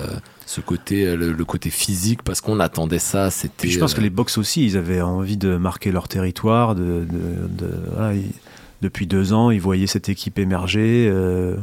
ce 0.46 0.62
côté, 0.62 1.08
euh, 1.08 1.16
le, 1.16 1.32
le 1.32 1.46
côté 1.46 1.72
physique 1.72 2.22
parce 2.22 2.42
qu'on 2.42 2.60
attendait 2.60 3.00
ça. 3.00 3.32
C'était. 3.32 3.68
Je 3.68 3.80
pense 3.80 3.96
que 3.96 4.02
les 4.02 4.12
box 4.12 4.38
aussi, 4.38 4.64
ils 4.64 4.78
avaient 4.78 5.02
envie 5.02 5.38
de 5.38 5.58
marquer 5.58 5.92
leur 5.92 6.08
territoire. 6.08 6.76
De, 6.76 6.84
de- 7.10 7.48
de- 7.66 7.74
voilà, 7.96 8.14
ils- 8.14 8.32
depuis 8.84 9.08
deux 9.08 9.34
ans, 9.34 9.50
ils 9.50 9.60
voyaient 9.60 9.88
cette 9.88 10.08
équipe 10.10 10.40
émerger, 10.40 11.10
euh, 11.12 11.58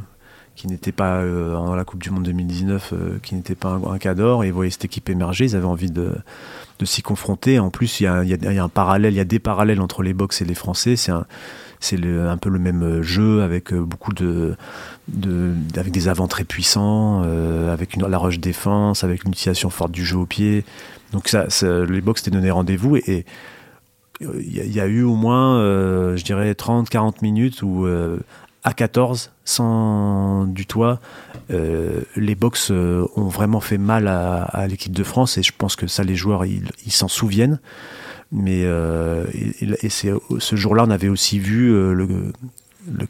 qui 0.57 0.67
n'était 0.67 0.93
pas 0.93 1.19
euh, 1.21 1.77
la 1.77 1.85
Coupe 1.85 2.03
du 2.03 2.11
Monde 2.11 2.25
2019, 2.25 2.93
euh, 2.93 3.19
qui 3.23 3.35
n'était 3.35 3.55
pas 3.55 3.71
un, 3.71 3.93
un 3.93 3.99
cas 3.99 4.15
et 4.15 4.47
Ils 4.47 4.53
voyaient 4.53 4.71
cette 4.71 4.87
équipe 4.87 5.09
émerger, 5.09 5.45
ils 5.45 5.55
avaient 5.57 5.67
envie 5.67 5.91
de, 5.91 6.13
de 6.79 6.85
s'y 6.85 7.03
confronter. 7.03 7.59
En 7.59 7.71
plus, 7.71 8.01
il 8.01 8.05
y 8.05 8.07
a, 8.07 8.65
un 8.65 8.69
parallèle, 8.69 9.13
il 9.13 9.17
y 9.17 9.21
a 9.21 9.25
des 9.25 9.39
parallèles 9.39 9.81
entre 9.81 10.03
les 10.03 10.15
box 10.15 10.41
et 10.43 10.45
les 10.45 10.55
Français. 10.55 10.97
C'est 10.97 11.13
un, 11.13 11.27
c'est 11.79 12.03
un 12.03 12.39
peu 12.39 12.49
le 12.49 12.59
même 12.59 13.03
jeu 13.03 13.43
avec 13.43 13.73
euh, 13.73 13.81
beaucoup 13.81 14.15
de, 14.15 14.57
de 15.09 15.53
avec 15.77 15.93
des 15.93 16.09
avants 16.09 16.29
très 16.29 16.45
puissants, 16.45 17.23
euh, 17.25 17.73
avec 17.73 17.97
la 17.97 18.19
rush 18.19 18.41
défense, 18.41 19.05
avec 19.05 19.25
une 19.25 19.33
utilisation 19.33 19.71
forte 19.71 19.93
du 19.93 20.05
jeu 20.05 20.17
au 20.17 20.27
pied. 20.27 20.65
Donc 21.13 21.29
ça, 21.29 21.47
les 21.63 22.01
box 22.01 22.23
t'es 22.23 22.31
donné 22.31 22.51
rendez-vous 22.51 22.97
et 22.97 23.25
euh, 24.23 24.41
il 24.41 24.73
y, 24.75 24.81
a- 24.81 24.87
eu 24.87 25.03
au 25.03 25.15
moins, 25.15 25.59
euh, 25.59 26.17
je 26.17 26.25
dirais, 26.25 26.53
30-40 26.53 27.17
minutes 27.23 27.63
où 27.63 27.85
euh, 27.85 28.19
à 28.67 28.75
14, 28.75 29.33
sans 29.45 30.45
du 30.45 30.67
toit, 30.67 30.99
euh, 31.53 32.01
les 32.17 32.35
box 32.35 32.73
euh, 32.73 33.07
ont 33.15 33.29
vraiment 33.29 33.61
fait 33.61 33.79
mal 33.79 34.09
à, 34.09 34.67
l'équipe 34.67 34.93
de 34.93 35.05
France 35.05 35.39
et 35.39 35.45
je 35.45 35.53
pense 35.57 35.77
que 35.77 35.87
ça, 35.87 36.03
les 36.03 36.17
joueurs, 36.17 36.45
ils 36.45 36.91
s'en 36.91 37.07
souviennent. 37.07 37.61
Mais 38.33 38.65
euh, 38.65 39.25
ce 39.81 40.57
jour-là, 40.57 40.83
on 40.85 40.91
avait 40.91 41.09
aussi 41.09 41.39
vu 41.39 41.71
le, 41.71 42.33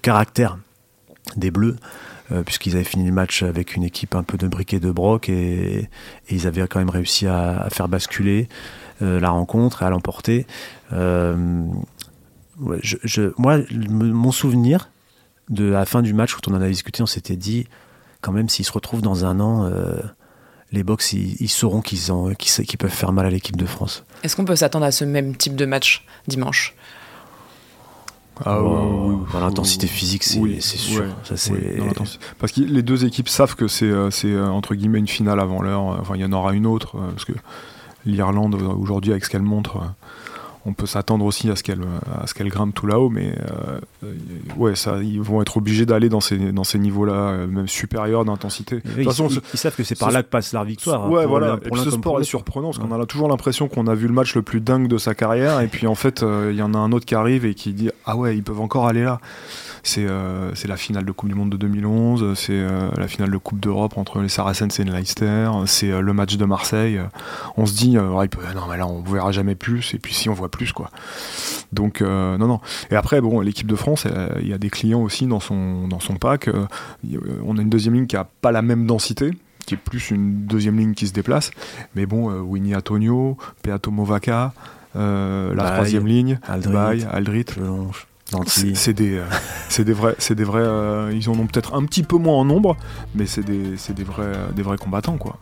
caractère 0.02 0.58
des 1.36 1.50
Bleus, 1.50 1.76
puisqu'ils 2.44 2.74
avaient 2.74 2.84
fini 2.84 3.06
le 3.06 3.12
match 3.12 3.42
avec 3.42 3.76
une 3.76 3.82
équipe 3.82 4.14
un 4.14 4.24
peu 4.24 4.36
de 4.36 4.48
briquet 4.48 4.78
de 4.78 4.90
broc 4.90 5.30
et, 5.30 5.88
ils 6.28 6.46
avaient 6.46 6.68
quand 6.68 6.80
même 6.80 6.90
réussi 6.90 7.26
à, 7.26 7.68
faire 7.72 7.88
basculer 7.88 8.50
la 9.00 9.30
rencontre 9.30 9.82
et 9.82 9.86
à 9.86 9.90
l'emporter. 9.90 10.46
Moi, 10.92 11.46
mon 12.58 14.32
souvenir 14.32 14.90
de 15.48 15.64
la 15.64 15.84
fin 15.86 16.02
du 16.02 16.12
match, 16.12 16.34
quand 16.34 16.50
on 16.50 16.54
en 16.56 16.60
a 16.60 16.68
discuté, 16.68 17.02
on 17.02 17.06
s'était 17.06 17.36
dit, 17.36 17.66
quand 18.20 18.32
même, 18.32 18.48
s'ils 18.48 18.64
se 18.64 18.72
retrouvent 18.72 19.02
dans 19.02 19.24
un 19.24 19.38
an, 19.40 19.64
euh, 19.64 20.00
les 20.72 20.82
Box, 20.82 21.12
ils, 21.12 21.36
ils 21.40 21.48
sauront 21.48 21.80
qu'ils 21.80 22.12
ont- 22.12 22.34
qu'ils 22.34 22.66
qu'ils 22.66 22.78
peuvent 22.78 22.90
faire 22.90 23.12
mal 23.12 23.26
à 23.26 23.30
l'équipe 23.30 23.56
de 23.56 23.66
France. 23.66 24.04
Est-ce 24.24 24.34
qu'on 24.36 24.44
peut 24.44 24.56
s'attendre 24.56 24.84
à 24.84 24.90
ce 24.90 25.04
même 25.04 25.36
type 25.36 25.54
de 25.54 25.64
match 25.66 26.04
dimanche? 26.26 26.74
Ah, 28.44 28.60
oui, 28.62 29.14
oui, 29.14 29.40
l'intensité 29.40 29.86
physique, 29.86 30.22
c'est 30.22 30.38
Oui, 30.38 30.60
sûr. 30.60 31.00
ouais, 31.04 31.08
Ça, 31.24 31.38
c'est- 31.38 31.52
Oui. 31.52 31.88
Parce 32.38 32.52
que 32.52 32.60
les 32.60 32.82
deux 32.82 33.06
équipes 33.06 33.30
savent 33.30 33.54
que 33.54 33.66
c'est 33.66 33.86
euh, 33.86 34.10
euh, 34.24 34.46
entre 34.48 34.74
guillemets 34.74 34.98
une 34.98 35.08
finale 35.08 35.40
avant 35.40 35.62
l'heure. 35.62 35.80
Enfin, 36.00 36.16
il 36.16 36.20
y 36.20 36.24
en 36.24 36.32
aura 36.32 36.52
une 36.52 36.66
autre 36.66 36.98
parce 37.12 37.24
que 37.24 37.32
l'Irlande 38.04 38.56
aujourd'hui 38.56 39.12
avec 39.12 39.24
ce 39.24 39.30
qu'elle 39.30 39.40
montre, 39.42 39.76
euh, 39.78 39.80
on 40.66 40.72
peut 40.74 40.86
s'attendre 40.86 41.24
aussi 41.24 41.48
à 41.48 41.56
ce 41.56 41.62
qu'elle 41.62 41.80
à 42.20 42.26
ce 42.26 42.34
qu'elle 42.34 42.48
grimpe 42.48 42.74
tout 42.74 42.86
là-haut. 42.86 43.08
Mais 43.08 43.32
euh, 44.02 44.12
ouais, 44.56 44.74
ça, 44.74 44.98
ils 45.02 45.20
vont 45.20 45.40
être 45.40 45.56
obligés 45.56 45.86
d'aller 45.86 46.08
dans 46.08 46.20
ces 46.20 46.36
dans 46.52 46.64
ces 46.64 46.78
niveaux-là, 46.78 47.12
euh, 47.12 47.46
même 47.46 47.68
supérieurs 47.68 48.24
d'intensité. 48.24 48.76
De 48.76 48.82
Oui, 48.84 49.04
toute 49.04 49.04
façon, 49.04 49.28
ils, 49.28 49.58
savent 49.58 49.74
que 49.74 49.84
c'est 49.84 49.98
par 49.98 50.10
là 50.10 50.22
que 50.22 50.28
passe 50.28 50.52
leur 50.52 50.64
victoire. 50.64 51.04
hein, 51.06 51.08
ouais, 51.08 51.24
voilà. 51.24 51.58
Et 51.64 51.70
puis 51.70 51.80
ce 51.80 51.90
sport 51.90 52.20
est 52.20 52.24
surprenant 52.24 52.72
parce 52.72 52.78
qu'on 52.78 53.00
a 53.00 53.06
toujours 53.06 53.28
l'impression 53.28 53.68
qu'on 53.68 53.86
a 53.86 53.94
vu 53.94 54.08
le 54.08 54.12
match 54.12 54.34
le 54.34 54.42
plus 54.42 54.60
dingue 54.60 54.88
de 54.88 54.98
sa 54.98 55.14
carrière, 55.14 55.60
et 55.60 55.68
puis 55.68 55.86
en 55.86 55.94
fait, 55.94 56.22
euh, 56.22 56.50
il 56.52 56.58
y 56.58 56.62
en 56.62 56.74
a 56.74 56.78
un 56.78 56.92
autre 56.92 57.06
qui 57.06 57.14
arrive 57.14 57.44
et 57.46 57.54
qui 57.54 57.72
dit 57.72 57.90
ah 58.04 58.16
ouais, 58.16 58.36
ils 58.36 58.42
peuvent 58.42 58.60
encore 58.60 58.86
aller 58.86 59.04
là. 59.04 59.20
C'est 59.88 60.04
euh, 60.06 60.52
c'est 60.54 60.66
la 60.68 60.76
finale 60.76 61.04
de 61.04 61.12
Coupe 61.12 61.28
du 61.28 61.34
Monde 61.36 61.50
de 61.50 61.56
2011, 61.56 62.34
c'est 62.36 62.52
euh, 62.52 62.90
la 62.98 63.06
finale 63.06 63.30
de 63.30 63.36
Coupe 63.36 63.60
d'Europe 63.60 63.96
entre 63.96 64.20
les 64.20 64.28
Saracens 64.28 64.78
et 64.80 64.84
le 64.84 64.92
Leicester, 64.92 65.48
c'est 65.66 65.92
euh, 65.92 66.00
le 66.00 66.12
match 66.12 66.36
de 66.36 66.44
Marseille. 66.44 67.00
On 67.56 67.66
se 67.66 67.74
dit 67.74 67.96
ouais, 67.98 68.26
peut- 68.28 68.40
non 68.54 68.62
mais 68.68 68.76
là 68.76 68.86
on 68.86 69.00
verra 69.02 69.30
jamais 69.32 69.54
plus, 69.54 69.94
et 69.94 69.98
puis 69.98 70.12
si 70.12 70.28
on 70.28 70.34
voit 70.34 70.50
plus 70.50 70.72
quoi. 70.72 70.90
Donc 71.72 72.02
euh, 72.02 72.36
non 72.36 72.48
non. 72.48 72.60
Et 72.90 72.96
après 72.96 73.20
bon, 73.20 73.40
l'équipe 73.40 73.68
de 73.68 73.76
France, 73.76 74.06
il 74.40 74.48
y 74.48 74.52
a 74.52 74.58
des 74.58 74.70
clients 74.70 75.02
aussi 75.02 75.26
dans 75.26 75.40
son 75.40 75.86
dans 75.88 76.00
son 76.00 76.14
pack. 76.16 76.50
On 77.46 77.56
a 77.58 77.62
une 77.62 77.70
deuxième 77.70 77.94
ligne 77.94 78.06
qui 78.06 78.16
a 78.16 78.24
pas 78.24 78.50
la 78.52 78.62
même 78.62 78.86
densité 78.86 79.30
qui 79.66 79.74
est 79.74 79.78
plus 79.78 80.10
une 80.10 80.46
deuxième 80.46 80.78
ligne 80.78 80.94
qui 80.94 81.08
se 81.08 81.12
déplace. 81.12 81.50
Mais 81.96 82.06
bon, 82.06 82.30
euh, 82.30 82.38
Winnie 82.40 82.76
Antonio, 82.76 83.36
Peato 83.62 83.90
Movaca, 83.90 84.52
euh, 84.94 85.54
la 85.56 85.64
troisième 85.72 86.06
ligne, 86.06 86.38
Aldrit. 86.46 87.04
Aldrit. 87.12 87.44
C'est 88.28 88.32
Danty. 88.36 88.76
c'est 88.76 88.92
des, 88.92 89.14
euh, 89.18 89.24
c'est 89.68 89.84
des 89.84 89.92
vrais, 89.92 90.14
c'est 90.18 90.34
des 90.34 90.44
vrais. 90.44 90.60
euh, 90.62 91.12
ils 91.14 91.28
en 91.30 91.34
ont 91.34 91.46
peut-être 91.46 91.74
un 91.74 91.84
petit 91.84 92.02
peu 92.02 92.16
moins 92.16 92.34
en 92.36 92.44
nombre, 92.44 92.76
mais 93.14 93.26
c'est 93.26 93.44
des, 93.44 93.76
c'est 93.76 93.94
des 93.94 94.04
vrais, 94.04 94.32
des 94.54 94.62
vrais 94.62 94.76
combattants 94.78 95.16
quoi. 95.16 95.38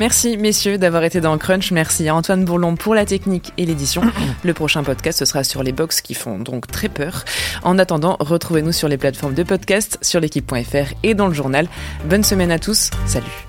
Merci 0.00 0.36
messieurs 0.36 0.78
d'avoir 0.78 1.02
été 1.02 1.20
dans 1.20 1.36
Crunch. 1.38 1.72
Merci 1.72 2.08
à 2.08 2.14
Antoine 2.14 2.44
Bourlon 2.44 2.76
pour 2.76 2.94
la 2.94 3.04
technique 3.04 3.52
et 3.58 3.66
l'édition. 3.66 4.02
Le 4.44 4.54
prochain 4.54 4.84
podcast 4.84 5.18
ce 5.18 5.24
sera 5.24 5.42
sur 5.42 5.62
les 5.64 5.72
box 5.72 6.00
qui 6.00 6.14
font 6.14 6.38
donc 6.38 6.68
très 6.68 6.88
peur. 6.88 7.24
En 7.64 7.78
attendant, 7.78 8.16
retrouvez-nous 8.20 8.72
sur 8.72 8.86
les 8.88 8.96
plateformes 8.96 9.34
de 9.34 9.42
podcast, 9.42 9.98
sur 10.02 10.20
l'équipe.fr 10.20 10.94
et 11.02 11.14
dans 11.14 11.26
le 11.26 11.34
journal. 11.34 11.68
Bonne 12.04 12.22
semaine 12.22 12.52
à 12.52 12.58
tous. 12.60 12.90
Salut. 13.06 13.47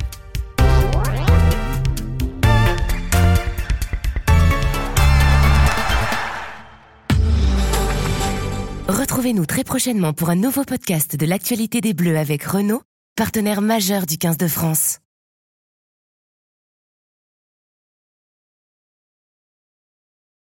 Retrouvez-nous 8.90 9.46
très 9.46 9.64
prochainement 9.64 10.14
pour 10.14 10.32
un 10.32 10.36
nouveau 10.36 10.64
podcast 10.64 11.16
de 11.16 11.24
l'actualité 11.28 11.80
des 11.80 11.94
Bleus 11.94 12.18
avec 12.18 12.42
Renault, 12.42 12.82
partenaire 13.16 13.62
majeur 13.62 14.08
du 14.08 14.18
15 14.18 14.38
de 14.38 14.48
France. 14.48 14.98